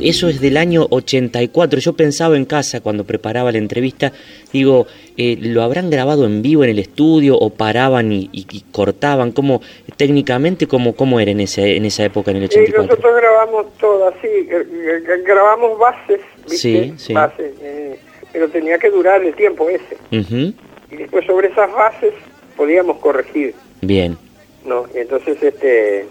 Eso 0.00 0.28
es 0.28 0.40
del 0.40 0.56
año 0.56 0.86
84. 0.88 1.80
Yo 1.80 1.92
pensaba 1.92 2.36
en 2.36 2.44
casa 2.44 2.80
cuando 2.80 3.04
preparaba 3.04 3.50
la 3.50 3.58
entrevista, 3.58 4.12
digo, 4.52 4.86
eh, 5.16 5.36
¿lo 5.40 5.62
habrán 5.62 5.90
grabado 5.90 6.24
en 6.24 6.40
vivo 6.40 6.62
en 6.64 6.70
el 6.70 6.78
estudio 6.78 7.36
o 7.36 7.50
paraban 7.50 8.12
y, 8.12 8.64
cortaban? 8.70 9.32
¿Cómo, 9.32 9.60
técnicamente, 9.96 10.68
cómo, 10.68 10.94
cómo 10.94 11.18
era 11.18 11.32
en, 11.32 11.40
ese, 11.40 11.76
en 11.76 11.84
esa 11.84 12.04
época, 12.04 12.30
en 12.30 12.38
el 12.38 12.44
84? 12.44 12.82
nosotros 12.84 13.16
grabamos 13.16 13.66
todo 13.78 14.08
así, 14.08 14.28
grabamos 15.26 15.78
bases, 15.78 16.20
Sí, 16.46 16.94
sí. 16.96 17.12
Bases, 17.12 17.52
eh, 17.60 17.98
pero 18.32 18.48
tenía 18.48 18.78
que 18.78 18.88
durar 18.88 19.22
el 19.22 19.34
tiempo 19.34 19.68
ese. 19.68 19.96
Y 20.90 20.96
después 20.96 21.24
sobre 21.26 21.48
esas 21.48 21.72
bases 21.72 22.14
podíamos 22.56 22.98
corregir. 22.98 23.54
Bien. 23.82 24.16
¿No? 24.64 24.84
Entonces, 24.94 25.42
este, 25.42 26.06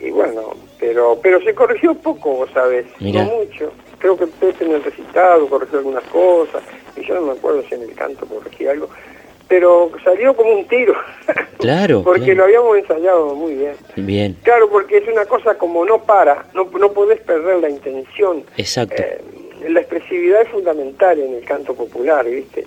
y 0.00 0.10
bueno, 0.10 0.54
pero 0.80 1.18
pero 1.22 1.40
se 1.42 1.54
corrigió 1.54 1.94
poco, 1.94 2.30
vos 2.36 2.50
sabés, 2.52 2.86
no 3.00 3.22
mucho. 3.24 3.72
Creo 3.98 4.16
que 4.16 4.26
Pepe 4.26 4.64
en 4.64 4.72
el 4.72 4.82
recitado 4.82 5.46
corrigió 5.48 5.78
algunas 5.78 6.02
cosas, 6.04 6.62
y 6.96 7.06
yo 7.06 7.14
no 7.14 7.20
me 7.22 7.32
acuerdo 7.32 7.62
si 7.68 7.74
en 7.74 7.82
el 7.82 7.94
canto 7.94 8.26
corregí 8.26 8.66
algo, 8.66 8.88
pero 9.46 9.92
salió 10.02 10.34
como 10.34 10.52
un 10.52 10.66
tiro. 10.66 10.94
Claro. 11.62 12.02
porque 12.02 12.34
claro. 12.34 12.38
lo 12.38 12.44
habíamos 12.44 12.78
ensayado 12.78 13.34
muy 13.36 13.54
bien. 13.54 13.74
Bien, 13.94 14.36
Claro, 14.42 14.68
porque 14.68 14.96
es 14.98 15.06
una 15.06 15.24
cosa 15.26 15.56
como 15.56 15.84
no 15.84 16.02
para, 16.02 16.46
no, 16.54 16.64
no 16.76 16.90
podés 16.90 17.20
perder 17.20 17.60
la 17.60 17.70
intención. 17.70 18.42
exacto. 18.56 19.00
Eh, 19.00 19.20
la 19.68 19.78
expresividad 19.78 20.42
es 20.42 20.48
fundamental 20.48 21.20
en 21.20 21.34
el 21.34 21.44
canto 21.44 21.72
popular, 21.72 22.26
¿viste? 22.28 22.66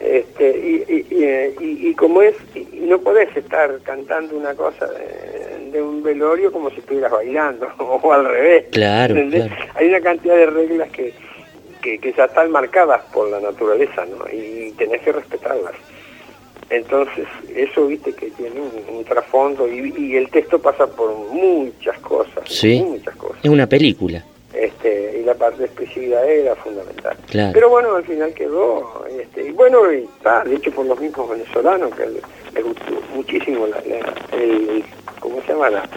Este, 0.00 0.50
y, 0.58 0.92
y, 0.92 1.24
y, 1.64 1.88
y- 1.88 1.94
como 1.94 2.20
es, 2.22 2.34
y 2.54 2.80
no 2.82 2.98
podés 3.00 3.34
estar 3.36 3.78
cantando 3.82 4.36
una 4.36 4.54
cosa 4.54 4.86
de, 4.86 5.70
de 5.72 5.82
un 5.82 6.02
velorio 6.02 6.52
como 6.52 6.70
si 6.70 6.80
estuvieras 6.80 7.12
bailando, 7.12 7.66
o 7.78 8.12
al 8.12 8.26
revés. 8.26 8.66
Claro. 8.72 9.14
Hay 9.74 9.88
una 9.88 10.00
cantidad 10.00 10.36
de 10.36 10.46
reglas 10.46 10.90
que, 10.90 11.14
que, 11.82 11.98
que 11.98 12.12
ya 12.12 12.26
están 12.26 12.50
marcadas 12.50 13.02
por 13.12 13.30
la 13.30 13.40
naturaleza, 13.40 14.04
¿no? 14.06 14.24
Y 14.32 14.72
tenés 14.72 15.00
que 15.02 15.12
respetarlas. 15.12 15.74
Entonces, 16.68 17.26
eso, 17.54 17.86
viste, 17.86 18.12
que 18.12 18.30
tiene 18.30 18.60
un, 18.60 18.96
un 18.96 19.04
trasfondo 19.04 19.68
y, 19.68 19.94
y 19.96 20.16
el 20.16 20.28
texto 20.30 20.58
pasa 20.58 20.86
por 20.88 21.14
muchas 21.30 21.96
cosas, 22.00 22.42
Sí. 22.48 22.82
muchas 22.84 23.14
cosas. 23.16 23.38
Es 23.42 23.48
una 23.50 23.66
película. 23.68 24.24
Este, 24.66 25.18
y 25.20 25.24
la 25.24 25.34
parte 25.34 25.58
de 25.58 25.64
expresividad 25.66 26.28
era 26.28 26.54
fundamental. 26.56 27.16
Claro. 27.30 27.50
Pero 27.54 27.68
bueno, 27.70 27.94
al 27.96 28.04
final 28.04 28.32
quedó, 28.34 29.04
este, 29.08 29.44
y 29.48 29.50
bueno, 29.52 29.92
y 29.92 30.04
está, 30.04 30.42
de 30.44 30.56
hecho 30.56 30.70
por 30.72 30.86
los 30.86 30.98
mismos 31.00 31.30
venezolanos, 31.30 31.94
que 31.94 32.06
les, 32.06 32.22
les 32.54 32.64
gustó 32.64 32.92
muchísimo 33.14 33.66
la, 33.66 33.76
la- 33.86 34.14
el, 34.36 34.84
¿cómo 35.20 35.40
se 35.42 35.52
llama? 35.52 35.70
La, 35.70 35.88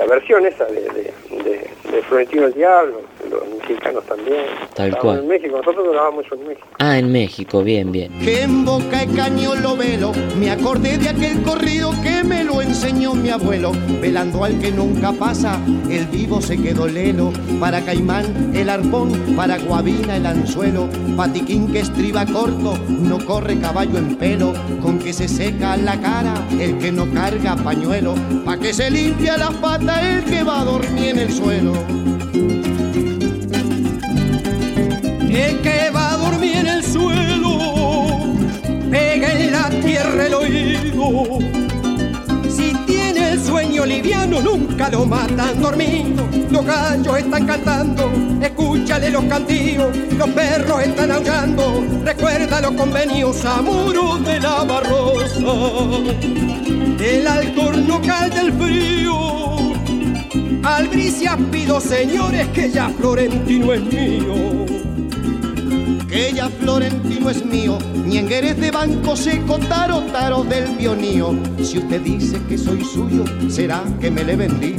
la 0.00 0.06
versión 0.06 0.46
esa 0.46 0.64
de, 0.66 0.80
de, 0.80 1.12
de- 1.44 1.70
de 1.90 2.02
Florentino 2.02 2.46
el 2.46 2.54
Diablo, 2.54 3.00
los 3.28 3.42
mexicanos 3.58 4.04
también. 4.06 4.44
Tal 4.74 4.96
cual. 4.98 5.18
en 5.20 5.26
México, 5.28 5.56
nosotros 5.56 5.88
grabamos 5.90 6.24
eso 6.24 6.36
en 6.36 6.46
México. 6.46 6.66
Ah, 6.78 6.98
en 6.98 7.10
México, 7.10 7.64
bien, 7.64 7.90
bien. 7.90 8.12
que 8.20 8.42
en 8.42 8.64
boca 8.64 9.04
de 9.04 9.08
caño 9.16 9.56
lo 9.56 9.76
velo. 9.76 10.12
Me 10.38 10.52
acordé 10.52 10.98
de 10.98 11.08
aquel 11.08 11.42
corrido 11.42 11.90
que 12.04 12.22
me 12.22 12.44
lo 12.44 12.62
enseñó 12.62 13.14
mi 13.14 13.30
abuelo. 13.30 13.72
Velando 14.00 14.44
al 14.44 14.60
que 14.60 14.70
nunca 14.70 15.10
pasa, 15.12 15.58
el 15.90 16.06
vivo 16.06 16.40
se 16.40 16.62
quedó 16.62 16.86
lelo. 16.86 17.32
Para 17.58 17.80
Caimán 17.84 18.52
el 18.54 18.68
arpón, 18.70 19.10
para 19.36 19.58
Guavina 19.58 20.16
el 20.16 20.26
anzuelo. 20.26 20.88
Patiquín 21.16 21.72
que 21.72 21.80
estriba 21.80 22.24
corto, 22.24 22.78
no 22.88 23.18
corre 23.26 23.58
caballo 23.58 23.98
en 23.98 24.14
pelo. 24.16 24.52
Con 24.80 25.00
que 25.00 25.12
se 25.12 25.26
seca 25.26 25.76
la 25.76 26.00
cara, 26.00 26.34
el 26.60 26.78
que 26.78 26.92
no 26.92 27.12
carga 27.12 27.56
pañuelo. 27.56 28.14
Pa' 28.44 28.58
que 28.58 28.72
se 28.72 28.88
limpia 28.92 29.36
las 29.36 29.54
patas, 29.54 29.89
el 29.98 30.24
que 30.24 30.42
va 30.42 30.60
a 30.60 30.64
dormir 30.64 31.08
en 31.10 31.18
el 31.18 31.32
suelo. 31.32 31.72
El 35.30 35.60
que 35.60 35.90
va 35.94 36.14
a 36.14 36.16
dormir 36.16 36.56
en 36.56 36.66
el 36.66 36.84
suelo, 36.84 38.34
pega 38.90 39.32
en 39.32 39.52
la 39.52 39.70
tierra 39.70 40.26
el 40.26 40.34
oído. 40.34 41.38
Si 42.48 42.74
tiene 42.86 43.32
el 43.32 43.40
sueño 43.40 43.86
liviano, 43.86 44.40
nunca 44.40 44.88
lo 44.90 45.06
matan 45.06 45.60
dormido. 45.60 46.28
Los 46.50 46.64
gallos 46.64 47.18
están 47.18 47.46
cantando, 47.46 48.10
escúchale 48.42 49.10
los 49.10 49.24
cantillos. 49.24 49.96
Los 50.18 50.28
perros 50.30 50.82
están 50.82 51.12
aullando, 51.12 51.84
recuerda 52.04 52.60
los 52.60 52.72
convenios 52.72 53.44
a 53.44 53.62
muros 53.62 54.24
de 54.24 54.40
la 54.40 54.64
barrosa. 54.64 55.52
El 57.00 57.26
alcorno 57.26 58.00
cae 58.04 58.30
del 58.30 58.52
frío. 58.52 59.59
Albricias 60.62 61.36
pido, 61.50 61.80
señores, 61.80 62.46
que 62.48 62.70
ya 62.70 62.90
Florentino 62.90 63.72
es 63.72 63.82
mío. 63.82 64.66
que 66.08 66.32
ya 66.34 66.48
Florentino 66.48 67.30
es 67.30 67.44
mío, 67.46 67.78
ñengueres 68.04 68.60
de 68.60 68.70
banco 68.72 69.16
seco, 69.16 69.58
taro, 69.58 70.00
taro 70.12 70.42
del 70.42 70.68
pionío. 70.76 71.38
Si 71.62 71.78
usted 71.78 72.00
dice 72.02 72.40
que 72.48 72.58
soy 72.58 72.84
suyo, 72.84 73.24
será 73.48 73.82
que 74.00 74.10
me 74.10 74.24
le 74.24 74.36
vendí. 74.36 74.74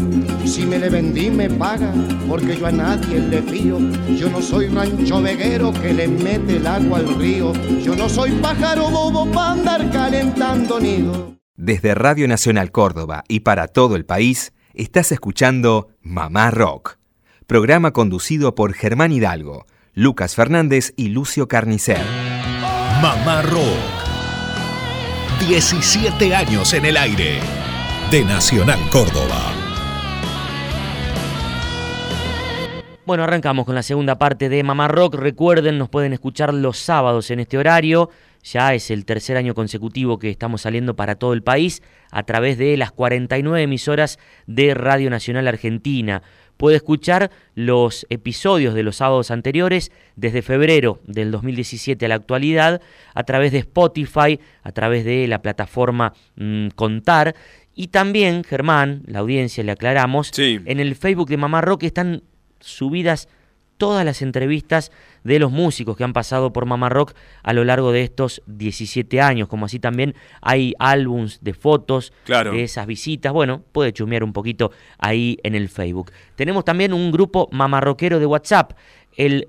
Si 0.45 0.65
me 0.65 0.77
le 0.77 0.89
vendí, 0.89 1.29
me 1.31 1.49
paga, 1.49 1.93
porque 2.27 2.57
yo 2.57 2.67
a 2.67 2.71
nadie 2.71 3.19
le 3.19 3.41
fío. 3.41 3.79
Yo 4.17 4.29
no 4.29 4.41
soy 4.41 4.67
rancho 4.67 5.21
veguero 5.21 5.71
que 5.71 5.93
le 5.93 6.07
mete 6.07 6.57
el 6.57 6.67
agua 6.67 6.99
al 6.99 7.15
río. 7.15 7.53
Yo 7.81 7.95
no 7.95 8.09
soy 8.09 8.31
pájaro 8.33 8.89
bobo 8.89 9.25
para 9.31 9.53
andar 9.53 9.89
calentando 9.91 10.79
nido. 10.79 11.37
Desde 11.55 11.95
Radio 11.95 12.27
Nacional 12.27 12.71
Córdoba 12.71 13.23
y 13.27 13.41
para 13.41 13.67
todo 13.67 13.95
el 13.95 14.03
país, 14.03 14.51
estás 14.73 15.11
escuchando 15.11 15.89
Mamá 16.01 16.51
Rock, 16.51 16.97
programa 17.47 17.91
conducido 17.91 18.55
por 18.55 18.73
Germán 18.73 19.11
Hidalgo, 19.11 19.65
Lucas 19.93 20.35
Fernández 20.35 20.93
y 20.95 21.09
Lucio 21.09 21.47
Carnicer. 21.47 22.01
Mamá 23.01 23.41
Rock. 23.41 24.01
17 25.47 26.35
años 26.35 26.73
en 26.73 26.85
el 26.85 26.97
aire. 26.97 27.39
De 28.11 28.23
Nacional 28.23 28.79
Córdoba. 28.91 29.53
Bueno, 33.05 33.23
arrancamos 33.23 33.65
con 33.65 33.75
la 33.75 33.83
segunda 33.83 34.17
parte 34.17 34.47
de 34.47 34.63
Mamá 34.63 34.87
Rock. 34.87 35.15
Recuerden, 35.15 35.77
nos 35.77 35.89
pueden 35.89 36.13
escuchar 36.13 36.53
los 36.53 36.77
sábados 36.77 37.31
en 37.31 37.39
este 37.39 37.57
horario. 37.57 38.09
Ya 38.43 38.73
es 38.73 38.89
el 38.91 39.05
tercer 39.05 39.37
año 39.37 39.53
consecutivo 39.53 40.17
que 40.17 40.29
estamos 40.29 40.61
saliendo 40.61 40.95
para 40.95 41.15
todo 41.15 41.33
el 41.33 41.43
país 41.43 41.81
a 42.11 42.23
través 42.23 42.57
de 42.57 42.75
las 42.77 42.91
49 42.91 43.61
emisoras 43.61 44.19
de 44.47 44.73
Radio 44.73 45.09
Nacional 45.09 45.47
Argentina. 45.47 46.23
Puede 46.57 46.75
escuchar 46.75 47.31
los 47.55 48.05
episodios 48.09 48.75
de 48.75 48.83
los 48.83 48.97
sábados 48.97 49.31
anteriores 49.31 49.91
desde 50.15 50.41
febrero 50.43 50.99
del 51.07 51.31
2017 51.31 52.05
a 52.05 52.09
la 52.09 52.15
actualidad 52.15 52.81
a 53.15 53.23
través 53.23 53.51
de 53.51 53.59
Spotify, 53.59 54.39
a 54.61 54.71
través 54.71 55.03
de 55.03 55.27
la 55.27 55.41
plataforma 55.41 56.13
mm, 56.35 56.67
Contar. 56.75 57.35
Y 57.73 57.87
también, 57.87 58.43
Germán, 58.43 59.01
la 59.07 59.19
audiencia 59.19 59.63
le 59.63 59.71
aclaramos, 59.71 60.31
en 60.37 60.79
el 60.79 60.95
Facebook 60.95 61.29
de 61.29 61.37
Mamá 61.37 61.61
Rock 61.61 61.83
están 61.83 62.21
subidas 62.59 63.27
todas 63.77 64.05
las 64.05 64.21
entrevistas 64.21 64.91
de 65.23 65.39
los 65.39 65.51
músicos 65.51 65.95
que 65.97 66.03
han 66.03 66.13
pasado 66.13 66.51
por 66.53 66.65
Mamá 66.65 66.89
Rock 66.89 67.13
a 67.43 67.53
lo 67.53 67.63
largo 67.63 67.91
de 67.91 68.01
estos 68.03 68.41
17 68.47 69.21
años, 69.21 69.47
como 69.47 69.65
así 69.65 69.79
también 69.79 70.15
hay 70.41 70.73
álbums 70.79 71.39
de 71.41 71.53
fotos 71.53 72.11
Claro. 72.25 72.51
de 72.53 72.63
esas 72.63 72.87
visitas. 72.87 73.31
Bueno, 73.33 73.63
puede 73.71 73.93
chumear 73.93 74.23
un 74.23 74.33
poquito 74.33 74.71
ahí 74.97 75.37
en 75.43 75.55
el 75.55 75.69
Facebook. 75.69 76.11
Tenemos 76.35 76.65
también 76.65 76.93
un 76.93 77.11
grupo 77.11 77.47
mamarroquero 77.51 78.19
de 78.19 78.25
WhatsApp, 78.25 78.71
el 79.17 79.47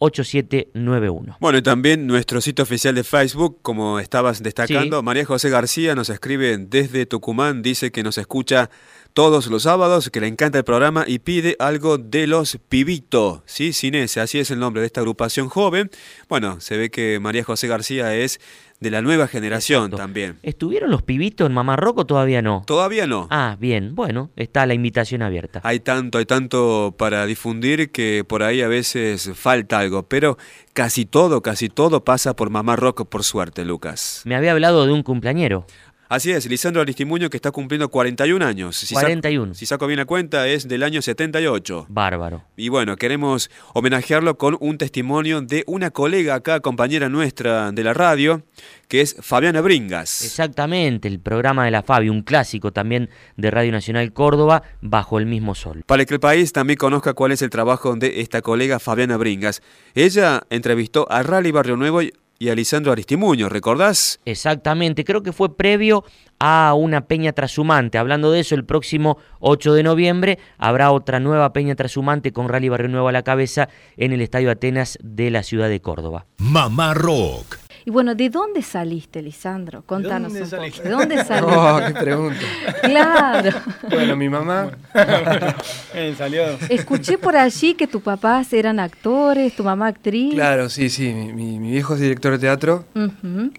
351-677-8791. 0.00 1.36
Bueno, 1.40 1.58
y 1.58 1.62
también 1.62 2.06
nuestro 2.06 2.40
sitio 2.40 2.62
oficial 2.62 2.94
de 2.94 3.04
Facebook, 3.04 3.58
como 3.62 3.98
estabas 3.98 4.42
destacando, 4.42 4.98
Sí. 4.98 5.04
María 5.04 5.24
José 5.24 5.50
García 5.50 5.94
nos 5.94 6.10
escribe 6.10 6.56
desde 6.58 7.06
Tucumán, 7.06 7.62
dice 7.62 7.90
que 7.90 8.02
nos 8.02 8.18
escucha 8.18 8.70
todos 9.16 9.46
los 9.46 9.62
sábados, 9.62 10.10
que 10.10 10.20
le 10.20 10.26
encanta 10.26 10.58
el 10.58 10.64
programa 10.64 11.04
y 11.06 11.20
pide 11.20 11.56
algo 11.58 11.96
de 11.96 12.26
los 12.26 12.58
Pibito, 12.68 13.42
¿sí? 13.46 13.72
Sin 13.72 13.94
ese, 13.94 14.20
así 14.20 14.38
es 14.38 14.50
el 14.50 14.58
nombre 14.58 14.82
de 14.82 14.86
esta 14.88 15.00
agrupación 15.00 15.48
joven. 15.48 15.90
Bueno, 16.28 16.60
se 16.60 16.76
ve 16.76 16.90
que 16.90 17.18
María 17.18 17.42
José 17.42 17.66
García 17.66 18.14
es 18.14 18.40
de 18.78 18.90
la 18.90 19.00
nueva 19.00 19.26
generación 19.26 19.90
también. 19.90 20.38
¿Estuvieron 20.42 20.90
los 20.90 21.00
pibitos 21.00 21.46
en 21.46 21.54
Mamá 21.54 21.76
Rock 21.76 22.00
o 22.00 22.04
todavía 22.04 22.42
no? 22.42 22.62
Todavía 22.66 23.06
no. 23.06 23.26
Ah, 23.30 23.56
bien, 23.58 23.94
bueno, 23.94 24.32
está 24.36 24.66
la 24.66 24.74
invitación 24.74 25.22
abierta. 25.22 25.62
Hay 25.64 25.80
tanto, 25.80 26.18
hay 26.18 26.26
tanto 26.26 26.94
para 26.98 27.24
difundir 27.24 27.90
que 27.90 28.22
por 28.22 28.42
ahí 28.42 28.60
a 28.60 28.68
veces 28.68 29.30
falta 29.34 29.78
algo, 29.78 30.02
pero 30.02 30.36
casi 30.74 31.06
todo, 31.06 31.40
casi 31.40 31.70
todo 31.70 32.04
pasa 32.04 32.36
por 32.36 32.50
Mamá 32.50 32.76
Rock, 32.76 33.06
por 33.08 33.24
suerte, 33.24 33.64
Lucas. 33.64 34.20
Me 34.26 34.36
había 34.36 34.52
hablado 34.52 34.84
de 34.84 34.92
un 34.92 35.02
cumpleañero. 35.02 35.66
Así 36.08 36.30
es, 36.30 36.46
Lisandro 36.48 36.82
Aristimuño 36.82 37.28
que 37.30 37.36
está 37.36 37.50
cumpliendo 37.50 37.88
41 37.88 38.44
años. 38.44 38.76
Si 38.76 38.86
saco- 38.94 39.00
41. 39.06 39.54
si 39.54 39.66
saco 39.66 39.86
bien 39.86 39.98
la 39.98 40.04
cuenta, 40.04 40.46
es 40.46 40.68
del 40.68 40.82
año 40.82 41.02
78. 41.02 41.86
Bárbaro. 41.88 42.44
Y 42.56 42.68
bueno, 42.68 42.96
queremos 42.96 43.50
homenajearlo 43.74 44.38
con 44.38 44.56
un 44.60 44.78
testimonio 44.78 45.40
de 45.40 45.64
una 45.66 45.90
colega 45.90 46.34
acá, 46.36 46.60
compañera 46.60 47.08
nuestra 47.08 47.72
de 47.72 47.82
la 47.82 47.92
radio, 47.92 48.42
que 48.88 49.00
es 49.00 49.16
Fabiana 49.20 49.60
Bringas. 49.60 50.22
Exactamente, 50.24 51.08
el 51.08 51.18
programa 51.18 51.64
de 51.64 51.72
la 51.72 51.82
Fabi, 51.82 52.08
un 52.08 52.22
clásico 52.22 52.72
también 52.72 53.10
de 53.36 53.50
Radio 53.50 53.72
Nacional 53.72 54.12
Córdoba, 54.12 54.62
bajo 54.80 55.18
el 55.18 55.26
mismo 55.26 55.54
sol. 55.56 55.82
Para 55.86 56.04
que 56.04 56.14
el 56.14 56.20
país 56.20 56.52
también 56.52 56.76
conozca 56.76 57.14
cuál 57.14 57.32
es 57.32 57.42
el 57.42 57.50
trabajo 57.50 57.94
de 57.96 58.20
esta 58.20 58.42
colega 58.42 58.78
Fabiana 58.78 59.16
Bringas. 59.16 59.60
Ella 59.94 60.42
entrevistó 60.50 61.10
a 61.10 61.22
Rally 61.24 61.50
Barrio 61.50 61.76
Nuevo 61.76 62.02
y 62.02 62.12
y 62.38 62.48
a 62.48 62.54
Lisandro 62.54 62.92
Aristimuño, 62.92 63.48
¿recordás? 63.48 64.20
Exactamente, 64.24 65.04
creo 65.04 65.22
que 65.22 65.32
fue 65.32 65.56
previo 65.56 66.04
a 66.38 66.74
una 66.74 67.06
peña 67.06 67.32
trashumante. 67.32 67.98
Hablando 67.98 68.30
de 68.30 68.40
eso, 68.40 68.54
el 68.54 68.64
próximo 68.64 69.18
8 69.40 69.74
de 69.74 69.82
noviembre 69.82 70.38
habrá 70.58 70.90
otra 70.90 71.20
nueva 71.20 71.52
peña 71.52 71.74
trashumante 71.74 72.32
con 72.32 72.48
Rally 72.48 72.68
Barrio 72.68 72.88
Nuevo 72.88 73.08
a 73.08 73.12
la 73.12 73.22
cabeza 73.22 73.68
en 73.96 74.12
el 74.12 74.20
Estadio 74.20 74.50
Atenas 74.50 74.98
de 75.02 75.30
la 75.30 75.42
ciudad 75.42 75.68
de 75.68 75.80
Córdoba. 75.80 76.26
Mamá 76.38 76.94
Rock. 76.94 77.65
Y 77.86 77.90
bueno, 77.90 78.14
¿de 78.16 78.28
dónde 78.30 78.62
saliste, 78.62 79.22
Lisandro? 79.22 79.82
Contanos 79.86 80.32
dónde 80.32 80.42
un 80.42 80.50
saliste? 80.50 80.78
poco. 80.82 80.88
¿De 80.88 80.94
dónde 80.96 81.24
saliste? 81.24 81.54
Oh, 81.56 81.80
qué 81.86 81.94
pregunta. 81.94 82.40
Claro. 82.82 83.50
Bueno, 83.88 84.16
mi 84.16 84.28
mamá. 84.28 84.70
Eh, 85.94 86.14
salió. 86.18 86.42
Escuché 86.68 87.16
por 87.16 87.36
allí 87.36 87.72
que 87.74 87.86
tus 87.86 88.02
papás 88.02 88.52
eran 88.52 88.80
actores, 88.80 89.54
tu 89.56 89.64
mamá 89.64 89.86
actriz. 89.86 90.34
Claro, 90.34 90.68
sí, 90.68 90.90
sí. 90.90 91.14
Mi, 91.14 91.32
mi- 91.32 91.58
mi 91.58 91.70
viejo 91.70 91.94
es 91.94 92.00
director 92.00 92.32
de 92.32 92.38
teatro 92.38 92.84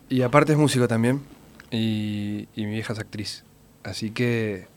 y 0.09 0.21
aparte 0.21 0.51
es 0.51 0.57
músico 0.57 0.87
también. 0.87 1.21
Y, 1.71 2.47
y 2.55 2.65
mi 2.65 2.73
vieja 2.73 2.93
es 2.93 2.99
actriz. 2.99 3.43
Así 3.83 4.11
que, 4.11 4.67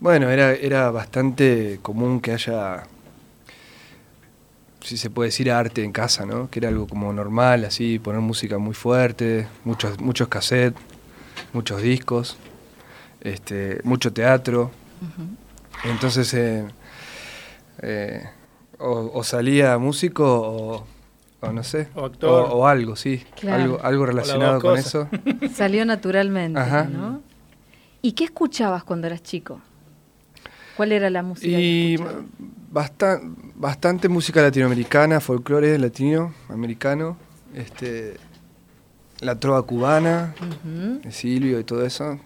bueno, 0.00 0.28
era, 0.30 0.52
era 0.52 0.90
bastante 0.92 1.78
común 1.82 2.20
que 2.20 2.32
haya, 2.32 2.84
si 4.86 4.96
se 4.96 5.10
puede 5.10 5.28
decir, 5.28 5.50
arte 5.50 5.82
en 5.82 5.92
casa, 5.92 6.24
¿no? 6.26 6.48
Que 6.48 6.60
era 6.60 6.68
algo 6.68 6.86
como 6.86 7.12
normal, 7.12 7.64
así, 7.64 7.98
poner 7.98 8.20
música 8.20 8.58
muy 8.58 8.74
fuerte, 8.74 9.48
muchos, 9.64 9.98
muchos 10.00 10.28
cassettes, 10.28 10.80
muchos 11.52 11.82
discos, 11.82 12.36
este, 13.20 13.80
mucho 13.84 14.12
teatro. 14.12 14.70
Entonces, 15.84 16.32
eh, 16.34 16.64
eh, 17.82 18.24
o, 18.78 19.10
o 19.14 19.24
salía 19.24 19.76
músico 19.78 20.24
o, 20.24 20.86
o 21.40 21.52
no 21.52 21.62
sé, 21.62 21.88
O 21.94 22.04
actor. 22.06 22.30
o, 22.50 22.54
o 22.58 22.66
algo, 22.66 22.96
sí, 22.96 23.24
Claro. 23.38 23.62
algo, 23.62 23.80
algo 23.82 24.06
relacionado 24.06 24.60
con 24.60 24.76
cosas. 24.76 24.86
eso. 24.86 25.08
Salió 25.54 25.84
naturalmente, 25.84 26.60
Ajá. 26.60 26.84
¿no? 26.84 27.20
¿Y 28.02 28.12
qué 28.12 28.24
escuchabas 28.24 28.84
cuando 28.84 29.06
eras 29.08 29.22
chico? 29.22 29.60
¿Cuál 30.76 30.92
era 30.92 31.08
la 31.10 31.22
música? 31.22 31.58
Y 31.58 31.96
basta- 32.70 33.20
bastante 33.54 34.08
música 34.08 34.42
latinoamericana, 34.42 35.20
folclore 35.20 35.78
latino, 35.78 36.34
americano, 36.48 37.16
este, 37.54 38.16
la 39.20 39.38
trova 39.40 39.62
cubana, 39.62 40.34
de 41.02 41.12
Silvio 41.12 41.58
y 41.60 41.64
todo 41.64 41.84
eso. 41.84 42.18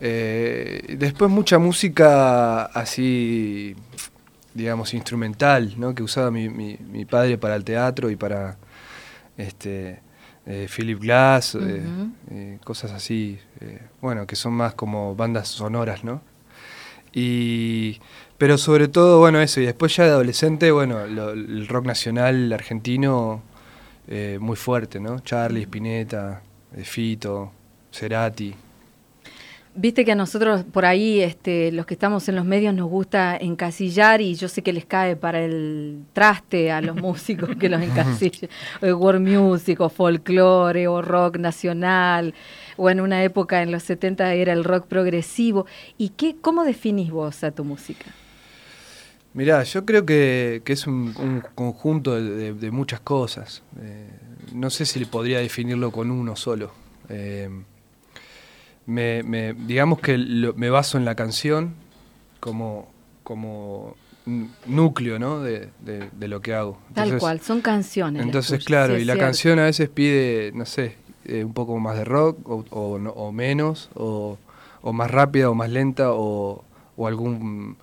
Eh, 0.00 0.94
después 0.98 1.30
mucha 1.30 1.58
música 1.58 2.64
así, 2.66 3.74
digamos, 4.54 4.92
instrumental, 4.94 5.74
¿no? 5.78 5.94
que 5.94 6.02
usaba 6.02 6.30
mi, 6.30 6.48
mi- 6.48 6.76
mi 6.90 7.04
padre 7.04 7.38
para 7.38 7.56
el 7.56 7.64
teatro 7.64 8.10
y 8.10 8.16
para 8.16 8.58
este, 9.38 10.00
eh, 10.46 10.68
Philip 10.74 11.00
Glass, 11.00 11.56
eh, 11.60 12.58
cosas 12.64 12.92
así, 12.92 13.38
bueno, 14.00 14.26
que 14.26 14.36
son 14.36 14.52
más 14.52 14.74
como 14.74 15.14
bandas 15.16 15.48
sonoras, 15.48 16.04
¿no? 16.04 16.20
Y, 17.18 17.98
pero 18.36 18.58
sobre 18.58 18.88
todo, 18.88 19.20
bueno, 19.20 19.40
eso, 19.40 19.58
y 19.62 19.64
después 19.64 19.96
ya 19.96 20.04
de 20.04 20.10
adolescente, 20.10 20.70
bueno, 20.70 21.06
lo- 21.06 21.30
el 21.30 21.66
rock 21.66 21.86
nacional 21.86 22.52
argentino 22.52 23.40
eh, 24.06 24.36
muy 24.38 24.54
fuerte, 24.56 25.00
¿no? 25.00 25.20
Charlie, 25.20 25.62
Spinetta, 25.62 26.42
eh, 26.76 26.84
Fito, 26.84 27.52
Cerati. 27.90 28.54
Viste 29.78 30.04
que 30.06 30.12
a 30.12 30.14
nosotros 30.14 30.64
por 30.64 30.84
ahí, 30.86 31.20
este, 31.20 31.70
los 31.72 31.84
que 31.86 31.94
estamos 31.94 32.28
en 32.28 32.36
los 32.36 32.44
medios, 32.46 32.72
nos 32.74 32.88
gusta 32.88 33.36
encasillar 33.36 34.20
y 34.22 34.34
yo 34.34 34.48
sé 34.48 34.62
que 34.62 34.72
les 34.72 34.86
cae 34.86 35.16
para 35.16 35.42
el 35.44 36.04
traste 36.14 36.70
a 36.70 36.80
los 36.80 36.96
músicos 36.96 37.56
que 37.56 37.68
los 37.68 37.82
encasillen. 37.82 38.48
O 38.82 38.86
world 38.94 39.26
music, 39.26 39.80
o 39.80 39.88
folclore, 39.88 40.86
o 40.88 41.02
rock 41.02 41.36
nacional, 41.38 42.32
o 42.76 42.90
en 42.90 43.00
una 43.00 43.22
época 43.24 43.62
en 43.62 43.70
los 43.72 43.82
70 43.82 44.32
era 44.34 44.52
el 44.52 44.64
rock 44.64 44.86
progresivo. 44.86 45.66
¿Y 45.98 46.10
qué, 46.10 46.36
cómo 46.40 46.64
definís 46.64 47.10
vos 47.10 47.42
a 47.44 47.50
tu 47.50 47.64
música? 47.64 48.06
Mirá, 49.34 49.62
yo 49.64 49.84
creo 49.84 50.06
que, 50.06 50.62
que 50.64 50.72
es 50.72 50.86
un, 50.86 51.14
un 51.18 51.42
conjunto 51.54 52.14
de, 52.14 52.22
de- 52.30 52.54
de 52.54 52.70
muchas 52.70 53.00
cosas. 53.00 53.62
Eh, 53.82 54.08
no 54.54 54.70
sé 54.70 54.86
si 54.86 55.04
podría 55.04 55.40
definirlo 55.40 55.90
con 55.92 56.10
uno 56.10 56.36
solo. 56.36 56.72
Eh, 57.10 57.50
me, 58.86 59.22
me- 59.22 59.52
digamos 59.54 60.00
que 60.00 60.16
lo- 60.16 60.54
me 60.54 60.70
baso 60.70 60.96
en 60.98 61.04
la 61.04 61.14
canción 61.14 61.74
como, 62.40 62.88
como 63.22 63.96
núcleo 64.66 65.18
¿no? 65.18 65.40
de, 65.40 65.68
de- 65.80 66.08
de 66.12 66.28
lo 66.28 66.40
que 66.40 66.54
hago. 66.54 66.78
Tal 66.94 67.18
cual, 67.18 67.40
son 67.40 67.60
canciones. 67.60 68.22
Entonces, 68.22 68.52
tuyas, 68.58 68.64
claro, 68.66 68.96
sí, 68.96 69.02
y 69.02 69.04
la 69.04 69.14
cierto. 69.14 69.26
canción 69.26 69.58
a 69.58 69.64
veces 69.64 69.88
pide, 69.88 70.50
no 70.54 70.64
sé, 70.66 70.94
eh, 71.28 71.44
un 71.44 71.52
poco 71.52 71.78
más 71.78 71.96
de 71.96 72.04
rock 72.04 72.38
o, 72.48 72.64
o 72.70 72.98
no- 72.98 73.10
o 73.10 73.32
menos, 73.32 73.90
o, 73.94 74.38
o 74.82 74.92
más 74.92 75.10
rápida 75.10 75.50
o 75.50 75.54
más 75.54 75.70
lenta, 75.70 76.12
o, 76.12 76.64
o 76.96 77.06
algún 77.06 77.76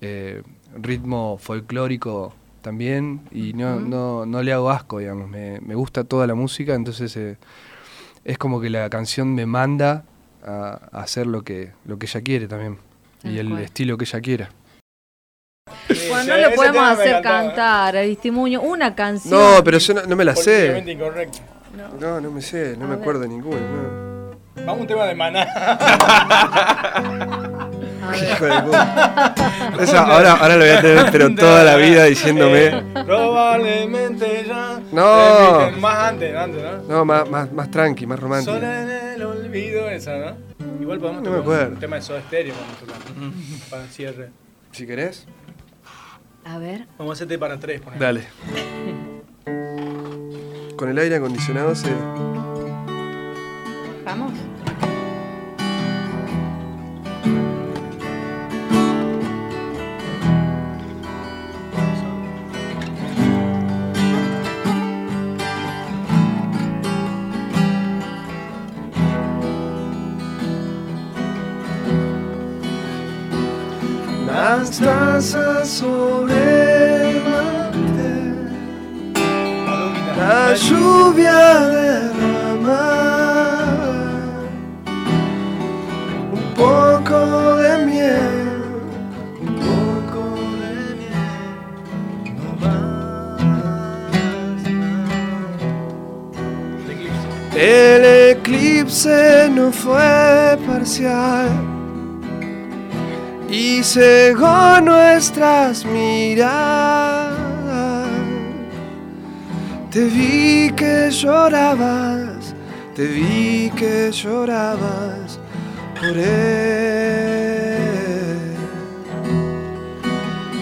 eh, 0.00 0.42
ritmo 0.80 1.38
folclórico 1.38 2.34
también, 2.62 3.20
y 3.30 3.52
no, 3.52 3.78
no, 3.78 4.26
no 4.26 4.42
le 4.42 4.52
hago 4.52 4.70
asco, 4.70 4.98
digamos, 4.98 5.28
me, 5.28 5.60
me 5.60 5.74
gusta 5.74 6.02
toda 6.04 6.26
la 6.26 6.34
música, 6.34 6.74
entonces 6.74 7.16
eh, 7.16 7.36
es 8.24 8.38
como 8.38 8.60
que 8.60 8.70
la 8.70 8.90
canción 8.90 9.34
me 9.34 9.46
manda 9.46 10.04
a, 10.44 10.80
a 10.92 11.02
hacer 11.02 11.26
lo 11.28 11.42
que, 11.42 11.70
lo 11.84 11.98
que 11.98 12.06
ella 12.06 12.20
quiere 12.22 12.48
también, 12.48 12.78
y 13.22 13.38
el 13.38 13.50
cual. 13.50 13.62
estilo 13.62 13.96
que 13.96 14.04
ella 14.04 14.20
quiera. 14.20 14.50
Bueno, 16.08 16.24
no 16.34 16.36
le 16.36 16.50
podemos 16.56 16.82
hacer 16.82 17.22
cantar 17.22 17.96
a 17.96 18.00
Aristimuño 18.00 18.60
una 18.62 18.94
canción. 18.94 19.38
No, 19.40 19.62
pero 19.64 19.78
yo 19.78 19.94
no, 19.94 20.02
no 20.04 20.16
me 20.16 20.24
la 20.24 20.34
sé. 20.36 20.82
No, 22.00 22.20
no 22.20 22.30
me 22.30 22.40
sé, 22.42 22.76
no 22.76 22.84
A 22.84 22.88
me 22.88 22.94
ver. 22.94 23.00
acuerdo 23.02 23.20
de 23.20 23.28
ninguna. 23.28 23.60
no. 23.60 24.06
Vamos 24.56 24.78
a 24.78 24.80
un 24.80 24.86
tema 24.86 25.04
de 25.04 25.14
maná. 25.14 25.46
Hijo 28.16 28.44
de 28.46 28.62
puta. 28.62 29.34
Esa, 29.80 30.02
ahora, 30.06 30.32
ahora 30.32 30.54
lo 30.56 30.60
voy 30.64 30.70
a 30.70 30.80
tener, 30.80 31.10
pero 31.12 31.34
toda 31.34 31.62
la 31.62 31.76
vida 31.76 32.04
diciéndome. 32.04 32.66
Eh, 32.68 32.82
probablemente 33.04 34.44
ya. 34.48 34.80
No. 34.92 35.70
Más 35.78 35.96
antes, 36.08 36.34
antes, 36.34 36.62
¿no? 36.62 36.82
No, 36.88 37.04
más, 37.04 37.28
más, 37.28 37.52
más 37.52 37.70
tranqui, 37.70 38.06
más 38.06 38.18
romántico. 38.18 38.54
Sola 38.54 38.82
en 38.82 38.90
el 39.14 39.22
olvido, 39.22 39.88
esa, 39.90 40.16
¿no? 40.16 40.36
Igual 40.80 40.98
podemos 41.00 41.22
No 41.22 41.30
me 41.30 41.36
tocar 41.36 41.52
acuerdo. 41.54 41.74
un 41.74 41.80
tema 41.80 41.96
de 41.96 42.02
Soda 42.02 42.22
tocamos. 42.22 43.34
para 43.70 43.82
el 43.84 43.88
cierre. 43.90 44.30
Si 44.72 44.86
querés. 44.86 45.26
A 46.44 46.58
ver. 46.58 46.86
Vamos 46.98 47.12
a 47.12 47.14
hacerte 47.14 47.38
para 47.38 47.58
tres, 47.58 47.80
por 47.82 47.98
Dale. 47.98 48.22
Con 50.76 50.90
el 50.90 50.98
aire 50.98 51.16
acondicionado 51.16 51.74
se. 51.74 51.90
Vamos. 54.04 54.32
Las 74.26 74.78
tazas 74.78 75.68
sobre 75.68 76.45
lluvia 80.56 81.68
derrama 81.68 82.86
un 86.32 86.44
poco 86.54 87.56
de 87.56 87.72
miel, 87.84 88.62
un 89.42 89.54
poco 89.66 90.20
de 90.60 90.74
miel, 91.00 91.28
no 92.38 92.50
más. 92.60 93.40
El 97.54 98.02
eclipse 98.32 99.48
no 99.50 99.66
fue 99.72 100.58
parcial 100.66 101.50
y 103.48 103.82
cegó 103.82 104.80
nuestras 104.80 105.84
miradas. 105.84 107.25
Te 109.96 110.04
vi 110.04 110.70
que 110.76 111.10
llorabas, 111.10 112.54
te 112.94 113.06
vi 113.06 113.70
que 113.74 114.10
llorabas 114.12 115.40
por 115.98 116.18
él. 116.18 117.46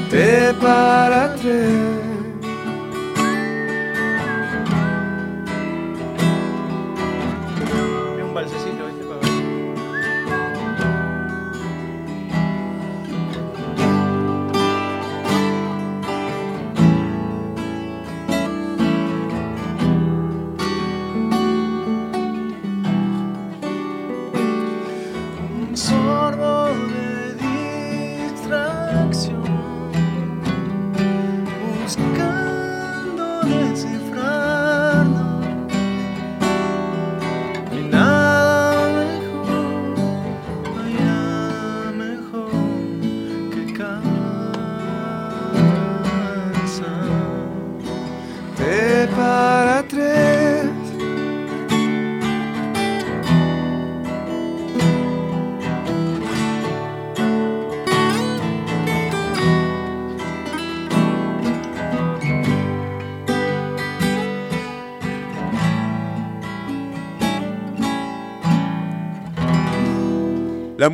Te 0.09 0.55
para 0.63 1.35
tres. 1.35 2.04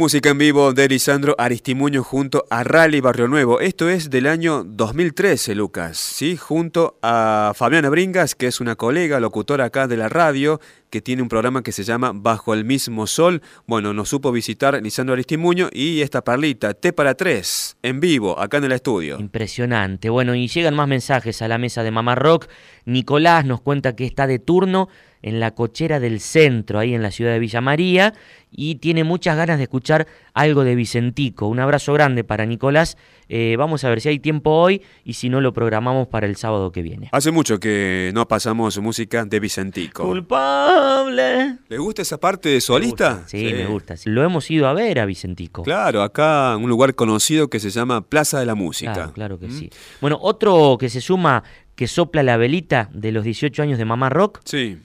Música 0.01 0.31
en 0.31 0.39
vivo 0.39 0.73
de 0.73 0.89
Lisandro 0.89 1.35
Aristimuño 1.37 2.03
junto 2.03 2.47
a 2.49 2.65
Rally 2.65 3.03
Barrio 3.03 3.29
Nuevo. 3.29 3.61
Esto 3.61 3.91
es 3.91 4.09
del 4.09 4.29
año 4.29 4.65
2013, 4.65 5.55
Lucas, 5.55 5.99
¿sí? 5.99 6.39
Junto 6.39 6.99
a 7.03 7.53
Fabiana 7.55 7.91
Bringas, 7.91 8.35
que 8.35 8.47
es 8.47 8.63
una 8.63 8.77
colega, 8.77 9.21
locutora 9.21 9.67
acá 9.67 9.87
de 9.89 9.99
la 9.99 10.09
radio, 10.09 10.59
que 10.89 11.03
tiene 11.03 11.21
un 11.21 11.29
programa 11.29 11.63
que 11.63 11.71
se 11.71 11.85
llama 11.85 12.13
Bajo 12.15 12.55
el 12.55 12.65
mismo 12.65 13.07
sol. 13.07 13.43
Bueno, 13.67 13.93
nos 13.93 14.09
supo 14.09 14.33
visitar 14.33 14.83
Lisandro 14.83 15.13
Aristimuño 15.13 15.69
y 15.71 16.01
esta 16.01 16.25
parlita, 16.25 16.73
T 16.73 16.95
para 16.95 17.15
tres, 17.15 17.77
en 17.83 18.01
vivo, 18.01 18.41
acá 18.41 18.57
en 18.57 18.65
el 18.65 18.73
estudio. 18.73 19.21
Impresionante. 19.21 20.09
Bueno, 20.09 20.35
y 20.35 20.49
llegan 20.49 20.75
más 20.75 20.89
mensajes 20.89 21.43
a 21.43 21.49
la 21.49 21.59
mesa 21.59 21.83
de 21.83 21.91
Mamá 21.91 22.15
Rock. 22.15 22.47
Nicolás 22.87 23.45
nos 23.45 23.61
cuenta 23.61 23.95
que 23.95 24.07
está 24.07 24.27
de 24.27 24.39
turno 24.39 24.89
en 25.23 25.41
la 25.41 25.53
cochera 25.53 26.01
del 26.01 26.21
centro, 26.21 26.79
ahí 26.79 26.95
en 26.95 27.03
la 27.03 27.11
ciudad 27.11 27.33
de 27.33 27.39
Villa 27.39 27.61
María, 27.61 28.15
y 28.51 28.77
tiene 28.77 29.05
muchas 29.05 29.37
ganas 29.37 29.59
de 29.59 29.65
escuchar 29.65 30.07
algo 30.35 30.65
de 30.65 30.75
Vicentico. 30.75 31.47
Un 31.47 31.61
abrazo 31.61 31.93
grande 31.93 32.25
para 32.25 32.47
Nicolás. 32.47 32.97
Eh, 33.29 33.55
vamos 33.57 33.85
a 33.85 33.89
ver 33.91 34.01
si 34.01 34.09
hay 34.09 34.19
tiempo 34.19 34.51
hoy 34.51 34.83
y 35.05 35.13
si 35.13 35.29
no 35.29 35.41
lo 35.41 35.53
programamos 35.53 36.09
para 36.09 36.27
el 36.27 36.35
sábado 36.35 36.73
que 36.73 36.83
viene. 36.83 37.09
Hace 37.13 37.31
mucho 37.31 37.61
que 37.61 38.11
no 38.13 38.27
pasamos 38.27 38.79
música 38.79 39.25
de 39.25 39.39
Vicentico. 39.39 40.05
Culpable. 40.05 41.59
¿Le 41.69 41.79
gusta 41.79 42.03
esa 42.03 42.19
parte 42.19 42.49
de 42.49 42.61
solista? 42.61 43.23
Sí, 43.27 43.53
me 43.55 43.67
gusta. 43.67 43.95
Lo 44.07 44.25
hemos 44.25 44.51
ido 44.51 44.67
a 44.67 44.73
ver 44.73 44.99
a 44.99 45.07
Vicentico. 45.07 45.63
Claro, 45.63 46.03
acá 46.03 46.55
en 46.57 46.65
un 46.65 46.71
lugar 46.71 46.97
conocido 46.97 47.49
que 47.49 47.61
se 47.61 47.71
llama 47.71 48.01
Plaza 48.01 48.41
de 48.41 48.47
la 48.47 48.57
Música. 48.57 48.95
Claro, 48.95 49.13
claro 49.13 49.39
que 49.39 49.51
sí. 49.51 49.71
Bueno, 50.01 50.19
otro 50.21 50.77
que 50.79 50.89
se 50.89 51.01
suma, 51.01 51.45
que 51.77 51.87
sopla 51.87 52.25
la 52.25 52.37
velita 52.37 52.91
de 52.93 53.13
los 53.13 53.23
18 53.23 53.63
años 53.63 53.79
de 53.79 53.85
Mamá 53.85 54.09
Rock. 54.09 54.41
Sí. 54.45 54.79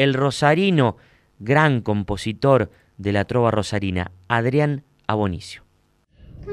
El 0.00 0.14
rosarino, 0.14 0.96
gran 1.40 1.82
compositor 1.82 2.70
de 2.96 3.12
la 3.12 3.26
trova 3.26 3.50
rosarina, 3.50 4.12
Adrián 4.28 4.82
Abonicio. 5.06 5.62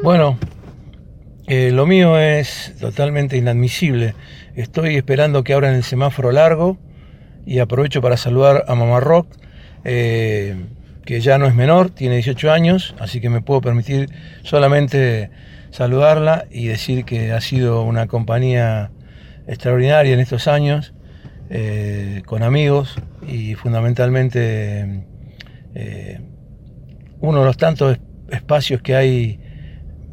Bueno, 0.03 0.37
eh, 1.47 1.71
lo 1.71 1.85
mío 1.85 2.19
es 2.19 2.75
totalmente 2.77 3.37
inadmisible. 3.37 4.15
Estoy 4.57 4.97
esperando 4.97 5.45
que 5.45 5.53
abran 5.53 5.75
el 5.75 5.83
semáforo 5.83 6.33
largo 6.33 6.77
y 7.45 7.59
aprovecho 7.59 8.01
para 8.01 8.17
saludar 8.17 8.65
a 8.67 8.75
Mamá 8.75 8.99
Rock, 8.99 9.29
eh, 9.85 10.65
que 11.05 11.21
ya 11.21 11.37
no 11.37 11.45
es 11.45 11.55
menor, 11.55 11.89
tiene 11.89 12.15
18 12.15 12.51
años, 12.51 12.95
así 12.99 13.21
que 13.21 13.29
me 13.29 13.39
puedo 13.39 13.61
permitir 13.61 14.09
solamente 14.43 15.29
saludarla 15.71 16.47
y 16.51 16.67
decir 16.67 17.05
que 17.05 17.31
ha 17.31 17.39
sido 17.39 17.83
una 17.83 18.07
compañía 18.07 18.91
extraordinaria 19.47 20.13
en 20.13 20.19
estos 20.19 20.49
años, 20.49 20.93
eh, 21.49 22.23
con 22.25 22.43
amigos 22.43 22.95
y 23.25 23.55
fundamentalmente 23.55 25.05
eh, 25.75 26.21
uno 27.21 27.39
de 27.39 27.45
los 27.45 27.57
tantos 27.57 27.97
espacios 28.29 28.81
que 28.81 28.95
hay 28.95 29.39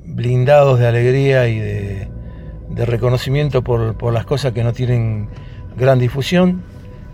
blindados 0.04 0.78
de 0.78 0.86
alegría 0.86 1.48
y 1.48 1.58
de, 1.58 2.08
reconocimiento 2.76 3.62
por, 3.62 3.96
por, 3.96 4.12
las 4.12 4.26
cosas 4.26 4.52
que 4.52 4.64
no 4.64 4.72
tienen 4.72 5.28
gran 5.76 5.98
difusión. 5.98 6.62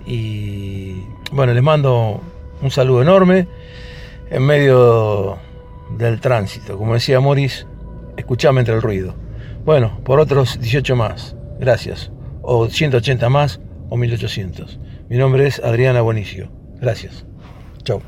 Y 0.07 1.03
bueno, 1.33 1.53
les 1.53 1.63
mando 1.63 2.21
un 2.63 2.71
saludo 2.71 3.03
enorme 3.03 3.47
en 4.31 4.43
medio 4.43 5.39
del 5.97 6.21
tránsito. 6.21 6.79
Como 6.79 6.95
decía 6.95 7.21
Morris, 7.21 7.67
escuchame 8.17 8.61
entre 8.61 8.75
el 8.75 8.83
ruido. 8.83 9.15
Bueno, 9.65 10.01
por 10.05 10.21
otros 10.21 10.61
18 10.61 10.97
más. 10.97 11.37
Gracias. 11.59 12.11
O 12.43 12.69
180 12.69 13.29
más 13.29 13.61
o 13.91 13.97
1800. 13.97 14.79
Mi 15.09 15.19
nombre 15.19 15.47
es 15.47 15.59
Adriana 15.59 16.01
Bonicio. 16.01 16.49
Gracias. 16.81 17.27
Chau. 17.83 18.01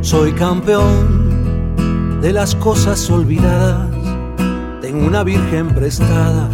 Soy 0.00 0.32
campeón 0.32 2.20
de 2.20 2.32
las 2.32 2.54
cosas 2.54 3.10
olvidadas. 3.10 3.90
Tengo 4.80 5.06
una 5.06 5.24
virgen 5.24 5.68
prestada 5.68 6.48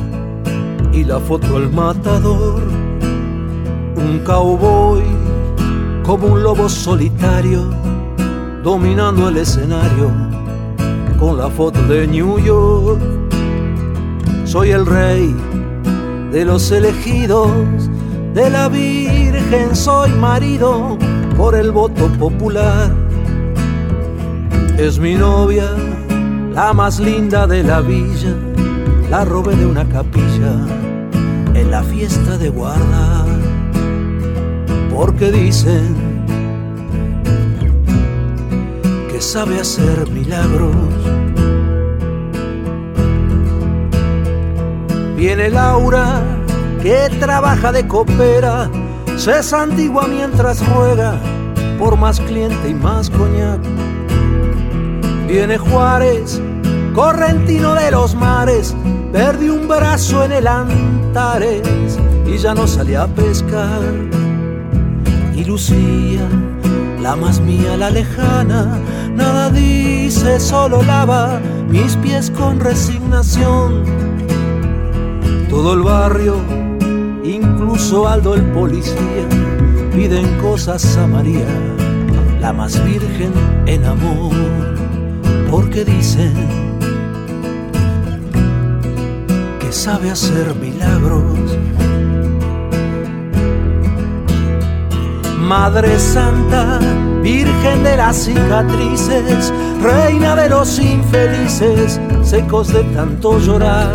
y 0.92 1.04
la 1.04 1.20
foto 1.20 1.58
del 1.58 1.70
matador. 1.70 2.62
Un 3.96 4.20
cowboy 4.24 5.02
como 6.04 6.28
un 6.28 6.42
lobo 6.42 6.68
solitario 6.68 7.68
dominando 8.68 9.30
el 9.30 9.38
escenario 9.38 10.12
con 11.18 11.38
la 11.38 11.48
foto 11.48 11.80
de 11.84 12.06
New 12.06 12.38
York. 12.38 13.00
Soy 14.44 14.72
el 14.72 14.84
rey 14.84 15.34
de 16.30 16.44
los 16.44 16.70
elegidos, 16.70 17.48
de 18.34 18.50
la 18.50 18.68
Virgen 18.68 19.74
soy 19.74 20.10
marido 20.10 20.98
por 21.38 21.54
el 21.54 21.72
voto 21.72 22.08
popular. 22.18 22.94
Es 24.76 24.98
mi 24.98 25.14
novia, 25.14 25.70
la 26.52 26.74
más 26.74 27.00
linda 27.00 27.46
de 27.46 27.62
la 27.62 27.80
villa, 27.80 28.34
la 29.08 29.24
robé 29.24 29.56
de 29.56 29.64
una 29.64 29.88
capilla 29.88 30.52
en 31.54 31.70
la 31.70 31.82
fiesta 31.82 32.36
de 32.36 32.50
guarda, 32.50 33.24
porque 34.90 35.32
dicen 35.32 36.07
sabe 39.20 39.60
hacer 39.60 40.08
milagros. 40.10 40.74
Viene 45.16 45.50
Laura, 45.50 46.22
que 46.80 47.08
trabaja 47.18 47.72
de 47.72 47.86
copera, 47.88 48.70
se 49.16 49.42
santigua 49.42 50.06
mientras 50.06 50.66
ruega 50.68 51.20
por 51.78 51.96
más 51.96 52.20
cliente 52.20 52.68
y 52.68 52.74
más 52.74 53.10
coñac. 53.10 53.60
Viene 55.26 55.58
Juárez, 55.58 56.40
correntino 56.94 57.74
de 57.74 57.90
los 57.90 58.14
mares, 58.14 58.74
perdí 59.12 59.48
un 59.48 59.68
brazo 59.68 60.24
en 60.24 60.32
el 60.32 60.46
Antares 60.46 61.98
y 62.26 62.38
ya 62.38 62.54
no 62.54 62.66
salía 62.66 63.02
a 63.02 63.06
pescar. 63.08 63.82
Y 65.34 65.44
Lucía, 65.44 66.28
la 67.00 67.16
más 67.16 67.40
mía, 67.40 67.76
la 67.76 67.90
lejana, 67.90 68.78
nada 69.18 69.50
dice, 69.50 70.40
solo 70.40 70.82
lava 70.82 71.40
mis 71.68 71.96
pies 71.96 72.30
con 72.30 72.60
resignación. 72.60 73.84
Todo 75.50 75.74
el 75.74 75.82
barrio, 75.82 76.36
incluso 77.24 78.08
Aldo 78.08 78.34
el 78.34 78.44
policía, 78.52 79.26
piden 79.94 80.26
cosas 80.38 80.96
a 80.96 81.06
María, 81.06 81.48
la 82.40 82.52
más 82.52 82.82
virgen 82.84 83.32
en 83.66 83.84
amor, 83.84 84.32
porque 85.50 85.84
dicen 85.84 86.34
que 89.60 89.72
sabe 89.72 90.10
hacer 90.10 90.54
milagros. 90.54 91.37
Madre 95.48 95.98
Santa, 95.98 96.78
Virgen 97.22 97.82
de 97.82 97.96
las 97.96 98.16
cicatrices, 98.18 99.50
Reina 99.80 100.36
de 100.36 100.50
los 100.50 100.78
infelices, 100.78 101.98
secos 102.22 102.70
de 102.70 102.84
tanto 102.94 103.38
llorar. 103.38 103.94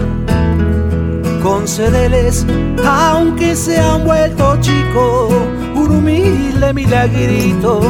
Concédeles, 1.43 2.47
aunque 2.84 3.56
se 3.56 3.78
han 3.78 4.04
vuelto 4.04 4.58
chicos, 4.62 5.32
un 5.76 5.91
humilde 5.91 6.74
milagrito 6.74 7.82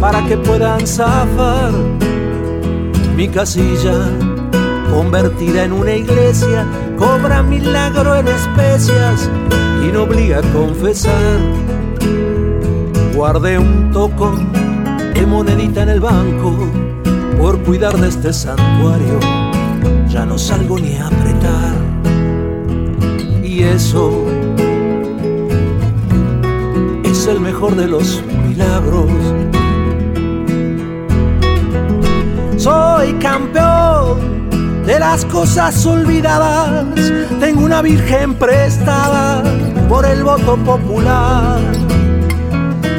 para 0.00 0.26
que 0.26 0.36
puedan 0.38 0.84
zafar. 0.84 1.70
Mi 3.14 3.28
casilla, 3.28 4.10
convertida 4.90 5.62
en 5.62 5.74
una 5.74 5.94
iglesia, 5.94 6.66
cobra 6.98 7.44
milagro 7.44 8.16
en 8.16 8.26
especias 8.26 9.30
y 9.80 9.92
no 9.92 10.02
obliga 10.02 10.38
a 10.38 10.52
confesar. 10.52 11.61
Guardé 13.14 13.58
un 13.58 13.90
toco 13.92 14.32
de 15.14 15.26
monedita 15.26 15.82
en 15.82 15.90
el 15.90 16.00
banco 16.00 16.56
por 17.38 17.58
cuidar 17.62 17.96
de 17.98 18.08
este 18.08 18.32
santuario. 18.32 19.20
Ya 20.08 20.24
no 20.24 20.38
salgo 20.38 20.78
ni 20.78 20.96
a 20.96 21.08
apretar. 21.08 21.74
Y 23.42 23.62
eso 23.62 24.24
es 27.04 27.26
el 27.26 27.40
mejor 27.40 27.76
de 27.76 27.86
los 27.86 28.22
milagros. 28.48 29.10
Soy 32.56 33.12
campeón 33.14 34.48
de 34.86 34.98
las 34.98 35.24
cosas 35.26 35.84
olvidadas. 35.84 36.86
Tengo 37.40 37.64
una 37.64 37.82
virgen 37.82 38.34
prestada 38.34 39.42
por 39.88 40.06
el 40.06 40.24
voto 40.24 40.56
popular. 40.56 41.60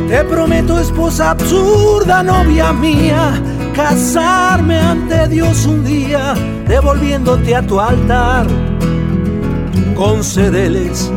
Te 0.08 0.24
prometo, 0.26 0.80
esposa 0.80 1.32
absurda, 1.32 2.22
novia 2.24 2.72
mía, 2.74 3.41
casarme 3.74 4.78
ante 4.78 5.28
Dios 5.28 5.66
un 5.66 5.84
día, 5.84 6.34
devolviéndote 6.68 7.56
a 7.56 7.62
tu 7.66 7.80
altar. 7.80 8.47
concédeles, 9.95 11.12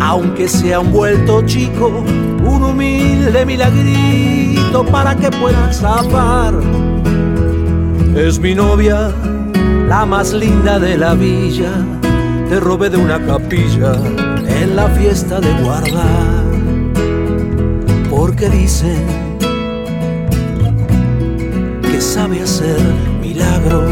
aunque 0.00 0.48
sea 0.48 0.80
un 0.80 0.92
vuelto 0.92 1.42
chico, 1.42 2.04
un 2.44 2.62
humilde 2.62 3.44
milagrito 3.44 4.84
para 4.86 5.14
que 5.14 5.30
puedan 5.30 5.72
zafar. 5.72 6.54
Es 8.16 8.38
mi 8.38 8.54
novia, 8.54 9.12
la 9.88 10.04
más 10.06 10.32
linda 10.32 10.78
de 10.78 10.96
la 10.98 11.14
villa, 11.14 11.72
te 12.48 12.60
robé 12.60 12.90
de 12.90 12.96
una 12.96 13.24
capilla 13.24 13.94
en 14.46 14.76
la 14.76 14.88
fiesta 14.88 15.40
de 15.40 15.52
guardar, 15.62 16.31
porque 18.22 18.48
dicen 18.48 19.04
que 21.82 22.00
sabe 22.00 22.40
hacer 22.40 22.78
milagros. 23.20 23.90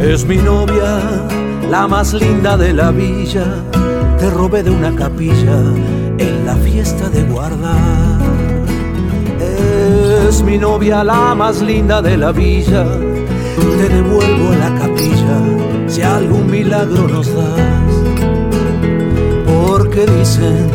Es 0.00 0.24
mi 0.24 0.36
novia, 0.36 1.00
la 1.68 1.88
más 1.88 2.14
linda 2.14 2.56
de 2.56 2.72
la 2.72 2.92
villa, 2.92 3.44
te 4.20 4.30
robé 4.30 4.62
de 4.62 4.70
una 4.70 4.94
capilla 4.94 5.58
en 6.16 6.46
la 6.46 6.54
fiesta 6.54 7.08
de 7.08 7.24
guardar. 7.24 8.20
Es 10.28 10.40
mi 10.44 10.56
novia, 10.56 11.02
la 11.02 11.34
más 11.34 11.60
linda 11.60 12.00
de 12.00 12.16
la 12.16 12.30
villa, 12.30 12.84
te 13.78 13.88
devuelvo 13.88 14.52
a 14.52 14.56
la 14.56 14.78
capilla 14.78 15.38
si 15.88 16.02
algún 16.02 16.48
milagro 16.48 17.08
nos 17.08 17.34
das. 17.34 17.92
Porque 19.44 20.06
dicen 20.06 20.69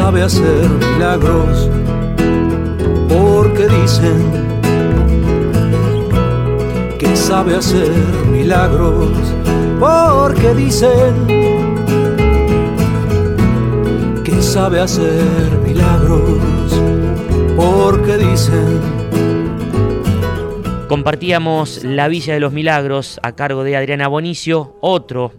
sabe 0.00 0.22
hacer 0.22 0.66
milagros. 0.94 1.68
Porque 3.06 3.68
dicen 3.68 4.18
que 6.98 7.14
sabe 7.14 7.54
hacer 7.54 7.90
milagros, 8.32 9.10
porque 9.78 10.54
dicen 10.54 11.14
que 14.24 14.40
sabe 14.40 14.80
hacer 14.80 15.22
milagros, 15.66 16.70
porque 17.56 18.16
dicen 18.16 19.00
Compartíamos 20.90 21.84
La 21.84 22.08
Villa 22.08 22.34
de 22.34 22.40
los 22.40 22.52
Milagros 22.52 23.20
a 23.22 23.36
cargo 23.36 23.62
de 23.62 23.76
Adriana 23.76 24.08
Bonicio, 24.08 24.74
otro 24.80 25.30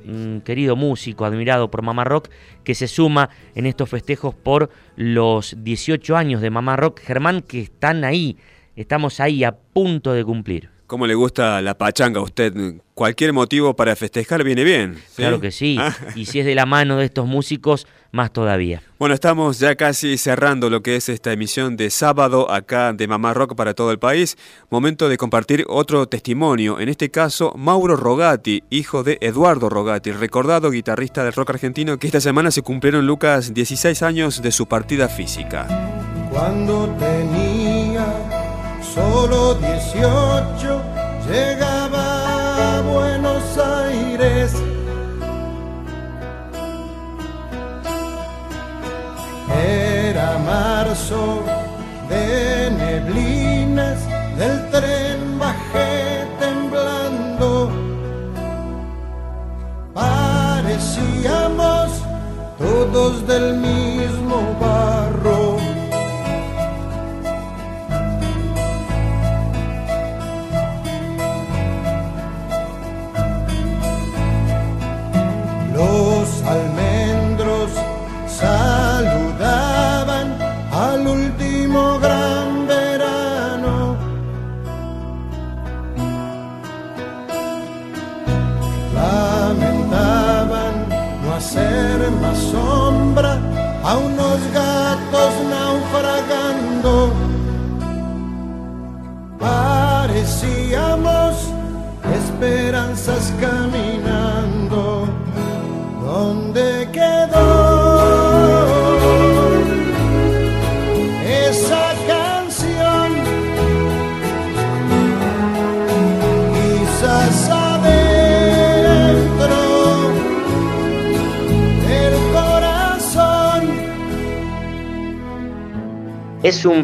querido 0.43 0.75
músico 0.75 1.25
admirado 1.25 1.71
por 1.71 1.81
Mamá 1.81 2.03
Rock 2.03 2.29
que 2.63 2.75
se 2.75 2.87
suma 2.87 3.29
en 3.55 3.65
estos 3.65 3.89
festejos 3.89 4.35
por 4.35 4.69
los 4.95 5.55
18 5.63 6.15
años 6.15 6.41
de 6.41 6.49
Mamá 6.49 6.75
Rock. 6.75 7.01
Germán, 7.01 7.41
que 7.41 7.61
están 7.61 8.03
ahí, 8.03 8.37
estamos 8.75 9.19
ahí 9.19 9.43
a 9.43 9.51
punto 9.51 10.13
de 10.13 10.23
cumplir. 10.23 10.69
¿Cómo 10.91 11.07
le 11.07 11.15
gusta 11.15 11.61
la 11.61 11.77
pachanga 11.77 12.19
a 12.19 12.23
usted? 12.23 12.53
Cualquier 12.93 13.31
motivo 13.31 13.77
para 13.77 13.95
festejar 13.95 14.43
viene 14.43 14.65
bien. 14.65 15.01
Claro 15.15 15.39
que 15.39 15.49
sí. 15.49 15.79
Y 16.15 16.25
si 16.25 16.41
es 16.41 16.45
de 16.45 16.53
la 16.53 16.65
mano 16.65 16.97
de 16.97 17.05
estos 17.05 17.25
músicos, 17.25 17.87
más 18.11 18.33
todavía. 18.33 18.83
Bueno, 18.99 19.15
estamos 19.15 19.57
ya 19.57 19.75
casi 19.75 20.17
cerrando 20.17 20.69
lo 20.69 20.83
que 20.83 20.97
es 20.97 21.07
esta 21.07 21.31
emisión 21.31 21.77
de 21.77 21.89
sábado 21.91 22.51
acá 22.51 22.91
de 22.91 23.07
Mamá 23.07 23.33
Rock 23.33 23.55
para 23.55 23.73
todo 23.73 23.93
el 23.93 23.99
país. 23.99 24.37
Momento 24.69 25.07
de 25.07 25.15
compartir 25.15 25.63
otro 25.69 26.07
testimonio. 26.07 26.77
En 26.81 26.89
este 26.89 27.09
caso, 27.09 27.53
Mauro 27.55 27.95
Rogati, 27.95 28.63
hijo 28.69 29.03
de 29.03 29.17
Eduardo 29.21 29.69
Rogati, 29.69 30.11
recordado 30.11 30.71
guitarrista 30.71 31.23
del 31.23 31.31
rock 31.31 31.51
argentino, 31.51 31.99
que 31.99 32.07
esta 32.07 32.19
semana 32.19 32.51
se 32.51 32.63
cumplieron, 32.63 33.07
Lucas, 33.07 33.53
16 33.53 34.03
años 34.03 34.41
de 34.41 34.51
su 34.51 34.67
partida 34.67 35.07
física. 35.07 35.69
Cuando 36.29 36.93
tenía 36.99 38.05
solo 38.93 39.55
18 39.55 40.80
llegaba 41.31 42.77
a 42.77 42.81
Buenos 42.81 43.57
Aires. 43.57 44.53
Era 49.63 50.37
marzo 50.39 51.43
de 52.09 52.71
neblinas, 52.71 53.20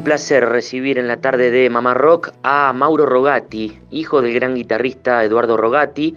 placer 0.08 0.48
recibir 0.48 0.98
en 1.00 1.10
la 1.10 1.18
tarde 1.18 1.52
de 1.52 1.70
Mamá 1.70 1.94
Rock 1.94 2.32
a 2.42 2.72
Mauro 2.72 3.06
Rogati, 3.06 3.78
hijo 3.92 4.22
del 4.22 4.34
gran 4.34 4.56
guitarrista 4.56 5.22
Eduardo 5.26 5.58
Rogati. 5.58 6.16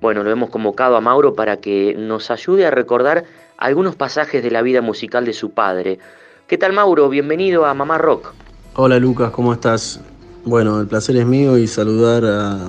Bueno, 0.00 0.24
lo 0.24 0.32
hemos 0.32 0.50
convocado 0.50 0.96
a 0.96 1.00
Mauro 1.00 1.34
para 1.34 1.58
que 1.58 1.94
nos 1.96 2.32
ayude 2.32 2.66
a 2.66 2.72
recordar 2.72 3.22
algunos 3.56 3.94
pasajes 3.94 4.42
de 4.42 4.50
la 4.50 4.60
vida 4.62 4.82
musical 4.82 5.24
de 5.24 5.34
su 5.34 5.50
padre. 5.50 6.00
¿Qué 6.48 6.58
tal 6.58 6.72
Mauro? 6.72 7.08
Bienvenido 7.08 7.64
a 7.64 7.74
Mamá 7.74 7.96
Rock. 7.96 8.34
Hola 8.74 8.98
Lucas, 8.98 9.30
¿cómo 9.30 9.52
estás? 9.52 10.00
Bueno, 10.44 10.80
el 10.80 10.88
placer 10.88 11.14
es 11.14 11.24
mío 11.24 11.56
y 11.58 11.68
saludar 11.68 12.24
a, 12.24 12.66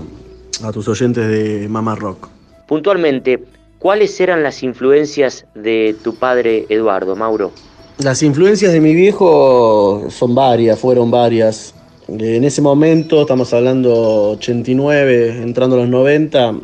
a 0.67 0.71
tus 0.71 0.87
oyentes 0.87 1.27
de 1.29 1.67
Mamá 1.67 1.95
Rock. 1.95 2.27
Puntualmente, 2.67 3.43
¿cuáles 3.79 4.21
eran 4.21 4.43
las 4.43 4.61
influencias 4.61 5.47
de 5.55 5.95
tu 6.03 6.13
padre 6.13 6.67
Eduardo, 6.69 7.15
Mauro? 7.15 7.53
Las 7.99 8.23
influencias 8.23 8.71
de 8.71 8.79
mi 8.79 8.95
viejo 8.95 10.05
son 10.09 10.33
varias, 10.33 10.79
fueron 10.79 11.11
varias. 11.11 11.73
En 12.07 12.45
ese 12.45 12.61
momento, 12.61 13.21
estamos 13.21 13.53
hablando 13.53 14.31
89, 14.31 15.41
entrando 15.43 15.75
a 15.75 15.79
los 15.79 15.89
90, 15.89 16.55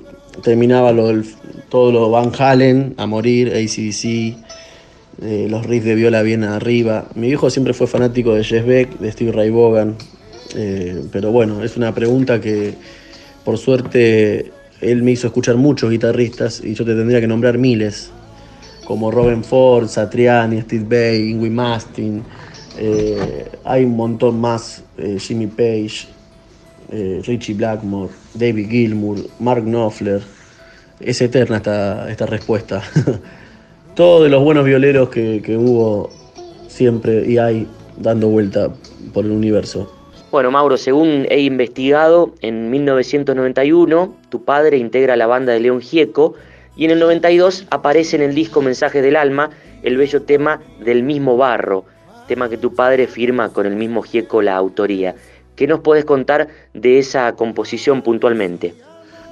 terminaba 0.43 0.93
lo 0.93 1.07
del- 1.07 1.25
todo 1.67 1.91
lo 1.91 2.09
Van 2.09 2.31
Halen 2.39 2.93
a 2.95 3.05
morir, 3.05 3.51
ACDC, 3.53 4.37
eh, 5.21 5.47
los 5.49 5.65
riffs 5.65 5.85
de 5.85 5.95
viola 5.95 6.21
bien 6.21 6.45
arriba. 6.45 7.09
Mi 7.15 7.27
viejo 7.27 7.49
siempre 7.49 7.73
fue 7.73 7.87
fanático 7.87 8.33
de 8.33 8.43
Jess 8.45 8.65
Beck, 8.65 8.97
de 8.99 9.11
Steve 9.11 9.33
Ray 9.33 9.49
Vaughan, 9.49 9.95
eh, 10.55 11.01
pero 11.11 11.31
bueno, 11.31 11.65
es 11.65 11.75
una 11.75 11.93
pregunta 11.93 12.39
que 12.39 12.75
por 13.43 13.57
suerte 13.57 14.51
él 14.79 15.03
me 15.03 15.11
hizo 15.11 15.27
escuchar 15.27 15.57
muchos 15.57 15.91
guitarristas 15.91 16.61
y 16.63 16.75
yo 16.75 16.85
te 16.85 16.95
tendría 16.95 17.19
que 17.19 17.27
nombrar 17.27 17.57
miles, 17.57 18.09
como 18.85 19.11
Robin 19.11 19.43
Ford, 19.43 19.87
Satriani, 19.87 20.61
Steve 20.61 20.85
Bay, 20.87 21.31
Ingrid 21.31 21.51
Mastin, 21.51 22.23
eh, 22.77 23.49
hay 23.63 23.85
un 23.85 23.95
montón 23.95 24.39
más, 24.39 24.83
eh, 24.97 25.17
Jimmy 25.19 25.47
Page, 25.47 26.07
eh, 26.91 27.21
Richie 27.25 27.55
Blackmore, 27.55 28.11
David 28.33 28.69
Gilmour, 28.69 29.17
Mark 29.39 29.63
Knopfler. 29.63 30.21
Es 30.99 31.21
eterna 31.21 31.57
esta, 31.57 32.09
esta 32.09 32.25
respuesta. 32.25 32.81
Todos 33.95 34.23
de 34.23 34.29
los 34.29 34.43
buenos 34.43 34.65
violeros 34.65 35.09
que, 35.09 35.41
que 35.43 35.57
hubo 35.57 36.09
siempre 36.67 37.25
y 37.25 37.37
hay 37.37 37.67
dando 37.97 38.27
vuelta 38.27 38.69
por 39.13 39.25
el 39.25 39.31
universo. 39.31 39.91
Bueno, 40.31 40.51
Mauro, 40.51 40.75
según 40.75 41.25
he 41.29 41.39
investigado, 41.39 42.33
en 42.41 42.69
1991 42.69 44.15
tu 44.29 44.43
padre 44.43 44.77
integra 44.77 45.15
la 45.15 45.27
banda 45.27 45.53
de 45.53 45.61
León 45.61 45.79
Gieco 45.79 46.33
y 46.75 46.85
en 46.85 46.91
el 46.91 46.99
92 46.99 47.65
aparece 47.69 48.15
en 48.15 48.21
el 48.21 48.35
disco 48.35 48.61
Mensajes 48.61 49.01
del 49.01 49.15
Alma 49.15 49.49
el 49.83 49.97
bello 49.97 50.21
tema 50.23 50.61
del 50.83 51.03
mismo 51.03 51.37
barro, 51.37 51.85
tema 52.27 52.49
que 52.49 52.57
tu 52.57 52.73
padre 52.73 53.07
firma 53.07 53.49
con 53.49 53.65
el 53.65 53.75
mismo 53.75 54.01
Gieco 54.01 54.41
la 54.41 54.55
autoría. 54.55 55.15
¿Qué 55.55 55.67
nos 55.67 55.79
puedes 55.79 56.05
contar 56.05 56.49
de 56.73 56.99
esa 56.99 57.33
composición 57.33 58.01
puntualmente? 58.01 58.73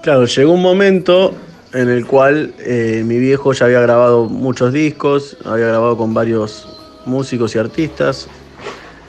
Claro, 0.04 0.26
llegó 0.26 0.54
un 0.54 0.62
momento 0.62 1.34
en 1.74 1.90
el 1.90 2.06
cual 2.06 2.54
eh, 2.60 3.04
mi 3.06 3.18
viejo 3.18 3.52
ya 3.54 3.66
había 3.66 3.82
grabado 3.82 4.26
muchos 4.26 4.72
discos, 4.72 5.38
había 5.44 5.68
grabado 5.68 5.98
con 5.98 6.14
varios 6.14 6.68
músicos 7.06 7.56
y 7.56 7.60
artistas 7.60 8.28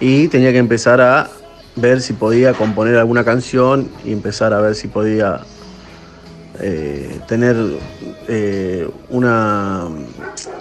y 0.01 0.29
tenía 0.29 0.51
que 0.51 0.59
empezar 0.59 1.01
a 1.01 1.31
ver 1.77 2.01
si 2.01 2.15
podía 2.15 2.53
componer 2.53 2.97
alguna 2.97 3.25
canción 3.25 3.89
y 4.05 4.13
empezar 4.13 4.53
a 4.53 4.61
ver 4.61 4.75
si 4.75 4.89
podía 4.89 5.41
eh, 6.61 7.21
tener 7.27 7.57
eh, 8.29 8.89
una 9.11 9.89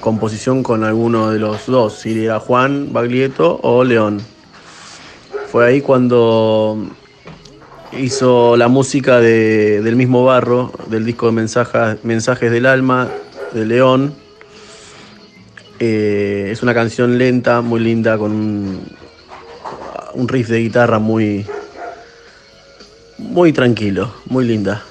composición 0.01 0.63
con 0.63 0.83
alguno 0.83 1.29
de 1.31 1.39
los 1.39 1.65
dos, 1.67 1.93
si 1.99 2.25
era 2.25 2.39
Juan 2.39 2.91
Baglietto 2.91 3.59
o 3.61 3.83
León. 3.83 4.21
Fue 5.51 5.65
ahí 5.67 5.81
cuando 5.81 6.77
hizo 7.91 8.57
la 8.57 8.67
música 8.69 9.19
de- 9.19 9.81
del 9.81 9.95
mismo 9.95 10.23
barro, 10.25 10.71
del 10.87 11.05
disco 11.05 11.27
de 11.27 11.31
Mensajes, 11.33 12.03
Mensajes 12.03 12.51
del 12.51 12.65
Alma, 12.65 13.07
de 13.53 13.65
León. 13.65 14.15
Eh, 15.79 16.49
es 16.51 16.63
una 16.63 16.73
canción 16.73 17.17
lenta, 17.17 17.61
muy 17.61 17.79
linda, 17.81 18.17
con 18.17 18.31
un, 18.31 18.81
un 20.15 20.27
riff 20.27 20.47
de 20.49 20.59
guitarra 20.59 20.97
muy, 20.97 21.45
muy 23.19 23.53
tranquilo, 23.53 24.11
muy 24.25 24.45
linda. 24.45 24.83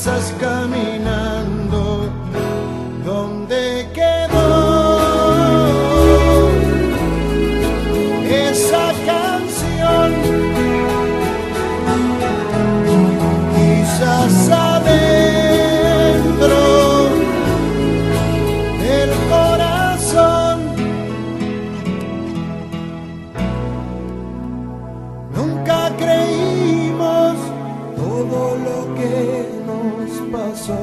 Esperanzas 0.00 0.32
caminando. 0.40 0.89
Pasó. 30.30 30.76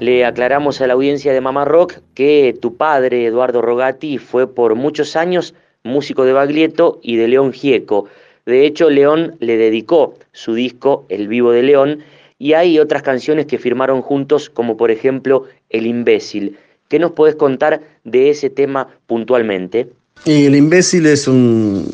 Le 0.00 0.24
aclaramos 0.24 0.80
a 0.80 0.86
la 0.86 0.94
audiencia 0.94 1.32
de 1.32 1.40
Mamá 1.42 1.66
Rock 1.66 1.98
que 2.14 2.56
tu 2.58 2.76
padre, 2.76 3.26
Eduardo 3.26 3.60
Rogati, 3.60 4.16
fue 4.16 4.46
por 4.46 4.74
muchos 4.74 5.14
años 5.14 5.54
músico 5.82 6.24
de 6.24 6.32
Baglietto 6.32 7.00
y 7.02 7.16
de 7.16 7.28
León 7.28 7.52
Gieco. 7.52 8.06
De 8.46 8.64
hecho, 8.64 8.88
León 8.88 9.36
le 9.40 9.58
dedicó 9.58 10.14
su 10.32 10.54
disco 10.54 11.04
El 11.10 11.28
Vivo 11.28 11.52
de 11.52 11.62
León 11.62 12.02
y 12.38 12.54
hay 12.54 12.78
otras 12.78 13.02
canciones 13.02 13.44
que 13.44 13.58
firmaron 13.58 14.00
juntos, 14.00 14.48
como 14.48 14.78
por 14.78 14.90
ejemplo 14.90 15.44
El 15.68 15.86
Imbécil. 15.86 16.56
¿Qué 16.88 16.98
nos 16.98 17.12
podés 17.12 17.34
contar 17.34 17.82
de 18.04 18.30
ese 18.30 18.48
tema 18.48 18.88
puntualmente? 19.06 19.88
El 20.24 20.56
Imbécil 20.56 21.06
es 21.06 21.28
un. 21.28 21.86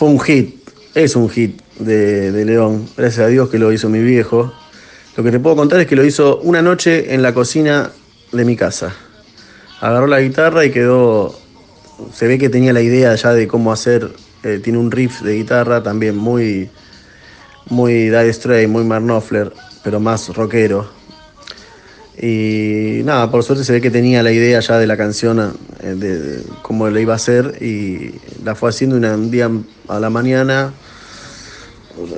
Fue 0.00 0.08
un 0.08 0.18
hit, 0.18 0.66
es 0.94 1.14
un 1.14 1.28
hit 1.28 1.60
de, 1.78 2.32
de 2.32 2.46
León. 2.46 2.88
Gracias 2.96 3.26
a 3.26 3.28
Dios 3.28 3.50
que 3.50 3.58
lo 3.58 3.70
hizo 3.70 3.90
mi 3.90 4.00
viejo. 4.00 4.50
Lo 5.14 5.22
que 5.22 5.30
te 5.30 5.38
puedo 5.38 5.56
contar 5.56 5.78
es 5.78 5.86
que 5.86 5.94
lo 5.94 6.02
hizo 6.06 6.38
una 6.38 6.62
noche 6.62 7.12
en 7.12 7.20
la 7.20 7.34
cocina 7.34 7.90
de 8.32 8.44
mi 8.46 8.56
casa. 8.56 8.94
Agarró 9.78 10.06
la 10.06 10.22
guitarra 10.22 10.64
y 10.64 10.70
quedó. 10.70 11.38
Se 12.14 12.26
ve 12.26 12.38
que 12.38 12.48
tenía 12.48 12.72
la 12.72 12.80
idea 12.80 13.14
ya 13.14 13.34
de 13.34 13.46
cómo 13.46 13.72
hacer. 13.72 14.10
eh, 14.42 14.58
tiene 14.64 14.78
un 14.78 14.90
riff 14.90 15.20
de 15.20 15.34
guitarra 15.34 15.82
también 15.82 16.16
muy. 16.16 16.70
Muy 17.68 18.04
Dire 18.04 18.32
Straits, 18.32 18.70
muy 18.70 18.84
Mark 18.84 19.04
Knopfler, 19.04 19.52
pero 19.84 20.00
más 20.00 20.34
rockero. 20.34 20.88
Y 22.22 23.00
nada, 23.04 23.30
por 23.30 23.42
suerte 23.42 23.64
se 23.64 23.72
ve 23.72 23.80
que 23.80 23.90
tenía 23.90 24.22
la 24.22 24.30
idea 24.30 24.60
ya 24.60 24.76
de 24.78 24.86
la 24.86 24.98
canción, 24.98 25.56
eh, 25.82 25.94
de, 25.96 26.42
cómo 26.60 26.88
la 26.90 27.00
iba 27.00 27.14
a 27.14 27.16
hacer, 27.16 27.56
y 27.62 28.14
la 28.44 28.54
fue 28.54 28.68
haciendo 28.68 28.96
una- 28.96 29.14
un 29.14 29.30
día 29.30 29.50
a 29.88 30.00
la 30.00 30.10
mañana. 30.10 30.72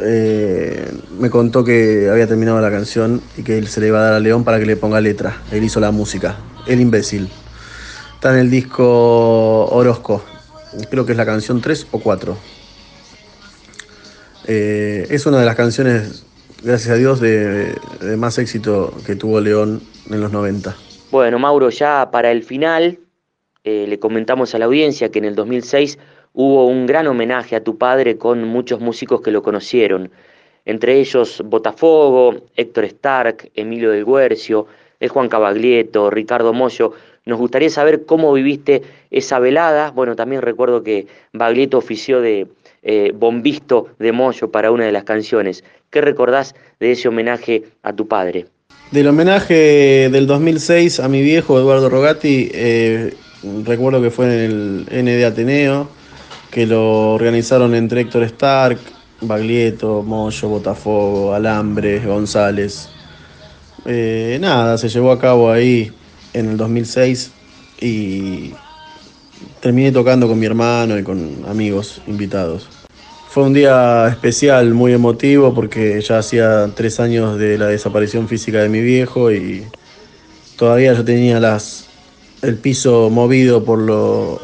eh, 0.01 0.93
me 1.19 1.29
contó 1.31 1.65
que 1.65 2.09
había 2.09 2.29
terminado 2.29 2.61
la 2.61 2.71
canción 2.71 3.21
y 3.37 3.43
que 3.43 3.59
él 3.59 3.67
se 3.67 3.81
le 3.81 3.89
iba 3.89 3.99
a 3.99 4.03
dar 4.03 4.13
a 4.15 4.21
León 4.21 4.45
para 4.45 4.61
que 4.61 4.67
le 4.67 4.77
ponga 4.77 5.01
letra. 5.01 5.43
Él 5.51 5.65
hizo 5.65 5.81
la 5.81 5.91
música, 5.91 6.37
El 6.67 6.81
imbécil. 6.81 7.29
Está 8.15 8.33
en 8.33 8.39
el 8.41 8.51
disco 8.51 9.65
Orozco, 9.67 10.23
creo 10.91 11.05
que 11.05 11.13
es 11.13 11.19
la 11.19 11.27
canción 11.27 11.61
3 11.61 11.87
o 11.91 11.99
4. 12.01 12.37
Eh, 14.47 15.07
es 15.11 15.27
una 15.27 15.39
de 15.41 15.47
las 15.47 15.57
canciones, 15.57 16.23
gracias 16.63 16.91
a 16.91 16.97
Dios, 16.97 17.21
de 17.21 17.75
más 18.19 18.39
éxito 18.39 18.95
que 19.05 19.17
tuvo 19.17 19.41
León 19.41 19.83
en 20.11 20.21
los 20.21 20.33
90. 20.33 20.77
Bueno, 21.11 21.39
Mauro, 21.39 21.71
ya 21.71 22.11
para 22.11 22.31
el 22.31 22.43
final 22.43 22.99
eh, 23.65 23.87
le 23.89 23.99
comentamos 23.99 24.55
a 24.55 24.59
la 24.59 24.65
audiencia 24.65 25.11
que 25.11 25.19
en 25.19 25.27
el 25.27 25.35
2006 25.35 25.99
hubo 26.33 26.67
un 26.67 26.87
gran 26.87 27.07
homenaje 27.07 27.57
a 27.57 27.63
tu 27.63 27.79
padre 27.79 28.17
con 28.17 28.45
muchos 28.45 28.81
músicos 28.81 29.21
que 29.21 29.31
lo 29.31 29.43
conocieron, 29.43 30.11
entre 30.65 31.01
ellos 31.01 31.43
Botafogo, 31.45 32.35
Héctor 32.57 32.85
Stark, 32.85 33.51
Emilio 33.55 33.91
del 33.91 34.05
Guercio, 34.05 34.67
el 35.01 35.09
Juan 35.09 35.29
Cabaglieto, 35.29 36.11
Ricardo 36.11 36.53
Mollo. 36.53 36.93
Nos 37.25 37.39
gustaría 37.39 37.71
saber 37.71 38.05
cómo 38.07 38.33
viviste 38.33 38.83
esa 39.11 39.39
velada. 39.39 39.91
Bueno, 39.91 40.17
también 40.17 40.43
recuerdo 40.43 40.83
que 40.83 41.07
Baglietto 41.33 41.79
ofició 41.79 42.21
de 42.21 42.47
eh, 42.83 43.13
bombisto 43.15 43.89
de 43.99 44.13
Mollo 44.13 44.51
para 44.51 44.71
una 44.71 44.87
de 44.87 44.93
las 44.93 45.05
canciones. 45.05 45.65
¿Qué 45.91 46.01
recordás 46.01 46.55
de 46.81 46.93
ese 46.93 47.09
homenaje 47.09 47.65
a 47.83 47.93
tu 47.93 48.09
padre? 48.09 48.47
Del 48.93 49.07
homenaje 49.09 50.11
del 50.13 50.27
2006 50.27 51.01
a 51.01 51.09
mi 51.09 51.23
viejo 51.23 51.59
Eduardo 51.59 51.89
Rogati, 51.89 52.51
eh, 52.53 53.15
recuerdo 53.65 54.03
que 54.03 54.11
fue 54.11 54.27
en 54.27 54.87
el 54.91 55.05
ND 55.07 55.25
Ateneo, 55.25 55.89
que 56.51 56.67
lo 56.67 57.15
organizaron 57.15 57.75
entre 57.75 58.03
Héctor 58.03 58.25
Stark, 58.25 58.79
Baglietto, 59.23 60.03
Moyo, 60.03 60.47
Botafogo, 60.47 61.33
Alambre, 61.33 62.01
González. 62.05 62.91
Eh, 63.87 64.37
nada, 64.39 64.77
se 64.77 64.91
llevó 64.91 65.11
a 65.11 65.19
cabo 65.19 65.51
ahí 65.51 65.91
en 66.35 66.51
el 66.51 66.57
2006 66.59 67.31
y 67.81 68.53
terminé 69.61 69.91
tocando 69.91 70.29
con 70.29 70.39
mi 70.39 70.45
hermano 70.45 70.99
y 70.99 71.03
con 71.03 71.47
amigos 71.49 72.03
invitados. 72.07 72.82
Fue 73.33 73.45
un 73.45 73.55
día 73.55 74.09
especial, 74.09 74.75
muy 74.75 74.93
emotivo, 74.93 75.55
porque 75.55 75.99
ya 76.03 76.19
hacía 76.19 76.69
tres 76.77 77.01
años 77.01 77.39
de 77.39 77.57
la 77.57 77.69
desaparición 77.69 78.29
física 78.29 78.59
de 78.59 78.69
mi 78.69 78.83
viejo 78.83 79.33
y 79.33 79.65
todavía 80.59 80.93
yo 80.93 81.03
tenía 81.03 81.41
las, 81.41 81.89
el 82.43 82.59
piso 82.59 83.09
movido 83.09 83.65
por 83.65 83.79
lo 83.79 84.39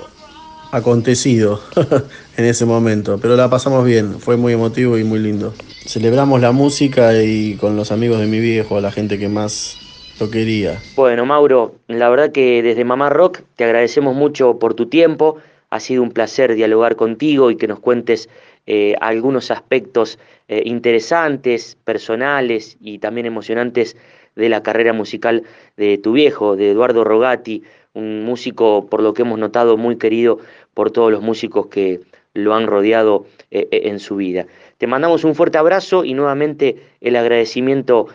acontecido 0.72 1.61
en 2.39 2.47
ese 2.47 2.64
momento. 2.64 3.18
Pero 3.20 3.36
la 3.36 3.51
pasamos 3.51 3.84
bien, 3.84 4.20
fue 4.20 4.39
muy 4.39 4.55
emotivo 4.55 4.97
y 4.97 5.05
muy 5.05 5.18
lindo. 5.18 5.53
Celebramos 5.84 6.41
la 6.41 6.53
música 6.53 7.12
y 7.22 7.57
con 7.57 7.76
los 7.76 7.93
amigos 7.93 8.20
de 8.20 8.26
mi 8.26 8.41
viejo, 8.41 8.80
la 8.80 8.91
gente 8.91 9.18
que 9.18 9.28
más 9.28 9.76
lo 10.18 10.30
quería. 10.30 10.80
Bueno, 10.97 11.26
Mauro, 11.26 11.74
la 11.89 12.09
verdad 12.09 12.32
que 12.32 12.62
desde 12.62 12.86
Mamá 12.86 13.11
Rock 13.11 13.41
te 13.55 13.64
agradecemos 13.64 14.14
mucho 14.14 14.59
por 14.59 14.72
tu 14.72 14.86
tiempo. 14.86 15.36
Ha 15.68 15.78
sido 15.80 16.03
un 16.03 16.12
placer 16.12 16.55
dialogar 16.55 16.97
contigo 16.97 17.51
y 17.51 17.57
que 17.57 17.68
nos 17.68 17.80
cuentes 17.80 18.30
eh, 18.71 18.97
algunos 19.01 19.51
aspectos 19.51 20.19
eh, 20.47 20.61
interesantes, 20.66 21.79
personales 21.85 22.77
y 22.83 22.99
también 22.99 23.25
emocionantes 23.25 23.97
de 24.37 24.51
la 24.51 24.62
carrera 24.62 24.93
musical 24.93 25.45
de 25.79 25.97
tu 25.97 26.12
viejo, 26.12 26.55
de 26.55 26.73
Eduardo 26.73 27.03
Rogati, 27.03 27.62
un 27.95 28.27
músico, 28.27 28.87
por 28.91 29.03
lo 29.03 29.14
que 29.14 29.23
hemos 29.23 29.39
notado, 29.39 29.79
muy 29.79 29.97
querido 29.97 30.39
por 30.75 30.91
todos 30.91 31.11
los 31.11 31.23
músicos 31.23 31.69
que 31.69 32.01
lo 32.35 32.55
han 32.55 32.66
rodeado 32.66 33.25
eh, 33.51 33.69
en 33.71 33.99
su 34.01 34.16
vida. 34.16 34.45
Te 34.77 34.87
mandamos 34.87 35.25
un 35.25 35.35
fuerte 35.35 35.57
abrazo 35.57 36.05
y 36.05 36.12
nuevamente 36.12 36.77
el 37.01 37.16
agradecimiento 37.16 38.09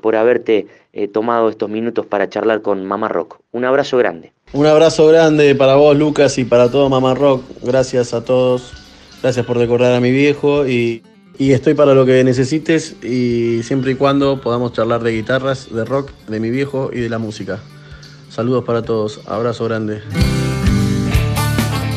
por 0.00 0.16
haberte 0.16 0.66
tomado 1.12 1.48
estos 1.48 1.70
minutos 1.70 2.04
para 2.04 2.28
charlar 2.28 2.60
con 2.60 2.84
Mamá 2.84 3.06
Rock. 3.06 3.38
Un 3.52 3.64
abrazo 3.64 3.98
grande. 3.98 4.32
Un 4.52 4.66
abrazo 4.66 5.06
grande 5.06 5.54
para 5.54 5.76
vos, 5.76 5.96
Lucas, 5.96 6.36
y 6.38 6.44
para 6.44 6.68
todo 6.68 6.88
Mamá 6.88 7.14
Rock. 7.14 7.44
Gracias 7.62 8.12
a 8.12 8.24
todos. 8.24 8.79
Gracias 9.22 9.44
por 9.44 9.58
recordar 9.58 9.92
a 9.92 10.00
mi 10.00 10.10
viejo 10.10 10.66
y, 10.66 11.02
estoy 11.38 11.74
para 11.74 11.94
lo 11.94 12.06
que 12.06 12.24
necesites 12.24 12.96
y 13.02 13.62
siempre 13.62 13.92
y 13.92 13.94
cuando 13.94 14.40
podamos 14.40 14.72
charlar 14.72 15.02
de 15.02 15.12
guitarras, 15.12 15.72
de 15.72 15.84
rock, 15.84 16.10
de 16.28 16.40
mi 16.40 16.50
viejo 16.50 16.90
y 16.92 17.00
de 17.00 17.08
la 17.08 17.18
música. 17.18 17.60
Saludos 18.30 18.64
para 18.64 18.82
todos. 18.82 19.20
Abrazo 19.26 19.64
grande. 19.64 20.00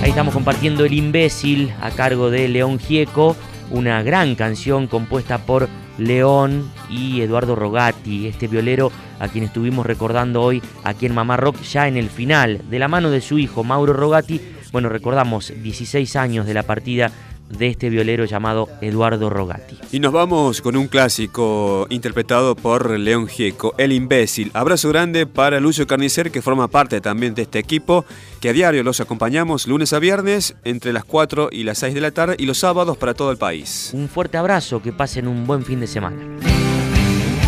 Ahí 0.01 0.09
estamos 0.09 0.34
compartiendo 0.34 0.84
El 0.84 0.93
imbécil 0.93 1.74
a 1.82 1.91
cargo 1.91 2.30
de 2.30 2.49
León 2.49 2.78
Gieco, 2.78 3.38
una 3.71 4.03
gran 4.03 4.36
canción 4.36 4.88
compuesta 4.88 5.45
por 5.45 5.69
León 5.97 6.69
y 6.89 7.21
Eduardo 7.21 7.55
Rogati, 7.55 8.28
este 8.28 8.47
violero 8.47 8.91
a 9.19 9.30
quien 9.30 9.45
estuvimos 9.45 9.86
recordando 9.86 10.41
hoy 10.41 10.61
aquí 10.84 11.05
en 11.05 11.13
Mamá 11.13 11.38
Rock, 11.38 11.61
ya 11.61 11.88
en 11.88 11.95
el 11.95 12.09
final, 12.09 12.61
de 12.69 12.80
la 12.80 12.89
mano 12.89 13.11
de 13.11 13.21
su 13.21 13.38
hijo 13.38 13.63
Mauro 13.63 13.93
Rogati. 13.93 14.41
Bueno, 14.74 14.89
recordamos 14.89 15.53
16 15.55 16.15
años 16.15 16.47
de 16.47 16.55
la 16.55 16.63
partida 16.63 17.11
de 17.47 17.67
este 17.67 17.91
violero 17.91 18.26
llamado 18.26 18.67
Eduardo 18.82 19.30
Rogati. 19.30 19.78
Y 19.91 19.99
nos 19.99 20.11
vamos 20.11 20.61
con 20.61 20.76
un 20.76 20.88
clásico 20.88 21.86
interpretado 21.91 22.55
por 22.55 22.89
León 22.97 23.28
Gieco, 23.28 23.76
El 23.78 23.91
imbécil. 23.91 24.49
Abrazo 24.55 24.89
grande 24.89 25.28
para 25.28 25.59
Lucio 25.59 25.86
Carnicer, 25.86 26.32
que 26.32 26.41
forma 26.41 26.69
parte 26.69 27.01
también 27.01 27.36
de 27.36 27.43
este 27.43 27.59
equipo, 27.59 28.03
que 28.41 28.49
a 28.49 28.53
diario 28.53 28.82
los 28.82 28.99
acompañamos 28.99 29.67
lunes 29.67 29.93
a 29.93 29.99
viernes 29.99 30.55
entre 30.63 30.91
las 30.91 31.05
4 31.05 31.49
y 31.51 31.65
las 31.65 31.78
6 31.78 31.93
de 31.93 32.01
la 32.01 32.09
tarde 32.09 32.36
y 32.39 32.47
los 32.47 32.57
sábados 32.57 32.97
para 32.97 33.13
todo 33.13 33.30
el 33.30 33.38
país. 33.38 33.91
Un 33.93 34.09
fuerte 34.09 34.39
abrazo, 34.39 34.82
que 34.82 34.91
pasen 34.91 35.28
un 35.28 35.45
buen 35.45 35.63
fin 35.63 35.82
de 35.82 35.88
semana. 35.88 36.17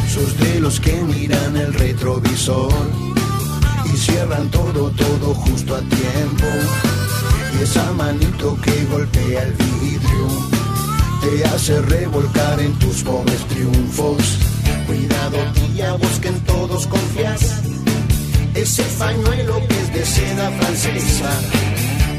Sos 0.08 0.38
de 0.38 0.60
los 0.60 0.80
que 0.80 0.94
miran 0.94 1.58
el 1.58 1.74
retrovisor 1.74 2.72
y 3.92 3.98
cierran 3.98 4.52
todo, 4.52 4.92
todo 4.92 5.34
justo 5.34 5.76
a 5.76 5.80
tiempo. 5.80 6.46
Esa 7.62 7.92
manito 7.94 8.58
que 8.62 8.86
golpea 8.86 9.44
el 9.44 9.54
vidrio 9.54 10.28
te 11.22 11.46
hace 11.46 11.82
revolcar 11.82 12.60
en 12.60 12.74
tus 12.80 13.04
pobres 13.04 13.44
triunfos. 13.48 14.38
Cuidado, 14.86 15.38
tía, 15.54 15.94
vos 15.94 16.20
que 16.22 16.28
en 16.28 16.40
todos 16.42 16.86
confías. 16.88 17.62
Ese 18.54 18.84
pañuelo 19.00 19.56
que 19.68 19.82
es 19.82 19.94
de 19.94 20.06
seda 20.06 20.52
francesa. 20.52 21.32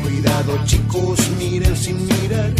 Cuidado, 0.03 0.59
chicos, 0.65 1.21
miren 1.39 1.77
sin 1.77 2.05
mirar. 2.07 2.53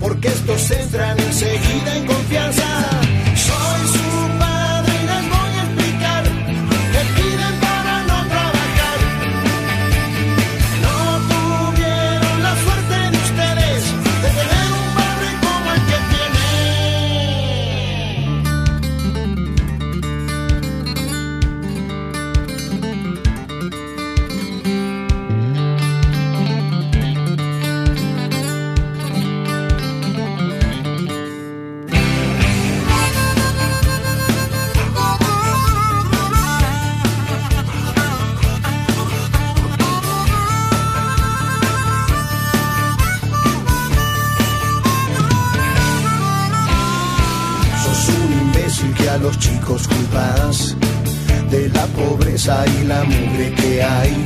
Porque 0.00 0.28
estos 0.28 0.70
entran 0.70 1.18
enseguida 1.18 1.96
en 1.96 2.06
confianza. 2.06 2.90
Soy 3.36 3.88
su 3.92 4.07
y 52.48 52.84
la 52.84 53.04
mugre 53.04 53.52
que 53.52 53.82
hay. 53.82 54.24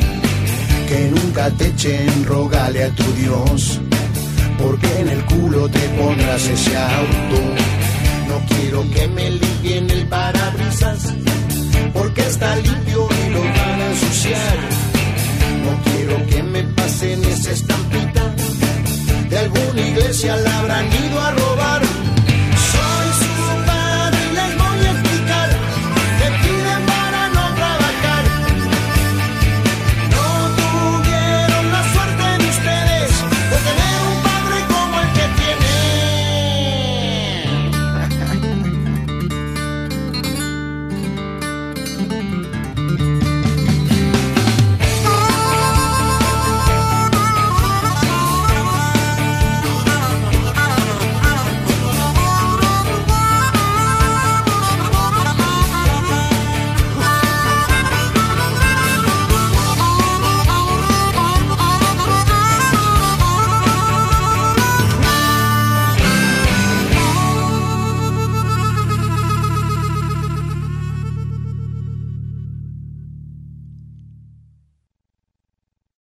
Que 0.89 1.11
nunca 1.11 1.51
te 1.51 1.67
echen, 1.69 2.25
rogale 2.25 2.85
a 2.85 2.91
tu 2.91 3.05
Dios, 3.15 3.81
porque 4.59 4.87
en 5.01 5.09
el 5.09 5.25
culo 5.25 5.69
te 5.69 5.81
pondrás 5.99 6.47
ese 6.47 6.77
auto. 6.77 7.39
No 8.29 8.37
quiero 8.49 8.89
que 8.91 9.09
me 9.09 9.31
liguen 9.31 9.91
el 9.91 10.07
parabrisas, 10.07 11.13
porque 11.93 12.21
está 12.21 12.55
limpio 12.57 13.09
y 13.27 13.31
lo 13.31 13.41
van 13.41 13.81
a 13.81 13.87
ensuciar. 13.91 14.59
No 15.65 15.73
quiero 15.91 16.27
que 16.27 16.43
me 16.45 16.63
pasen 16.77 17.25
esa 17.25 17.51
estampita, 17.51 18.35
de 19.31 19.39
alguna 19.39 19.81
iglesia 19.81 20.37
la 20.37 20.59
habrán 20.61 20.87
ido 20.87 21.21
a 21.21 21.31
robar. 21.33 22.02